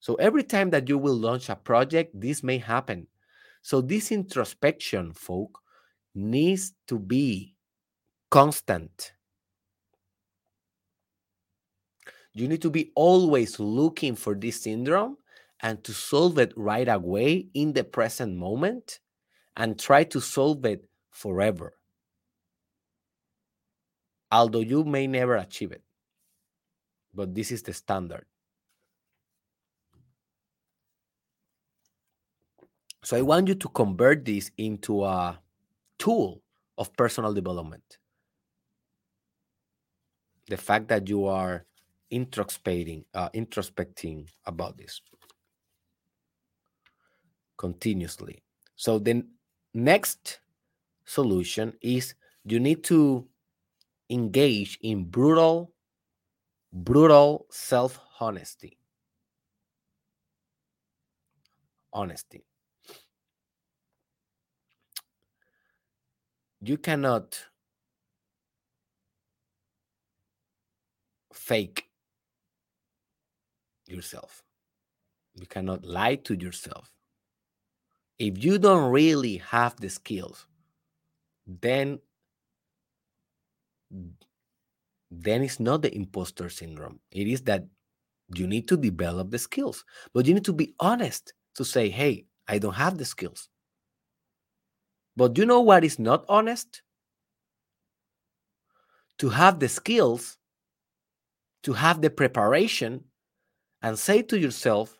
So 0.00 0.16
every 0.16 0.42
time 0.42 0.70
that 0.70 0.88
you 0.88 0.98
will 0.98 1.16
launch 1.16 1.48
a 1.48 1.56
project 1.56 2.18
this 2.18 2.42
may 2.42 2.58
happen. 2.58 3.06
So 3.62 3.80
this 3.80 4.12
introspection 4.12 5.12
folk 5.12 5.58
needs 6.14 6.74
to 6.86 6.98
be 6.98 7.53
constant 8.34 9.12
you 12.32 12.48
need 12.48 12.60
to 12.60 12.70
be 12.70 12.90
always 12.96 13.60
looking 13.60 14.16
for 14.16 14.34
this 14.34 14.62
syndrome 14.62 15.16
and 15.60 15.84
to 15.84 15.92
solve 15.92 16.36
it 16.38 16.52
right 16.56 16.88
away 16.88 17.46
in 17.54 17.72
the 17.72 17.84
present 17.84 18.36
moment 18.36 18.98
and 19.56 19.78
try 19.78 20.02
to 20.02 20.20
solve 20.20 20.64
it 20.66 20.84
forever. 21.12 21.74
Although 24.32 24.66
you 24.66 24.82
may 24.82 25.06
never 25.06 25.36
achieve 25.36 25.70
it, 25.70 25.84
but 27.14 27.36
this 27.36 27.52
is 27.52 27.62
the 27.62 27.72
standard. 27.72 28.26
So 33.04 33.16
I 33.16 33.22
want 33.22 33.46
you 33.46 33.54
to 33.54 33.68
convert 33.68 34.24
this 34.24 34.50
into 34.58 35.04
a 35.04 35.38
tool 35.98 36.42
of 36.76 36.92
personal 36.96 37.32
development. 37.32 37.98
The 40.48 40.56
fact 40.56 40.88
that 40.88 41.08
you 41.08 41.26
are 41.26 41.64
introspecting, 42.12 43.04
uh, 43.14 43.30
introspecting 43.30 44.28
about 44.46 44.76
this 44.76 45.00
continuously. 47.56 48.42
So 48.76 48.98
the 48.98 49.24
next 49.72 50.40
solution 51.04 51.72
is 51.80 52.14
you 52.44 52.60
need 52.60 52.84
to 52.84 53.26
engage 54.10 54.78
in 54.82 55.04
brutal, 55.04 55.72
brutal 56.72 57.46
self 57.50 57.98
honesty. 58.20 58.78
Honesty. 61.92 62.44
You 66.60 66.78
cannot 66.78 67.38
fake 71.44 71.88
yourself. 73.86 74.42
You 75.34 75.46
cannot 75.46 75.84
lie 75.84 76.14
to 76.26 76.34
yourself. 76.34 76.90
If 78.18 78.42
you 78.42 78.58
don't 78.58 78.90
really 78.90 79.38
have 79.38 79.76
the 79.76 79.90
skills, 79.90 80.46
then 81.46 81.98
then 85.10 85.42
it's 85.42 85.60
not 85.60 85.82
the 85.82 85.94
imposter 85.94 86.48
syndrome. 86.48 86.98
It 87.10 87.28
is 87.28 87.42
that 87.42 87.66
you 88.34 88.46
need 88.46 88.66
to 88.68 88.76
develop 88.76 89.30
the 89.30 89.38
skills, 89.38 89.84
but 90.14 90.26
you 90.26 90.34
need 90.34 90.46
to 90.46 90.52
be 90.52 90.74
honest 90.80 91.34
to 91.56 91.64
say, 91.64 91.90
hey, 91.90 92.26
I 92.48 92.58
don't 92.58 92.74
have 92.74 92.96
the 92.96 93.04
skills. 93.04 93.48
But 95.16 95.36
you 95.36 95.44
know 95.46 95.60
what 95.60 95.84
is 95.84 95.98
not 95.98 96.24
honest? 96.28 96.82
To 99.18 99.28
have 99.28 99.60
the 99.60 99.68
skills, 99.68 100.38
to 101.64 101.72
have 101.72 102.00
the 102.00 102.10
preparation, 102.10 103.04
and 103.82 103.98
say 103.98 104.22
to 104.22 104.38
yourself 104.38 104.98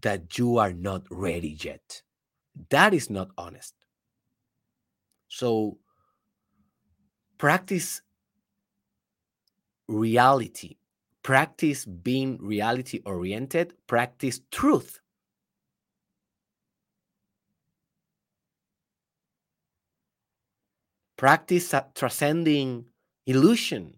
that 0.00 0.38
you 0.38 0.58
are 0.58 0.72
not 0.72 1.02
ready 1.10 1.56
yet. 1.60 2.02
That 2.70 2.94
is 2.94 3.10
not 3.10 3.30
honest. 3.36 3.74
So 5.28 5.78
practice 7.38 8.02
reality, 9.88 10.76
practice 11.22 11.84
being 11.84 12.38
reality 12.40 13.00
oriented, 13.04 13.74
practice 13.86 14.40
truth. 14.50 15.00
Practice 21.16 21.74
uh, 21.74 21.82
transcending 21.94 22.84
illusion. 23.26 23.94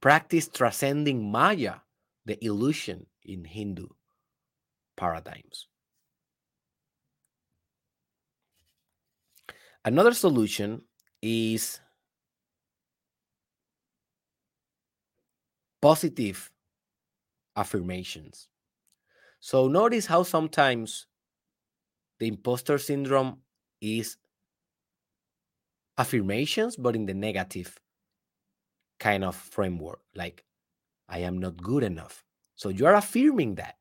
Practice 0.00 0.48
transcending 0.48 1.30
Maya, 1.30 1.74
the 2.24 2.42
illusion 2.44 3.06
in 3.24 3.44
Hindu 3.44 3.88
paradigms. 4.96 5.68
Another 9.84 10.12
solution 10.12 10.82
is 11.22 11.80
positive 15.80 16.50
affirmations. 17.56 18.48
So 19.40 19.68
notice 19.68 20.06
how 20.06 20.22
sometimes 20.22 21.06
the 22.18 22.28
imposter 22.28 22.76
syndrome 22.76 23.38
is 23.80 24.16
affirmations, 25.96 26.76
but 26.76 26.94
in 26.94 27.06
the 27.06 27.14
negative 27.14 27.78
kind 29.00 29.24
of 29.24 29.34
framework, 29.34 30.00
like 30.14 30.44
I 31.08 31.20
am 31.20 31.38
not 31.38 31.62
good 31.62 31.82
enough. 31.82 32.24
So 32.56 32.68
you 32.68 32.86
are 32.86 32.94
affirming 32.94 33.56
that. 33.56 33.76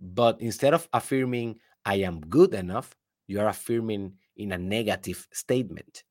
But 0.00 0.40
instead 0.40 0.74
of 0.74 0.88
affirming 0.92 1.60
I 1.84 1.96
am 1.96 2.20
good 2.20 2.54
enough, 2.54 2.96
you 3.28 3.40
are 3.40 3.48
affirming 3.48 4.14
in 4.36 4.52
a 4.52 4.58
negative 4.58 5.28
statement 5.32 6.04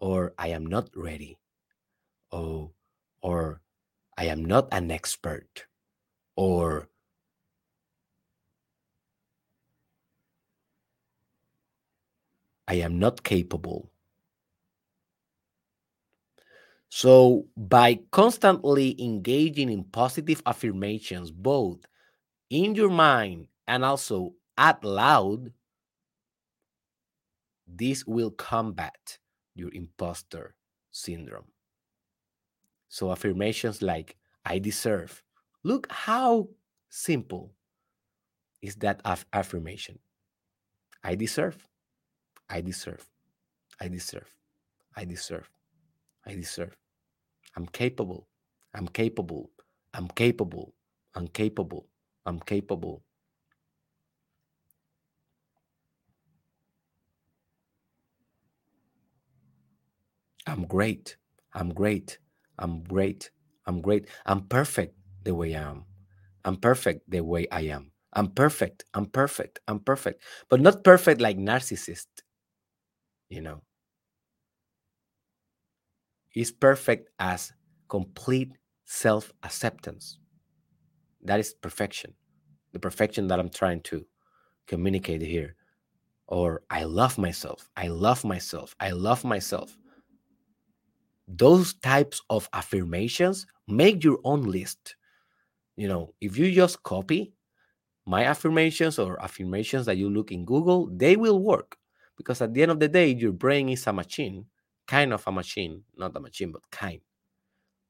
or 0.00 0.34
I 0.38 0.48
am 0.48 0.66
not 0.66 0.90
ready. 0.94 1.38
Oh, 2.32 2.72
or 3.22 3.62
I 4.18 4.26
am 4.26 4.44
not 4.44 4.68
an 4.72 4.90
expert 4.90 5.66
or 6.36 6.88
I 12.68 12.74
am 12.74 12.98
not 12.98 13.22
capable. 13.22 13.93
So, 16.96 17.48
by 17.56 17.98
constantly 18.12 18.94
engaging 19.02 19.68
in 19.68 19.82
positive 19.82 20.40
affirmations, 20.46 21.32
both 21.32 21.80
in 22.50 22.76
your 22.76 22.88
mind 22.88 23.48
and 23.66 23.84
also 23.84 24.34
out 24.56 24.84
loud, 24.84 25.50
this 27.66 28.06
will 28.06 28.30
combat 28.30 29.18
your 29.56 29.74
imposter 29.74 30.54
syndrome. 30.92 31.50
So, 32.88 33.10
affirmations 33.10 33.82
like, 33.82 34.16
I 34.46 34.60
deserve. 34.60 35.24
Look 35.64 35.90
how 35.90 36.48
simple 36.90 37.50
is 38.62 38.76
that 38.76 39.00
aff- 39.04 39.26
affirmation. 39.32 39.98
I 41.02 41.16
deserve. 41.16 41.66
I 42.48 42.60
deserve. 42.60 43.04
I 43.80 43.88
deserve. 43.88 44.32
I 44.94 45.04
deserve. 45.04 45.50
I 46.24 46.34
deserve. 46.36 46.76
I'm 47.56 47.66
capable. 47.66 48.28
I'm 48.74 48.88
capable. 48.88 49.50
I'm 49.94 50.08
capable. 50.08 50.74
I'm 51.14 51.28
capable. 51.28 51.88
I'm 52.26 52.40
capable. 52.40 53.02
I'm 60.46 60.64
great. 60.66 61.16
I'm 61.54 61.70
great. 61.72 62.18
I'm 62.58 62.82
great. 62.82 63.30
I'm 63.66 63.80
great. 63.80 64.08
I'm 64.26 64.42
perfect 64.48 64.94
the 65.24 65.34
way 65.34 65.54
I 65.54 65.62
am. 65.70 65.84
I'm 66.44 66.56
perfect 66.56 67.10
the 67.10 67.20
way 67.22 67.46
I 67.50 67.62
am. 67.62 67.92
I'm 68.12 68.30
perfect. 68.30 68.84
I'm 68.94 69.06
perfect. 69.06 69.60
I'm 69.68 69.80
perfect. 69.80 70.22
But 70.48 70.60
not 70.60 70.84
perfect 70.84 71.20
like 71.20 71.38
narcissist, 71.38 72.06
you 73.28 73.40
know. 73.40 73.62
Is 76.34 76.50
perfect 76.50 77.10
as 77.18 77.52
complete 77.88 78.52
self 78.84 79.32
acceptance. 79.42 80.18
That 81.22 81.40
is 81.40 81.54
perfection, 81.54 82.14
the 82.72 82.78
perfection 82.80 83.28
that 83.28 83.38
I'm 83.38 83.48
trying 83.48 83.80
to 83.82 84.04
communicate 84.66 85.22
here. 85.22 85.56
Or 86.26 86.62
I 86.70 86.84
love 86.84 87.18
myself, 87.18 87.68
I 87.76 87.88
love 87.88 88.24
myself, 88.24 88.74
I 88.80 88.90
love 88.90 89.24
myself. 89.24 89.76
Those 91.28 91.74
types 91.74 92.22
of 92.28 92.48
affirmations 92.52 93.46
make 93.66 94.04
your 94.04 94.18
own 94.24 94.42
list. 94.42 94.96
You 95.76 95.88
know, 95.88 96.14
if 96.20 96.36
you 96.36 96.52
just 96.52 96.82
copy 96.82 97.32
my 98.06 98.24
affirmations 98.24 98.98
or 98.98 99.22
affirmations 99.22 99.86
that 99.86 99.96
you 99.96 100.10
look 100.10 100.30
in 100.30 100.44
Google, 100.44 100.88
they 100.92 101.16
will 101.16 101.42
work 101.42 101.78
because 102.16 102.40
at 102.40 102.52
the 102.54 102.62
end 102.62 102.70
of 102.70 102.80
the 102.80 102.88
day, 102.88 103.08
your 103.08 103.32
brain 103.32 103.68
is 103.68 103.86
a 103.86 103.92
machine, 103.92 104.46
kind 104.86 105.12
of 105.12 105.26
a 105.26 105.32
machine, 105.32 105.82
not 105.96 106.16
a 106.16 106.20
machine, 106.20 106.52
but 106.52 106.68
kind, 106.70 107.00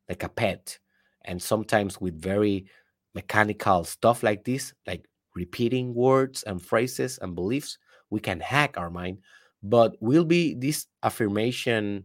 like 0.09 0.23
a 0.23 0.29
pet. 0.29 0.79
And 1.25 1.41
sometimes 1.43 2.01
with 2.01 2.21
very 2.21 2.67
mechanical 3.15 3.85
stuff 3.85 4.23
like 4.23 4.45
this, 4.45 4.73
like 4.87 5.07
repeating 5.35 5.95
words 5.95 6.43
and 6.45 6.63
phrases 6.63 7.19
and 7.23 7.35
beliefs, 7.35 7.79
we 8.11 8.21
can 8.21 8.41
hack 8.41 8.77
our 8.77 8.91
mind. 8.91 9.19
But 9.63 9.97
will 10.01 10.25
be 10.25 10.55
this 10.55 10.87
affirmation 11.03 12.05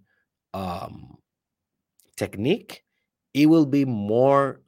um, 0.54 1.18
technique, 2.16 2.84
it 3.34 3.46
will 3.48 3.66
be 3.66 3.86
more 3.86 4.62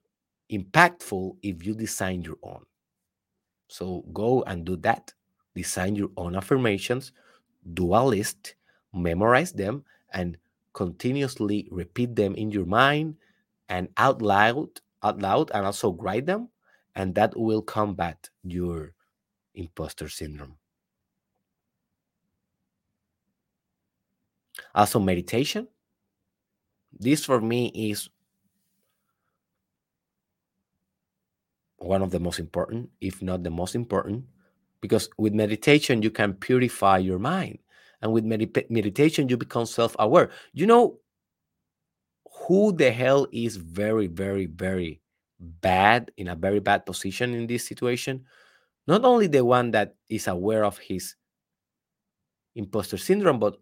impactful 0.51 1.37
if 1.41 1.65
you 1.65 1.73
design 1.73 2.21
your 2.21 2.37
own. 2.43 2.63
So 3.67 4.03
go 4.11 4.43
and 4.43 4.65
do 4.65 4.75
that. 4.77 5.13
Design 5.55 5.95
your 5.95 6.09
own 6.15 6.35
affirmations, 6.35 7.11
do 7.73 7.93
a 7.93 8.03
list, 8.03 8.55
memorize 8.93 9.51
them, 9.51 9.83
and 10.11 10.37
continuously 10.73 11.67
repeat 11.71 12.15
them 12.15 12.35
in 12.35 12.51
your 12.51 12.65
mind 12.65 13.15
and 13.69 13.89
out 13.97 14.21
loud, 14.21 14.69
out 15.03 15.19
loud, 15.19 15.51
and 15.53 15.65
also 15.65 15.93
write 15.93 16.25
them, 16.25 16.49
and 16.95 17.15
that 17.15 17.37
will 17.37 17.61
combat 17.61 18.29
your 18.43 18.93
imposter 19.55 20.09
syndrome. 20.09 20.57
Also, 24.75 24.99
meditation. 24.99 25.67
This 26.93 27.25
for 27.25 27.41
me 27.41 27.71
is 27.73 28.09
one 31.77 32.01
of 32.01 32.11
the 32.11 32.19
most 32.19 32.39
important, 32.39 32.89
if 32.99 33.21
not 33.21 33.43
the 33.43 33.49
most 33.49 33.75
important, 33.75 34.25
because 34.81 35.09
with 35.17 35.33
meditation, 35.33 36.01
you 36.01 36.11
can 36.11 36.33
purify 36.33 36.97
your 36.97 37.19
mind. 37.19 37.60
And 38.01 38.11
with 38.11 38.25
med- 38.25 38.65
meditation, 38.69 39.29
you 39.29 39.37
become 39.37 39.65
self 39.65 39.95
aware. 39.99 40.31
You 40.53 40.65
know 40.65 40.99
who 42.47 42.71
the 42.71 42.91
hell 42.91 43.27
is 43.31 43.57
very, 43.57 44.07
very, 44.07 44.47
very 44.47 45.01
bad 45.39 46.11
in 46.17 46.27
a 46.27 46.35
very 46.35 46.59
bad 46.59 46.85
position 46.85 47.33
in 47.33 47.47
this 47.47 47.67
situation? 47.67 48.25
Not 48.87 49.05
only 49.05 49.27
the 49.27 49.45
one 49.45 49.71
that 49.71 49.95
is 50.09 50.27
aware 50.27 50.65
of 50.65 50.77
his 50.77 51.15
imposter 52.55 52.97
syndrome, 52.97 53.39
but 53.39 53.57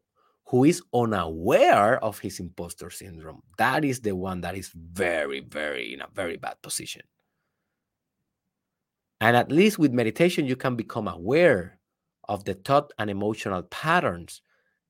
who 0.45 0.63
is 0.63 0.81
unaware 0.93 2.03
of 2.03 2.17
his 2.19 2.39
imposter 2.39 2.89
syndrome. 2.89 3.43
That 3.57 3.85
is 3.85 4.01
the 4.01 4.15
one 4.15 4.41
that 4.41 4.55
is 4.55 4.71
very, 4.73 5.41
very 5.41 5.93
in 5.93 6.01
a 6.01 6.07
very 6.13 6.37
bad 6.37 6.59
position. 6.63 7.03
And 9.21 9.35
at 9.35 9.51
least 9.51 9.77
with 9.77 9.91
meditation, 9.91 10.45
you 10.45 10.55
can 10.55 10.75
become 10.75 11.07
aware 11.07 11.78
of 12.29 12.45
the 12.45 12.53
thought 12.53 12.93
and 12.99 13.09
emotional 13.09 13.63
patterns 13.63 14.41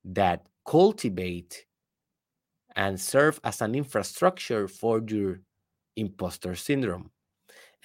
that 0.03 0.45
cultivate 0.67 1.65
and 2.75 2.99
serve 2.99 3.39
as 3.43 3.61
an 3.61 3.73
infrastructure 3.73 4.67
for 4.67 5.01
your 5.07 5.39
imposter 5.95 6.53
syndrome. 6.53 7.09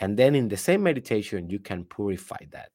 And 0.01 0.17
then 0.17 0.35
in 0.35 0.49
the 0.49 0.57
same 0.57 0.83
meditation, 0.83 1.49
you 1.49 1.61
can 1.61 1.85
purify 1.85 2.45
that. 2.51 2.71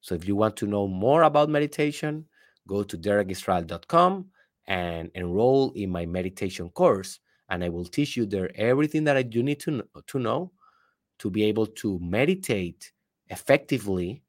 So 0.00 0.14
if 0.14 0.26
you 0.26 0.36
want 0.36 0.56
to 0.58 0.66
know 0.66 0.86
more 0.86 1.24
about 1.24 1.50
meditation, 1.50 2.26
go 2.68 2.84
to 2.84 2.96
derekisrael.com 2.96 4.26
and 4.68 5.10
enroll 5.14 5.72
in 5.72 5.90
my 5.90 6.06
meditation 6.06 6.70
course. 6.70 7.18
And 7.50 7.62
I 7.62 7.68
will 7.68 7.84
teach 7.84 8.16
you 8.16 8.24
there 8.24 8.50
everything 8.54 9.04
that 9.04 9.34
you 9.34 9.42
need 9.42 9.60
to 9.60 9.82
to 10.06 10.18
know 10.18 10.52
to 11.18 11.30
be 11.30 11.44
able 11.44 11.66
to 11.66 11.98
meditate 12.00 12.92
effectively 13.28 14.22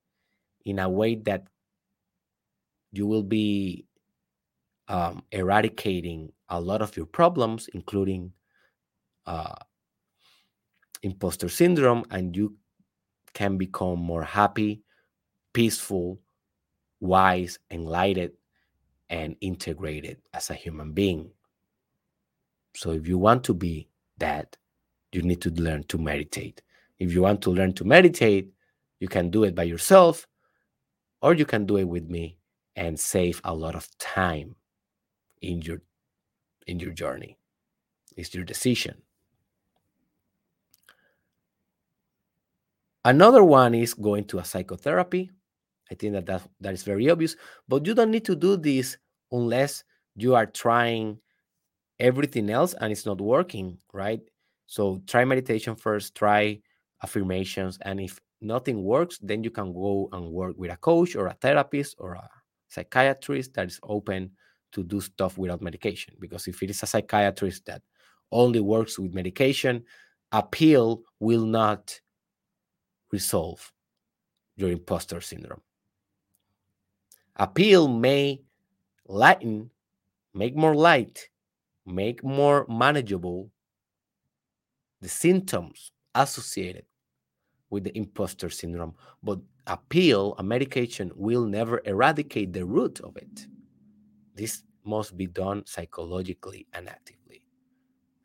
in 0.68 0.80
a 0.80 0.90
way 0.90 1.16
that 1.16 1.48
you 2.92 3.08
will 3.08 3.24
be 3.24 3.86
um, 4.90 5.24
eradicating 5.32 6.32
a 6.50 6.60
lot 6.60 6.82
of 6.82 6.96
your 6.98 7.06
problems, 7.06 7.70
including 7.74 8.34
uh, 9.26 9.56
imposter 11.04 11.48
syndrome, 11.48 12.04
and 12.12 12.36
you 12.36 12.56
can 13.34 13.58
become 13.58 14.00
more 14.00 14.24
happy, 14.24 14.82
peaceful, 15.54 16.20
wise, 17.00 17.60
enlightened, 17.72 18.34
and 19.10 19.38
integrated 19.40 20.18
as 20.34 20.50
a 20.50 20.54
human 20.54 20.92
being. 20.92 21.30
So, 22.76 22.92
if 22.92 23.08
you 23.08 23.18
want 23.18 23.46
to 23.46 23.54
be 23.54 23.88
that, 24.18 24.58
you 25.14 25.22
need 25.22 25.42
to 25.42 25.50
learn 25.52 25.84
to 25.86 25.98
meditate. 25.98 26.62
If 27.00 27.14
you 27.14 27.22
want 27.22 27.42
to 27.44 27.52
learn 27.52 27.72
to 27.74 27.86
meditate, 27.86 28.52
you 29.00 29.08
can 29.08 29.30
do 29.30 29.46
it 29.46 29.56
by 29.56 29.64
yourself 29.64 30.28
or 31.22 31.34
you 31.34 31.46
can 31.46 31.66
do 31.66 31.78
it 31.78 31.88
with 31.88 32.10
me 32.10 32.38
and 32.76 33.00
save 33.00 33.42
a 33.44 33.54
lot 33.54 33.76
of 33.76 33.88
time 33.98 34.56
in 35.42 35.62
your 35.62 35.82
in 36.68 36.80
your 36.80 36.92
journey. 36.92 37.38
It's 38.16 38.34
your 38.34 38.44
decision. 38.44 39.02
Another 43.06 43.44
one 43.44 43.74
is 43.74 43.94
going 43.94 44.26
to 44.26 44.40
a 44.40 44.44
psychotherapy. 44.44 45.32
I 45.90 45.96
think 45.96 46.14
that, 46.14 46.26
that 46.26 46.42
that 46.60 46.74
is 46.74 46.84
very 46.84 47.10
obvious, 47.10 47.36
but 47.68 47.86
you 47.86 47.94
don't 47.94 48.12
need 48.12 48.26
to 48.26 48.36
do 48.36 48.58
this 48.58 48.98
unless 49.32 49.84
you 50.16 50.36
are 50.36 50.46
trying 50.46 51.20
everything 52.00 52.50
else 52.50 52.74
and 52.74 52.92
it's 52.92 53.06
not 53.06 53.22
working, 53.22 53.78
right? 53.94 54.20
So 54.66 55.02
try 55.08 55.24
meditation 55.24 55.76
first, 55.76 56.16
try 56.16 56.60
affirmations. 57.02 57.78
And 57.82 58.00
if 58.02 58.20
nothing 58.42 58.84
works, 58.84 59.18
then 59.22 59.44
you 59.44 59.50
can 59.50 59.74
go 59.74 60.10
and 60.12 60.32
work 60.32 60.56
with 60.58 60.72
a 60.72 60.78
coach 60.78 61.16
or 61.16 61.28
a 61.28 61.34
therapist 61.34 61.96
or 62.00 62.14
a 62.14 62.30
psychiatrist 62.68 63.54
that 63.54 63.68
is 63.68 63.80
open 63.84 64.32
to 64.72 64.84
do 64.84 65.02
stuff 65.02 65.38
without 65.38 65.62
medication. 65.62 66.14
Because 66.20 66.48
if 66.48 66.62
it 66.62 66.70
is 66.70 66.84
a 66.84 66.88
psychiatrist 66.88 67.66
that 67.66 67.82
only 68.32 68.60
works 68.60 69.00
with 69.00 69.14
medication, 69.14 69.84
a 70.32 70.44
pill 70.44 71.04
will 71.20 71.46
not 71.46 72.00
resolve 73.12 73.72
your 74.56 74.72
imposter 74.72 75.22
syndrome. 75.22 75.62
A 77.38 77.48
pill 77.48 77.88
may 77.88 78.42
lighten, 79.08 79.70
make 80.34 80.56
more 80.56 80.76
light, 80.76 81.30
make 81.86 82.24
more 82.24 82.66
manageable 82.68 83.50
the 85.00 85.08
symptoms 85.08 85.92
associated 86.16 86.86
with 87.70 87.84
the 87.84 87.98
imposter 87.98 88.50
syndrome. 88.50 88.96
But 89.24 89.40
a 89.68 89.78
pill, 89.78 90.36
a 90.38 90.44
medication, 90.44 91.12
will 91.16 91.46
never 91.46 91.82
eradicate 91.86 92.54
the 92.54 92.66
root 92.66 93.00
of 93.02 93.18
it. 93.18 93.48
This 94.36 94.64
must 94.86 95.18
be 95.18 95.28
done 95.28 95.66
psychologically 95.66 96.68
and 96.74 96.88
actively. 96.88 97.44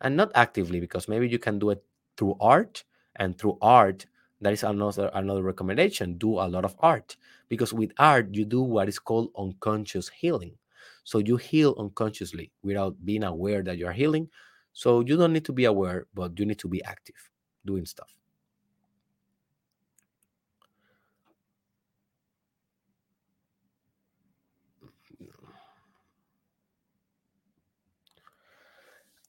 And 0.00 0.16
not 0.16 0.30
actively, 0.34 0.80
because 0.80 1.08
maybe 1.08 1.28
you 1.28 1.38
can 1.38 1.58
do 1.58 1.70
it 1.70 1.82
through 2.16 2.36
art, 2.40 2.84
and 3.16 3.36
through 3.38 3.58
art, 3.60 4.06
that 4.40 4.52
is 4.52 4.62
another 4.62 5.10
another 5.14 5.42
recommendation. 5.42 6.18
Do 6.18 6.38
a 6.38 6.48
lot 6.48 6.64
of 6.64 6.74
art. 6.80 7.16
Because 7.48 7.72
with 7.72 7.92
art, 7.98 8.28
you 8.32 8.44
do 8.44 8.62
what 8.62 8.88
is 8.88 8.98
called 8.98 9.30
unconscious 9.38 10.08
healing. 10.08 10.56
So 11.04 11.18
you 11.18 11.36
heal 11.36 11.74
unconsciously 11.78 12.52
without 12.62 12.96
being 13.04 13.24
aware 13.24 13.62
that 13.62 13.78
you're 13.78 13.92
healing. 13.92 14.28
So 14.72 15.00
you 15.00 15.16
don't 15.16 15.32
need 15.32 15.44
to 15.44 15.52
be 15.52 15.66
aware, 15.66 16.06
but 16.14 16.38
you 16.38 16.46
need 16.46 16.58
to 16.60 16.68
be 16.68 16.82
active 16.84 17.16
doing 17.64 17.84
stuff. 17.84 18.08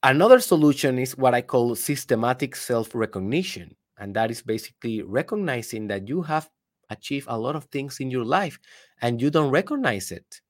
Another 0.03 0.39
solution 0.41 0.99
is 0.99 1.17
what 1.17 1.33
I 1.33 1.41
call 1.41 1.75
systematic 1.75 2.55
self 2.57 2.93
recognition. 2.93 3.75
And 3.97 4.13
that 4.15 4.31
is 4.31 4.41
basically 4.41 5.01
recognizing 5.01 5.87
that 5.87 6.09
you 6.09 6.21
have 6.23 6.49
achieved 6.89 7.27
a 7.29 7.37
lot 7.37 7.55
of 7.55 7.65
things 7.65 7.99
in 8.01 8.11
your 8.11 8.25
life 8.25 8.59
and 9.01 9.21
you 9.21 9.29
don't 9.29 9.49
recognize 9.49 10.11
it 10.11 10.41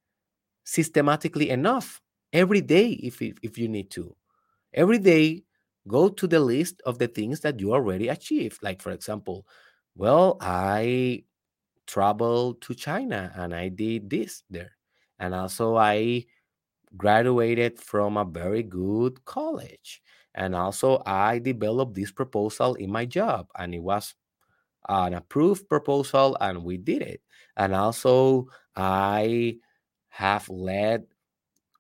systematically 0.64 1.50
enough 1.52 2.02
every 2.32 2.62
day 2.62 2.90
if, 3.04 3.22
if 3.22 3.58
you 3.58 3.68
need 3.68 3.92
to. 3.92 4.16
Every 4.74 4.98
day, 4.98 5.44
go 5.88 6.10
to 6.10 6.26
the 6.26 6.40
list 6.40 6.82
of 6.86 6.98
the 6.98 7.08
things 7.08 7.42
that 7.42 7.60
you 7.60 7.74
already 7.74 8.08
achieved. 8.08 8.64
Like, 8.64 8.82
for 8.82 8.92
example, 8.92 9.46
well, 9.96 10.38
I 10.42 11.26
traveled 11.86 12.62
to 12.62 12.74
China 12.74 13.32
and 13.36 13.54
I 13.54 13.68
did 13.68 14.10
this 14.10 14.44
there. 14.50 14.72
And 15.20 15.36
also, 15.36 15.76
I 15.76 16.26
graduated 16.98 17.80
from 17.80 18.18
a 18.18 18.26
very 18.26 18.64
good 18.64 19.24
college. 19.26 20.02
And 20.36 20.56
also, 20.56 21.02
I 21.06 21.40
developed 21.40 21.96
this 21.96 22.12
proposal 22.12 22.76
in 22.76 22.92
my 22.92 23.06
job, 23.06 23.48
and 23.58 23.76
it 23.76 23.80
was 23.82 24.16
an 24.90 25.14
approved 25.14 25.70
proposal, 25.70 26.38
and 26.42 26.64
we 26.64 26.78
did 26.78 27.02
it. 27.04 27.22
And 27.58 27.76
also, 27.76 28.48
I 28.76 29.58
have 30.10 30.50
led 30.50 31.06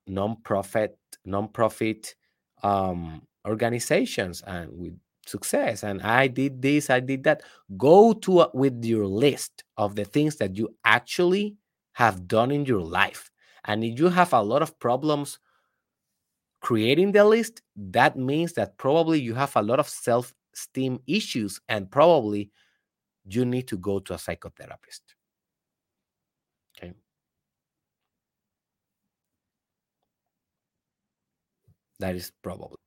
non-profit 0.07 0.97
non-profit 1.26 2.16
um, 2.64 3.22
organizations 3.47 4.41
and 4.45 4.70
with 4.74 4.93
success 5.26 5.84
and 5.84 6.01
i 6.01 6.28
did 6.28 6.61
this 6.61 6.89
i 6.89 6.99
did 6.99 7.24
that 7.24 7.41
go 7.78 8.11
to 8.11 8.41
a, 8.41 8.49
with 8.53 8.84
your 8.84 9.05
list 9.05 9.64
of 9.78 9.95
the 9.95 10.03
things 10.03 10.36
that 10.36 10.57
you 10.57 10.68
actually 10.84 11.55
have 11.93 12.28
done 12.28 12.51
in 12.51 12.66
your 12.66 12.82
life 12.82 13.32
and 13.66 13.84
if 13.84 13.99
you 13.99 14.09
have 14.09 14.34
a 14.34 14.41
lot 14.41 14.61
of 14.61 14.78
problems 14.80 15.39
creating 16.61 17.11
the 17.11 17.24
list 17.24 17.61
that 17.76 18.18
means 18.18 18.53
that 18.53 18.78
probably 18.78 19.20
you 19.20 19.34
have 19.34 19.55
a 19.55 19.61
lot 19.61 19.80
of 19.80 19.89
self-esteem 19.89 20.99
issues 21.07 21.59
and 21.70 21.91
probably 21.91 22.51
you 23.26 23.45
need 23.45 23.68
to 23.68 23.78
go 23.78 23.99
to 23.99 24.14
a 24.14 24.18
psychotherapist. 24.18 25.01
Okay? 26.78 26.93
That 31.99 32.16
is 32.16 32.32
probably. 32.41 32.78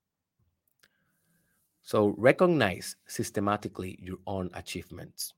So 1.82 2.14
recognize 2.18 2.96
systematically 3.06 3.98
your 4.02 4.18
own 4.26 4.50
achievements. 4.54 5.32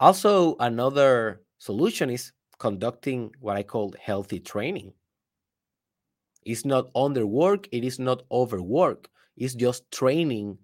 Also, 0.00 0.56
another 0.58 1.42
solution 1.58 2.10
is 2.10 2.32
conducting 2.58 3.30
what 3.40 3.56
I 3.56 3.62
call 3.62 3.94
healthy 4.00 4.40
training. 4.40 4.92
It's 6.44 6.64
not 6.64 6.92
underwork, 6.94 7.68
it 7.72 7.84
is 7.84 7.98
not 7.98 8.22
overwork, 8.30 9.08
it's 9.36 9.54
just 9.54 9.90
training 9.90 10.58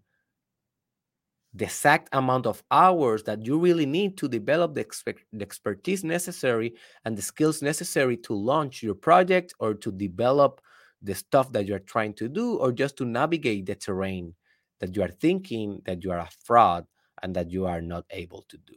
the 1.55 1.65
exact 1.65 2.09
amount 2.13 2.47
of 2.47 2.63
hours 2.71 3.25
that 3.25 3.45
you 3.45 3.59
really 3.59 3.87
need 3.87 4.17
to 4.19 4.29
develop 4.29 4.75
the, 4.75 4.87
the, 5.33 5.43
expertise 5.43 6.05
necessary 6.05 6.75
and 7.05 7.17
the 7.17 7.23
skills 7.23 7.61
necessary 7.61 8.17
to 8.17 8.35
launch 8.35 8.83
your 8.83 8.95
project 8.95 9.53
or 9.59 9.75
to 9.75 9.91
develop 9.91 10.61
the 11.03 11.15
stuff 11.15 11.51
that 11.53 11.67
you're 11.67 11.81
trying 11.81 12.15
to 12.15 12.29
do 12.29 12.57
or 12.57 12.71
just 12.71 12.97
to 12.97 13.05
navigate 13.05 13.67
the 13.67 13.75
terrain 13.75 14.35
that 14.79 14.95
you 14.95 15.03
are 15.03 15.09
thinking 15.09 15.83
that 15.87 16.05
you 16.05 16.13
are 16.13 16.21
a 16.21 16.29
fraud 16.45 16.87
and 17.23 17.35
that 17.35 17.51
you 17.51 17.67
are 17.67 17.81
not 17.81 18.05
able 18.11 18.45
to 18.49 18.57
do. 18.59 18.75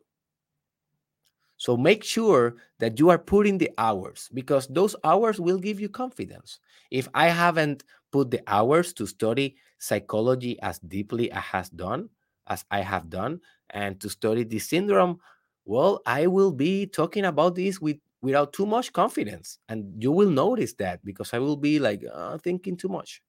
So 1.64 1.78
make 1.78 2.04
sure 2.04 2.58
that 2.80 3.00
you 3.00 3.08
are 3.10 3.18
putting 3.18 3.58
the 3.58 3.72
hours 3.78 4.28
because 4.34 4.68
those 4.68 4.98
hours 5.06 5.40
will 5.40 5.58
give 5.58 5.80
you 5.80 5.88
confidence. 5.88 6.60
If 6.92 7.08
I 7.14 7.28
haven't 7.32 7.84
put 8.12 8.32
the 8.32 8.42
hours 8.48 8.92
to 9.00 9.08
study 9.08 9.56
psychology 9.80 10.60
as 10.62 10.80
deeply 10.80 11.32
as 11.32 11.44
has 11.56 11.70
done, 11.70 12.10
as 12.48 12.66
I 12.70 12.82
have 12.82 13.10
done, 13.10 13.40
and 13.70 13.96
to 14.02 14.10
study 14.10 14.44
this 14.44 14.68
syndrome, 14.68 15.20
well, 15.64 16.02
I 16.06 16.28
will 16.28 16.52
be 16.52 16.86
talking 16.86 17.24
about 17.24 17.56
this 17.56 17.80
with 17.80 17.98
without 18.22 18.52
too 18.52 18.66
much 18.66 18.92
confidence, 18.92 19.60
and 19.70 19.96
you 20.04 20.12
will 20.12 20.30
notice 20.30 20.74
that 20.84 21.00
because 21.06 21.34
I 21.34 21.40
will 21.40 21.58
be 21.58 21.80
like 21.80 22.04
uh, 22.12 22.38
thinking 22.40 22.76
too 22.76 22.90
much, 22.90 23.22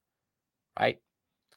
right? 0.79 0.99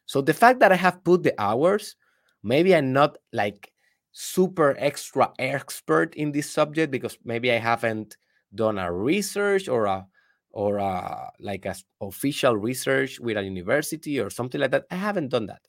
So 0.06 0.22
the 0.22 0.34
fact 0.34 0.60
that 0.60 0.72
I 0.72 0.76
have 0.76 1.04
put 1.04 1.22
the 1.22 1.34
hours, 1.40 1.96
maybe 2.42 2.74
I'm 2.74 2.92
not 2.92 3.18
like 3.32 3.72
super 4.20 4.74
extra 4.78 5.32
expert 5.38 6.14
in 6.16 6.32
this 6.32 6.50
subject 6.50 6.90
because 6.90 7.16
maybe 7.24 7.52
I 7.52 7.58
haven't 7.58 8.16
done 8.54 8.78
a 8.78 8.92
research 8.92 9.68
or 9.68 9.86
a 9.86 10.06
or 10.50 10.78
a, 10.78 11.30
like 11.38 11.66
a 11.66 11.74
official 12.00 12.56
research 12.56 13.20
with 13.20 13.36
a 13.36 13.42
university 13.42 14.18
or 14.18 14.30
something 14.30 14.60
like 14.60 14.72
that. 14.72 14.86
I 14.90 14.96
haven't 14.96 15.28
done 15.28 15.46
that 15.46 15.60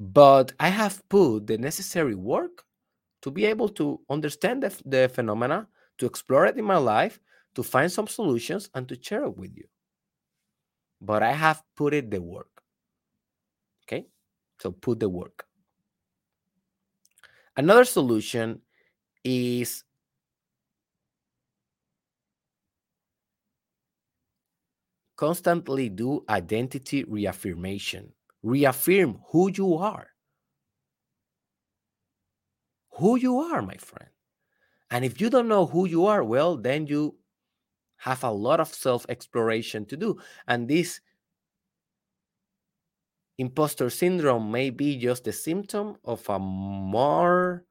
but 0.00 0.54
I 0.58 0.70
have 0.70 1.06
put 1.10 1.46
the 1.46 1.58
necessary 1.58 2.14
work 2.14 2.64
to 3.20 3.30
be 3.30 3.44
able 3.44 3.68
to 3.68 4.00
understand 4.08 4.62
the, 4.62 4.74
the 4.86 5.10
phenomena, 5.10 5.68
to 5.98 6.06
explore 6.06 6.46
it 6.46 6.56
in 6.56 6.64
my 6.64 6.78
life, 6.78 7.20
to 7.54 7.62
find 7.62 7.92
some 7.92 8.08
solutions, 8.08 8.70
and 8.74 8.88
to 8.88 8.96
share 9.00 9.24
it 9.24 9.36
with 9.36 9.54
you. 9.54 9.66
But 11.02 11.22
I 11.22 11.32
have 11.32 11.62
put 11.76 11.92
it 11.92 12.10
the 12.10 12.22
work. 12.22 12.62
Okay? 13.84 14.06
So 14.58 14.72
put 14.72 15.00
the 15.00 15.08
work. 15.10 15.44
Another 17.60 17.84
solution 17.84 18.62
is 19.22 19.84
constantly 25.18 25.90
do 25.90 26.24
identity 26.30 27.04
reaffirmation 27.04 28.14
reaffirm 28.42 29.20
who 29.28 29.50
you 29.52 29.76
are. 29.76 30.08
Who 32.92 33.16
you 33.16 33.40
are, 33.40 33.60
my 33.60 33.76
friend. 33.76 34.08
And 34.90 35.04
if 35.04 35.20
you 35.20 35.28
don't 35.28 35.46
know 35.46 35.66
who 35.66 35.86
you 35.86 36.06
are, 36.06 36.24
well, 36.24 36.56
then 36.56 36.86
you 36.86 37.18
have 37.98 38.24
a 38.24 38.30
lot 38.30 38.60
of 38.60 38.72
self 38.72 39.04
exploration 39.10 39.84
to 39.84 39.98
do. 39.98 40.18
And 40.48 40.66
this 40.66 41.02
imposter 43.40 43.88
syndrome 43.88 44.52
may 44.52 44.68
be 44.68 44.98
just 44.98 45.26
a 45.26 45.32
symptom 45.32 45.96
of 46.04 46.20
a 46.28 46.38
more 46.38 47.64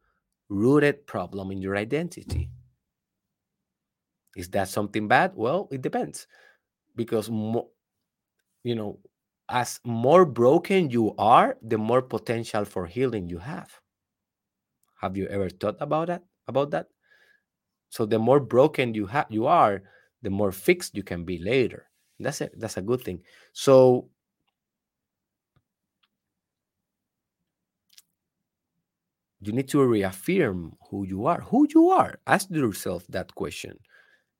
rooted 0.50 1.06
problem 1.06 1.52
in 1.52 1.62
your 1.62 1.78
identity. 1.78 2.50
Is 4.36 4.50
that 4.50 4.68
something 4.68 5.08
bad? 5.08 5.34
Well, 5.36 5.68
it 5.72 5.84
depends. 5.84 6.26
Because, 6.96 7.30
mo- 7.30 7.70
you 8.64 8.74
know, 8.74 8.98
as 9.48 9.80
more 9.86 10.26
broken 10.26 10.90
you 10.90 11.14
are, 11.20 11.56
the 11.62 11.78
more 11.78 12.02
potential 12.02 12.66
for 12.66 12.88
healing 12.88 13.30
you 13.30 13.38
have. 13.38 13.70
Have 15.02 15.16
you 15.18 15.28
ever 15.28 15.50
thought 15.50 15.78
about 15.80 16.08
that? 16.08 16.24
About 16.48 16.72
that? 16.72 16.88
So 17.90 18.08
the 18.08 18.18
more 18.18 18.40
broken 18.40 18.96
you 18.96 19.06
have 19.06 19.28
you 19.30 19.46
are, 19.46 19.84
the 20.24 20.32
more 20.32 20.52
fixed 20.52 20.98
you 20.98 21.04
can 21.04 21.26
be 21.26 21.38
later. 21.38 21.86
That's 22.20 22.42
it. 22.42 22.54
That's 22.58 22.78
a 22.78 22.82
good 22.82 23.02
thing. 23.02 23.22
So 23.54 24.10
you 29.42 29.54
need 29.54 29.70
to 29.70 29.84
reaffirm 29.84 30.76
who 30.90 31.06
you 31.06 31.26
are. 31.26 31.42
Who 31.42 31.68
you 31.74 31.90
are. 31.90 32.20
Ask 32.28 32.50
yourself 32.50 33.06
that 33.10 33.34
question. 33.36 33.78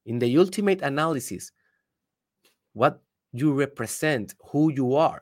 In 0.06 0.20
the 0.20 0.38
ultimate 0.38 0.82
analysis, 0.82 1.52
what 2.74 3.02
you 3.32 3.54
represent 3.54 4.34
who 4.52 4.72
you 4.72 4.96
are 4.96 5.22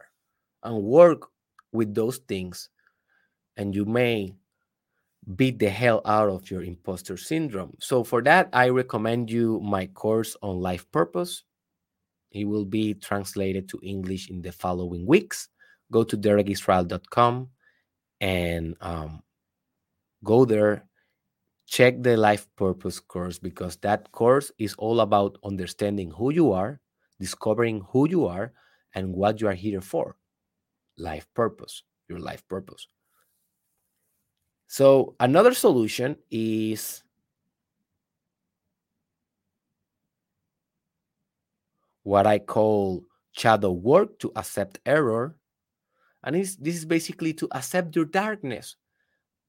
and 0.63 0.83
work 0.83 1.27
with 1.71 1.93
those 1.93 2.17
things 2.27 2.69
and 3.57 3.75
you 3.75 3.85
may 3.85 4.33
beat 5.35 5.59
the 5.59 5.69
hell 5.69 6.01
out 6.05 6.29
of 6.29 6.49
your 6.49 6.63
imposter 6.63 7.17
syndrome 7.17 7.73
so 7.79 8.01
for 8.01 8.21
that 8.21 8.47
i 8.53 8.69
recommend 8.69 9.29
you 9.29 9.59
my 9.59 9.85
course 9.87 10.37
on 10.41 10.61
life 10.61 10.89
purpose 10.91 11.43
it 12.31 12.45
will 12.45 12.63
be 12.63 12.93
translated 12.93 13.67
to 13.67 13.77
english 13.83 14.29
in 14.29 14.41
the 14.41 14.51
following 14.51 15.05
weeks 15.05 15.49
go 15.91 16.03
to 16.03 16.17
derekisrael.com 16.17 17.49
and 18.21 18.75
um, 18.79 19.21
go 20.23 20.45
there 20.45 20.85
check 21.65 22.01
the 22.01 22.15
life 22.15 22.47
purpose 22.55 22.99
course 22.99 23.37
because 23.37 23.75
that 23.77 24.11
course 24.11 24.51
is 24.57 24.73
all 24.75 25.01
about 25.01 25.37
understanding 25.43 26.09
who 26.11 26.31
you 26.31 26.51
are 26.51 26.79
discovering 27.19 27.81
who 27.91 28.07
you 28.09 28.25
are 28.25 28.53
and 28.93 29.13
what 29.13 29.41
you 29.41 29.47
are 29.47 29.53
here 29.53 29.81
for 29.81 30.15
life 30.97 31.27
purpose, 31.33 31.83
your 32.09 32.19
life 32.19 32.47
purpose. 32.47 32.87
So, 34.67 35.15
another 35.19 35.53
solution 35.53 36.17
is 36.29 37.03
what 42.03 42.27
I 42.27 42.39
call 42.39 43.03
shadow 43.31 43.71
work 43.71 44.19
to 44.19 44.31
accept 44.35 44.79
error. 44.85 45.35
And 46.23 46.35
this 46.35 46.57
is 46.59 46.85
basically 46.85 47.33
to 47.35 47.47
accept 47.51 47.95
your 47.95 48.05
darkness, 48.05 48.75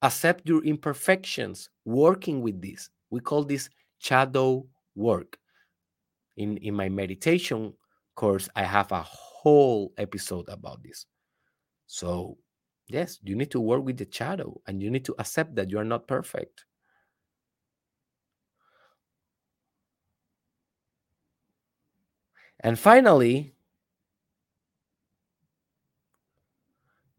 accept 0.01 0.47
your 0.47 0.63
imperfections, 0.63 1.69
working 1.85 2.41
with 2.41 2.61
this. 2.61 2.89
We 3.09 3.19
call 3.19 3.43
this 3.43 3.69
shadow 3.99 4.65
work. 4.95 5.37
In 6.37 6.57
in 6.57 6.73
my 6.73 6.89
meditation 6.89 7.73
course 8.15 8.49
i 8.55 8.63
have 8.63 8.91
a 8.91 9.01
whole 9.01 9.93
episode 9.97 10.47
about 10.49 10.83
this. 10.83 11.05
So 11.87 12.37
yes 12.87 13.19
you 13.23 13.35
need 13.35 13.51
to 13.51 13.61
work 13.61 13.83
with 13.83 13.97
the 13.97 14.07
shadow 14.11 14.61
and 14.67 14.81
you 14.83 14.89
need 14.91 15.05
to 15.05 15.15
accept 15.19 15.55
that 15.55 15.69
you 15.69 15.79
are 15.79 15.85
not 15.85 16.07
perfect. 16.07 16.65
And 22.61 22.77
finally 22.77 23.55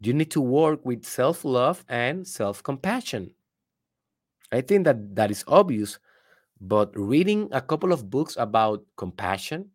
you 0.00 0.12
need 0.14 0.30
to 0.32 0.40
work 0.40 0.84
with 0.84 1.04
self-love 1.04 1.84
and 1.88 2.26
self-compassion 2.26 3.34
I 4.52 4.60
think 4.60 4.84
that 4.84 5.16
that 5.16 5.30
is 5.32 5.42
obvious, 5.48 5.98
but 6.60 6.92
reading 6.96 7.48
a 7.52 7.60
couple 7.62 7.92
of 7.92 8.10
books 8.10 8.36
about 8.38 8.84
compassion, 8.96 9.72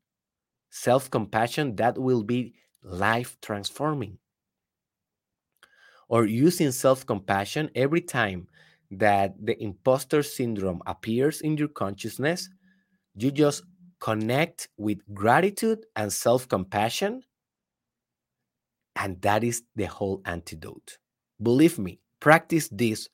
self 0.72 1.12
compassion, 1.12 1.76
that 1.78 1.98
will 2.00 2.24
be 2.24 2.56
life 2.84 3.38
transforming. 3.42 4.20
Or 6.10 6.26
using 6.26 6.72
self 6.72 7.06
compassion 7.06 7.70
every 7.76 8.02
time 8.02 8.48
that 8.92 9.34
the 9.44 9.62
imposter 9.62 10.24
syndrome 10.24 10.82
appears 10.88 11.42
in 11.42 11.58
your 11.58 11.68
consciousness, 11.68 12.50
you 13.16 13.32
just 13.32 13.64
connect 14.00 14.70
with 14.78 15.00
gratitude 15.14 15.86
and 15.96 16.14
self 16.14 16.48
compassion. 16.50 17.24
And 18.96 19.22
that 19.22 19.44
is 19.44 19.64
the 19.76 19.86
whole 19.86 20.22
antidote. 20.26 20.98
Believe 21.42 21.78
me, 21.78 22.00
practice 22.20 22.70
this 22.72 23.10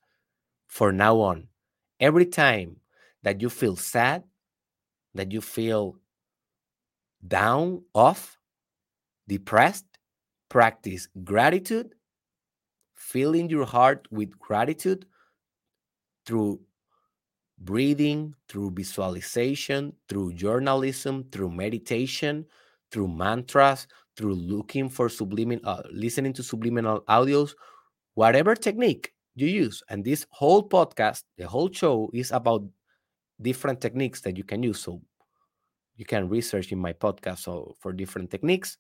for 0.68 0.92
now 0.92 1.20
on. 1.20 1.48
Every 2.00 2.26
time 2.26 2.78
that 3.24 3.42
you 3.42 3.50
feel 3.50 3.76
sad, 3.76 4.24
that 5.14 5.32
you 5.32 5.42
feel 5.42 5.96
down, 7.28 7.84
off, 7.94 8.38
depressed, 9.28 9.86
practice 10.50 11.08
gratitude, 11.24 11.94
filling 12.94 13.50
your 13.50 13.66
heart 13.66 14.08
with 14.12 14.38
gratitude 14.40 15.06
through 16.26 16.60
breathing, 17.58 18.34
through 18.50 18.72
visualization, 18.72 19.94
through 20.10 20.34
journalism, 20.34 21.26
through 21.32 21.52
meditation, 21.52 22.46
through 22.92 23.08
mantras, 23.08 23.88
through 24.18 24.36
looking 24.36 24.90
for 24.90 25.10
subliminal, 25.10 25.68
uh, 25.68 25.84
listening 25.92 26.34
to 26.34 26.44
subliminal 26.44 27.02
audios, 27.10 27.54
whatever 28.16 28.56
technique 28.56 29.14
you 29.36 29.48
use. 29.48 29.84
And 29.90 30.04
this 30.04 30.26
whole 30.30 30.68
podcast, 30.68 31.24
the 31.38 31.48
whole 31.48 31.72
show 31.72 32.10
is 32.14 32.32
about 32.32 32.64
different 33.42 33.82
techniques 33.82 34.22
that 34.22 34.38
you 34.38 34.44
can 34.44 34.64
use. 34.64 34.80
So 34.80 35.02
you 35.96 36.06
can 36.06 36.30
research 36.30 36.72
in 36.72 36.80
my 36.80 36.94
podcast 36.94 37.40
so 37.40 37.76
for 37.80 37.94
different 37.94 38.32
techniques. 38.32 38.78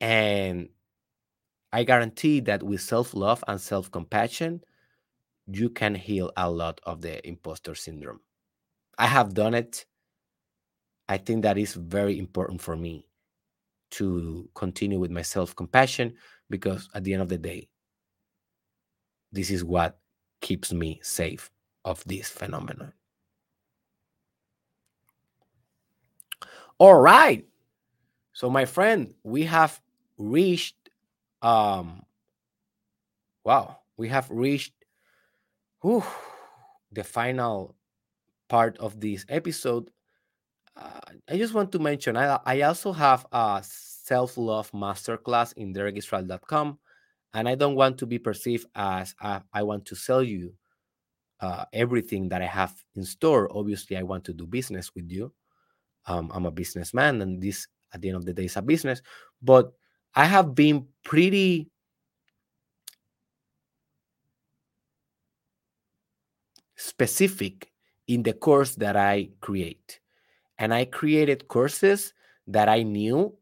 And 0.00 0.68
I 1.72 1.84
guarantee 1.84 2.40
that 2.40 2.62
with 2.62 2.80
self 2.80 3.14
love 3.14 3.42
and 3.48 3.60
self 3.60 3.90
compassion, 3.90 4.62
you 5.46 5.70
can 5.70 5.94
heal 5.94 6.32
a 6.36 6.50
lot 6.50 6.80
of 6.84 7.00
the 7.00 7.26
imposter 7.26 7.74
syndrome. 7.74 8.20
I 8.98 9.06
have 9.06 9.34
done 9.34 9.54
it. 9.54 9.86
I 11.12 11.18
think 11.18 11.42
that 11.42 11.58
is 11.58 11.74
very 11.74 12.18
important 12.18 12.62
for 12.62 12.74
me 12.74 13.06
to 13.90 14.48
continue 14.54 14.98
with 14.98 15.10
my 15.10 15.20
self 15.20 15.54
compassion 15.54 16.14
because 16.48 16.88
at 16.94 17.04
the 17.04 17.12
end 17.12 17.20
of 17.20 17.28
the 17.28 17.36
day, 17.36 17.68
this 19.30 19.50
is 19.50 19.62
what 19.62 19.98
keeps 20.40 20.72
me 20.72 21.00
safe 21.02 21.50
of 21.84 22.02
this 22.04 22.30
phenomenon. 22.30 22.94
All 26.78 26.98
right. 26.98 27.44
So, 28.32 28.48
my 28.48 28.64
friend, 28.64 29.12
we 29.22 29.44
have 29.44 29.82
reached, 30.16 30.88
um, 31.42 32.06
wow, 33.44 33.80
we 33.98 34.08
have 34.08 34.30
reached 34.30 34.72
whew, 35.82 36.04
the 36.90 37.04
final 37.04 37.76
part 38.48 38.78
of 38.78 38.98
this 38.98 39.26
episode. 39.28 39.90
Uh, 40.76 41.00
I 41.28 41.36
just 41.36 41.54
want 41.54 41.70
to 41.72 41.78
mention 41.78 42.16
I, 42.16 42.38
I 42.44 42.62
also 42.62 42.92
have 42.92 43.26
a 43.32 43.62
self 43.64 44.36
love 44.36 44.70
masterclass 44.72 45.52
in 45.56 45.74
derekisrael.com, 45.74 46.78
and 47.34 47.48
I 47.48 47.54
don't 47.54 47.74
want 47.74 47.98
to 47.98 48.06
be 48.06 48.18
perceived 48.18 48.66
as 48.74 49.14
I, 49.20 49.42
I 49.52 49.62
want 49.62 49.86
to 49.86 49.96
sell 49.96 50.22
you 50.22 50.54
uh, 51.40 51.64
everything 51.72 52.28
that 52.30 52.42
I 52.42 52.46
have 52.46 52.74
in 52.94 53.04
store. 53.04 53.48
Obviously, 53.56 53.96
I 53.96 54.02
want 54.02 54.24
to 54.24 54.32
do 54.32 54.46
business 54.46 54.94
with 54.94 55.10
you. 55.10 55.32
Um, 56.06 56.30
I'm 56.34 56.46
a 56.46 56.50
businessman, 56.50 57.20
and 57.22 57.40
this 57.40 57.66
at 57.92 58.00
the 58.00 58.08
end 58.08 58.16
of 58.16 58.24
the 58.24 58.32
day 58.32 58.46
is 58.46 58.56
a 58.56 58.62
business. 58.62 59.02
But 59.42 59.72
I 60.14 60.24
have 60.24 60.54
been 60.54 60.86
pretty 61.04 61.70
specific 66.76 67.70
in 68.08 68.22
the 68.22 68.32
course 68.32 68.74
that 68.76 68.96
I 68.96 69.30
create. 69.40 70.01
And 70.58 70.72
I 70.72 70.84
created 70.84 71.48
courses 71.48 72.14
that 72.46 72.68
I 72.68 72.82
knew 72.82 73.36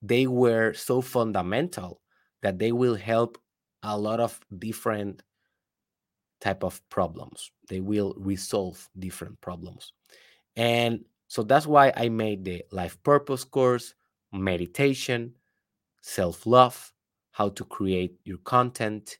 they 0.00 0.26
were 0.26 0.72
so 0.72 1.00
fundamental 1.00 2.00
that 2.42 2.58
they 2.58 2.72
will 2.72 2.96
help 2.96 3.38
a 3.82 3.96
lot 3.96 4.20
of 4.20 4.40
different 4.58 5.22
type 6.40 6.64
of 6.64 6.80
problems. 6.88 7.50
They 7.68 7.80
will 7.80 8.14
resolve 8.16 8.88
different 8.98 9.40
problems. 9.40 9.92
And 10.56 11.04
so 11.28 11.42
that's 11.42 11.66
why 11.66 11.92
I 11.96 12.08
made 12.08 12.44
the 12.44 12.64
life 12.72 13.00
purpose 13.02 13.44
course, 13.44 13.94
meditation, 14.32 15.34
self-love, 16.02 16.92
how 17.30 17.48
to 17.50 17.64
create 17.64 18.16
your 18.24 18.38
content, 18.38 19.18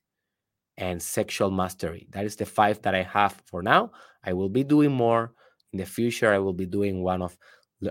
and 0.79 1.01
sexual 1.01 1.51
mastery. 1.51 2.09
That 2.11 2.25
is 2.25 2.37
the 2.37 2.47
five 2.47 2.83
that 2.83 2.95
I 2.95 3.03
have 3.03 3.41
for 3.47 3.63
now. 3.63 3.93
I 4.25 4.33
will 4.33 4.49
be 4.49 4.65
doing 4.65 4.91
more 4.91 5.33
in 5.73 5.79
the 5.79 5.87
future. 5.87 6.33
I 6.33 6.39
will 6.39 6.53
be 6.53 6.67
doing 6.67 7.03
one 7.03 7.23
of 7.23 7.37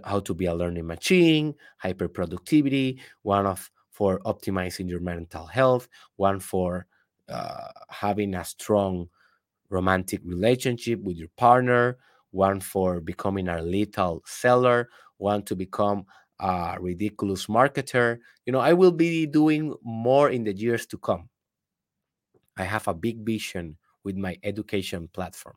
how 0.05 0.19
to 0.21 0.33
be 0.33 0.45
a 0.45 0.55
learning 0.55 0.87
machine, 0.87 1.53
hyper 1.77 2.07
productivity, 2.07 2.99
one 3.23 3.45
of 3.45 3.69
for 3.89 4.19
optimizing 4.19 4.89
your 4.89 5.01
mental 5.01 5.45
health, 5.45 5.87
one 6.15 6.39
for 6.39 6.85
uh, 7.29 7.67
having 7.89 8.35
a 8.35 8.43
strong 8.45 9.07
romantic 9.69 10.21
relationship 10.23 10.99
with 11.01 11.17
your 11.17 11.29
partner, 11.37 11.97
one 12.31 12.59
for 12.59 12.99
becoming 13.01 13.47
a 13.49 13.61
lethal 13.61 14.21
seller, 14.25 14.89
one 15.17 15.43
to 15.43 15.55
become 15.55 16.05
a 16.39 16.77
ridiculous 16.79 17.47
marketer. 17.47 18.19
You 18.45 18.53
know, 18.53 18.59
I 18.59 18.73
will 18.73 18.91
be 18.91 19.25
doing 19.25 19.75
more 19.83 20.29
in 20.29 20.43
the 20.43 20.53
years 20.53 20.85
to 20.87 20.97
come. 20.97 21.29
I 22.57 22.63
have 22.63 22.87
a 22.87 22.93
big 22.93 23.25
vision 23.25 23.77
with 24.03 24.15
my 24.17 24.37
education 24.43 25.09
platform. 25.13 25.55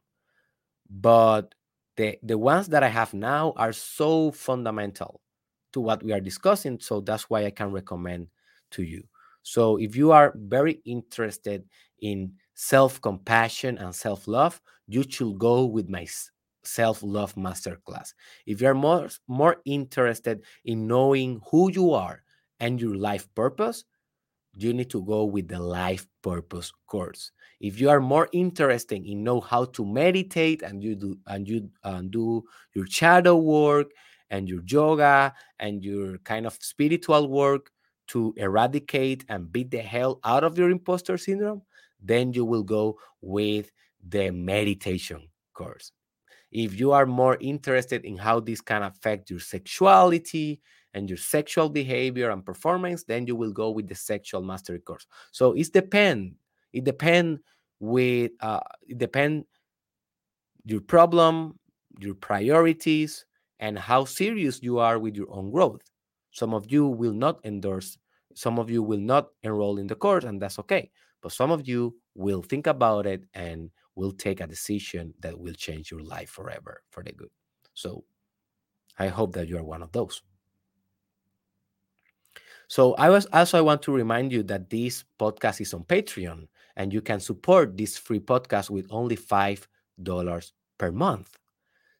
But 0.90 1.54
the, 1.96 2.18
the 2.22 2.38
ones 2.38 2.68
that 2.68 2.82
I 2.82 2.88
have 2.88 3.14
now 3.14 3.52
are 3.56 3.72
so 3.72 4.30
fundamental 4.32 5.20
to 5.72 5.80
what 5.80 6.02
we 6.02 6.12
are 6.12 6.20
discussing. 6.20 6.78
So 6.80 7.00
that's 7.00 7.28
why 7.30 7.44
I 7.44 7.50
can 7.50 7.70
recommend 7.70 8.28
to 8.72 8.82
you. 8.82 9.04
So 9.42 9.76
if 9.76 9.94
you 9.94 10.10
are 10.12 10.32
very 10.36 10.80
interested 10.84 11.64
in 12.00 12.32
self 12.54 13.00
compassion 13.00 13.78
and 13.78 13.94
self 13.94 14.26
love, 14.26 14.60
you 14.86 15.04
should 15.08 15.38
go 15.38 15.64
with 15.64 15.88
my 15.88 16.06
self 16.64 17.02
love 17.02 17.34
masterclass. 17.34 18.14
If 18.46 18.60
you're 18.60 18.74
more, 18.74 19.08
more 19.28 19.56
interested 19.64 20.42
in 20.64 20.86
knowing 20.86 21.40
who 21.50 21.70
you 21.70 21.92
are 21.92 22.22
and 22.60 22.80
your 22.80 22.96
life 22.96 23.28
purpose, 23.34 23.84
you 24.56 24.72
need 24.72 24.90
to 24.90 25.02
go 25.02 25.24
with 25.24 25.48
the 25.48 25.58
life 25.58 26.06
purpose 26.22 26.72
course. 26.86 27.32
If 27.60 27.80
you 27.80 27.90
are 27.90 28.00
more 28.00 28.28
interested 28.32 29.04
in 29.04 29.24
know 29.24 29.40
how 29.40 29.64
to 29.66 29.84
meditate 29.84 30.62
and 30.62 30.82
you 30.82 30.94
do 30.94 31.18
and 31.26 31.48
you 31.48 31.70
do 32.10 32.44
your 32.74 32.86
shadow 32.86 33.36
work 33.36 33.90
and 34.30 34.48
your 34.48 34.62
yoga 34.66 35.34
and 35.58 35.82
your 35.82 36.18
kind 36.18 36.46
of 36.46 36.56
spiritual 36.60 37.28
work 37.28 37.70
to 38.08 38.34
eradicate 38.36 39.24
and 39.28 39.50
beat 39.50 39.70
the 39.70 39.78
hell 39.78 40.20
out 40.24 40.44
of 40.44 40.58
your 40.58 40.70
imposter 40.70 41.16
syndrome 41.16 41.62
then 42.04 42.32
you 42.32 42.44
will 42.44 42.62
go 42.62 42.98
with 43.22 43.70
the 44.06 44.30
meditation 44.30 45.28
course. 45.54 45.90
If 46.52 46.78
you 46.78 46.92
are 46.92 47.06
more 47.06 47.36
interested 47.40 48.04
in 48.04 48.16
how 48.16 48.40
this 48.40 48.60
can 48.60 48.82
affect 48.82 49.30
your 49.30 49.40
sexuality 49.40 50.60
and 50.94 51.10
your 51.10 51.18
sexual 51.18 51.68
behavior 51.68 52.30
and 52.30 52.44
performance, 52.46 53.04
then 53.04 53.26
you 53.26 53.36
will 53.36 53.52
go 53.52 53.70
with 53.70 53.88
the 53.88 53.94
sexual 53.94 54.42
mastery 54.42 54.78
course. 54.78 55.06
So 55.32 55.52
it 55.52 55.72
depend. 55.72 56.36
It 56.72 56.84
depend 56.84 57.40
with 57.80 58.32
uh, 58.40 58.60
it 58.88 58.98
depend 58.98 59.44
your 60.64 60.80
problem, 60.80 61.58
your 61.98 62.14
priorities, 62.14 63.26
and 63.58 63.78
how 63.78 64.04
serious 64.04 64.62
you 64.62 64.78
are 64.78 64.98
with 64.98 65.16
your 65.16 65.30
own 65.30 65.50
growth. 65.50 65.82
Some 66.30 66.54
of 66.54 66.70
you 66.72 66.86
will 66.86 67.12
not 67.12 67.40
endorse. 67.44 67.98
Some 68.34 68.58
of 68.58 68.70
you 68.70 68.82
will 68.82 68.98
not 68.98 69.28
enroll 69.42 69.78
in 69.78 69.86
the 69.86 69.94
course, 69.94 70.24
and 70.24 70.40
that's 70.40 70.58
okay. 70.60 70.90
But 71.20 71.32
some 71.32 71.50
of 71.50 71.68
you 71.68 71.96
will 72.14 72.42
think 72.42 72.66
about 72.66 73.06
it 73.06 73.24
and 73.34 73.70
will 73.94 74.12
take 74.12 74.40
a 74.40 74.46
decision 74.46 75.14
that 75.20 75.38
will 75.38 75.54
change 75.54 75.90
your 75.90 76.02
life 76.02 76.30
forever 76.30 76.82
for 76.90 77.02
the 77.02 77.12
good. 77.12 77.30
So 77.74 78.04
I 78.98 79.08
hope 79.08 79.32
that 79.34 79.48
you 79.48 79.56
are 79.58 79.64
one 79.64 79.82
of 79.82 79.92
those. 79.92 80.22
So 82.68 82.94
I 82.94 83.10
was 83.10 83.26
also 83.32 83.58
I 83.58 83.62
want 83.62 83.82
to 83.82 83.92
remind 83.92 84.32
you 84.32 84.42
that 84.44 84.70
this 84.70 85.04
podcast 85.18 85.60
is 85.60 85.74
on 85.74 85.84
Patreon 85.84 86.48
and 86.76 86.92
you 86.92 87.00
can 87.00 87.20
support 87.20 87.76
this 87.76 87.96
free 87.96 88.20
podcast 88.20 88.70
with 88.70 88.86
only 88.90 89.16
five 89.16 89.66
dollars 90.02 90.52
per 90.78 90.90
month. 90.90 91.36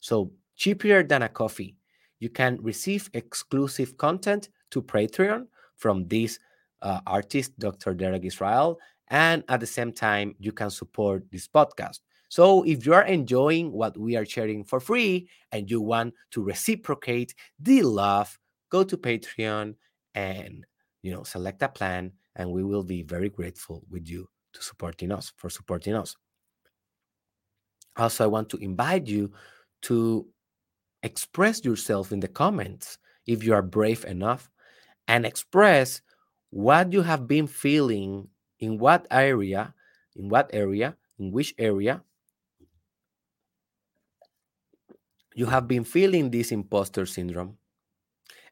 So 0.01 0.33
cheaper 0.57 1.03
than 1.03 1.23
a 1.23 1.29
coffee. 1.29 1.77
You 2.19 2.31
can 2.31 2.59
receive 2.63 3.11
exclusive 3.13 3.97
content 3.97 4.49
to 4.71 4.83
Patreon 4.83 5.47
from 5.77 6.09
this 6.09 6.39
uh, 6.83 7.01
artist, 7.07 7.59
Dr. 7.59 7.95
Derek 7.95 8.25
Israel, 8.25 8.79
and 9.09 9.45
at 9.49 9.61
the 9.61 9.67
same 9.67 9.93
time, 9.93 10.35
you 10.39 10.53
can 10.53 10.71
support 10.71 11.25
this 11.31 11.49
podcast. 11.49 12.01
So 12.29 12.65
if 12.65 12.85
you 12.85 12.95
are 12.95 13.05
enjoying 13.05 13.73
what 13.73 13.97
we 13.97 14.17
are 14.17 14.25
sharing 14.25 14.65
for 14.65 14.81
free 14.81 15.29
and 15.53 15.71
you 15.71 15.81
want 15.81 16.15
to 16.33 16.43
reciprocate 16.43 17.35
the 17.61 17.83
love, 17.83 18.39
go 18.71 18.83
to 18.83 18.97
Patreon 18.97 19.75
and 20.15 20.65
you 21.03 21.13
know 21.13 21.23
select 21.23 21.63
a 21.63 21.69
plan 21.69 22.13
and 22.37 22.51
we 22.51 22.65
will 22.65 22.83
be 22.83 23.03
very 23.03 23.29
grateful 23.29 23.85
with 23.91 24.09
you 24.09 24.29
to 24.53 24.63
supporting 24.63 25.13
us 25.13 25.33
for 25.37 25.51
supporting 25.51 25.95
us. 25.95 26.17
Also, 27.97 28.25
I 28.25 28.27
want 28.27 28.49
to 28.51 28.57
invite 28.57 29.07
you 29.07 29.33
to 29.83 30.27
express 31.03 31.65
yourself 31.65 32.13
in 32.13 32.21
the 32.21 32.29
comments 32.29 32.99
if 33.27 33.45
you 33.45 33.55
are 33.55 33.63
brave 33.63 34.05
enough 34.05 34.51
and 35.07 35.27
express 35.27 36.01
what 36.51 36.93
you 36.93 37.03
have 37.03 37.29
been 37.29 37.47
feeling 37.47 38.29
in 38.59 38.79
what 38.79 39.07
area, 39.11 39.75
in 40.17 40.29
what 40.29 40.51
area, 40.53 40.97
in 41.19 41.31
which 41.31 41.55
area 41.59 42.03
you 45.35 45.47
have 45.47 45.69
been 45.69 45.85
feeling 45.85 46.31
this 46.31 46.53
imposter 46.53 47.07
syndrome 47.07 47.59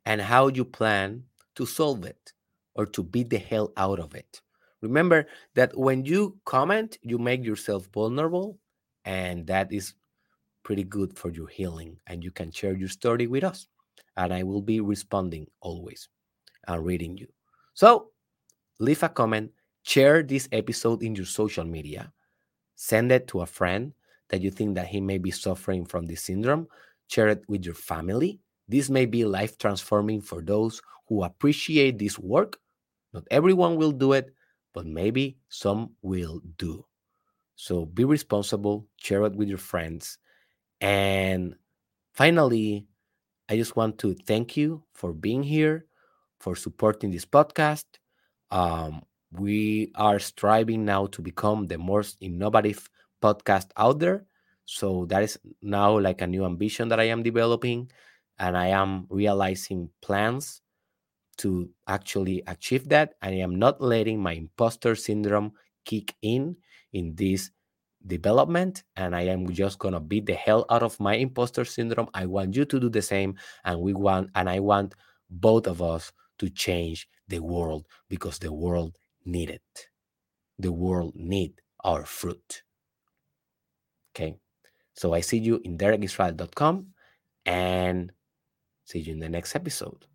and 0.05 0.21
how 0.21 0.49
you 0.49 0.65
plan 0.65 1.25
to 1.57 1.67
solve 1.67 2.05
it 2.05 2.33
or 2.75 2.87
to 2.87 3.03
beat 3.03 3.31
the 3.31 3.39
hell 3.39 3.73
out 3.77 3.99
of 3.99 4.15
it. 4.15 4.41
Remember 4.81 5.27
that 5.55 5.77
when 5.77 6.05
you 6.05 6.39
comment, 6.45 6.99
you 7.03 7.19
make 7.19 7.45
yourself 7.45 7.89
vulnerable, 7.93 8.59
and 9.05 9.47
that 9.47 9.73
is 9.73 9.95
pretty 10.65 10.85
good 10.85 11.17
for 11.17 11.31
your 11.31 11.49
healing. 11.49 11.97
And 12.07 12.25
you 12.25 12.31
can 12.31 12.51
share 12.51 12.77
your 12.77 12.89
story 12.89 13.27
with 13.27 13.45
us, 13.45 13.67
and 14.17 14.35
I 14.35 14.43
will 14.43 14.63
be 14.63 14.81
responding 14.81 15.47
always 15.61 16.09
and 16.67 16.85
reading 16.85 17.17
you. 17.17 17.29
So 17.75 18.11
leave 18.81 19.03
a 19.03 19.09
comment, 19.09 19.53
share 19.83 20.23
this 20.23 20.49
episode 20.53 21.03
in 21.03 21.15
your 21.15 21.27
social 21.27 21.65
media, 21.65 22.13
send 22.75 23.13
it 23.13 23.29
to 23.29 23.43
a 23.43 23.47
friend 23.47 23.93
that 24.31 24.41
you 24.41 24.51
think 24.51 24.75
that 24.75 24.89
he 24.89 25.01
may 25.01 25.19
be 25.19 25.31
suffering 25.31 25.85
from 25.85 26.07
this 26.07 26.23
syndrome, 26.23 26.67
share 27.07 27.29
it 27.29 27.45
with 27.49 27.65
your 27.65 27.75
family. 27.75 28.41
This 28.69 28.91
may 28.91 29.07
be 29.07 29.25
life 29.25 29.59
transforming 29.59 30.21
for 30.21 30.43
those 30.43 30.83
who 31.09 31.23
appreciate 31.25 31.99
this 31.99 32.19
work. 32.19 32.59
Not 33.13 33.25
everyone 33.31 33.77
will 33.77 33.93
do 33.93 34.13
it, 34.13 34.35
but 34.73 34.87
maybe 34.87 35.39
some 35.49 35.93
will 36.03 36.41
do. 36.59 36.87
So 37.57 37.87
be 37.87 38.05
responsible, 38.05 38.89
share 38.97 39.25
it 39.27 39.35
with 39.37 39.49
your 39.49 39.59
friends. 39.59 40.19
And 40.81 41.57
finally, 42.15 42.87
I 43.49 43.57
just 43.57 43.77
want 43.77 43.99
to 43.99 44.15
thank 44.15 44.57
you 44.57 44.85
for 44.95 45.13
being 45.13 45.43
here, 45.43 45.87
for 46.41 46.57
supporting 46.57 47.11
this 47.11 47.27
podcast. 47.27 47.85
Um, 48.51 49.03
we 49.33 49.93
are 49.95 50.19
striving 50.19 50.85
now 50.85 51.07
to 51.07 51.23
become 51.23 51.67
the 51.67 51.79
most 51.79 52.19
innovative 52.21 52.89
podcast 53.23 53.71
out 53.77 53.99
there. 53.99 54.27
So 54.65 55.07
that 55.07 55.23
is 55.23 55.39
now 55.63 55.99
like 55.99 56.21
a 56.23 56.27
new 56.27 56.45
ambition 56.45 56.89
that 56.89 57.01
I 57.01 57.05
am 57.05 57.23
developing, 57.23 57.91
and 58.39 58.57
I 58.57 58.69
am 58.69 59.07
realizing 59.11 59.91
plans 60.01 60.63
to 61.39 61.71
actually 61.87 62.43
achieve 62.47 62.89
that. 62.91 63.15
And 63.23 63.35
I 63.35 63.39
am 63.39 63.59
not 63.59 63.81
letting 63.81 64.21
my 64.21 64.33
imposter 64.33 64.95
syndrome 64.95 65.53
kick 65.85 66.15
in 66.23 66.57
in 66.93 67.15
this 67.15 67.51
development 68.07 68.83
and 68.97 69.15
i 69.15 69.23
am 69.23 69.49
just 69.53 69.79
going 69.79 69.95
to 69.95 70.01
beat 70.01 70.27
the 70.27 70.35
hell 70.35 70.67
out 70.71 70.83
of 70.83 70.99
my 70.99 71.15
imposter 71.15 71.65
syndrome. 71.65 72.09
I 72.15 72.27
want 72.27 72.57
you 72.57 72.65
to 72.65 72.81
do 72.81 72.89
the 72.89 73.03
same 73.03 73.37
and 73.65 73.81
we 73.81 73.95
want 73.95 74.31
and 74.35 74.49
i 74.49 74.59
want 74.59 74.95
both 75.31 75.67
of 75.67 75.81
us 75.81 76.13
to 76.39 76.49
change 76.51 77.09
the 77.29 77.39
world 77.39 77.87
because 78.09 78.39
the 78.39 78.53
world 78.53 78.99
need 79.25 79.51
it. 79.51 79.89
The 80.59 80.73
world 80.73 81.15
need 81.15 81.61
our 81.85 82.05
fruit. 82.05 82.63
Okay? 84.15 84.37
So 84.95 85.15
i 85.15 85.21
see 85.21 85.39
you 85.39 85.61
in 85.65 85.79
derekisrael.com 85.79 86.89
and 87.47 88.13
see 88.85 89.01
you 89.01 89.13
in 89.13 89.21
the 89.21 89.29
next 89.29 89.55
episode 89.55 90.07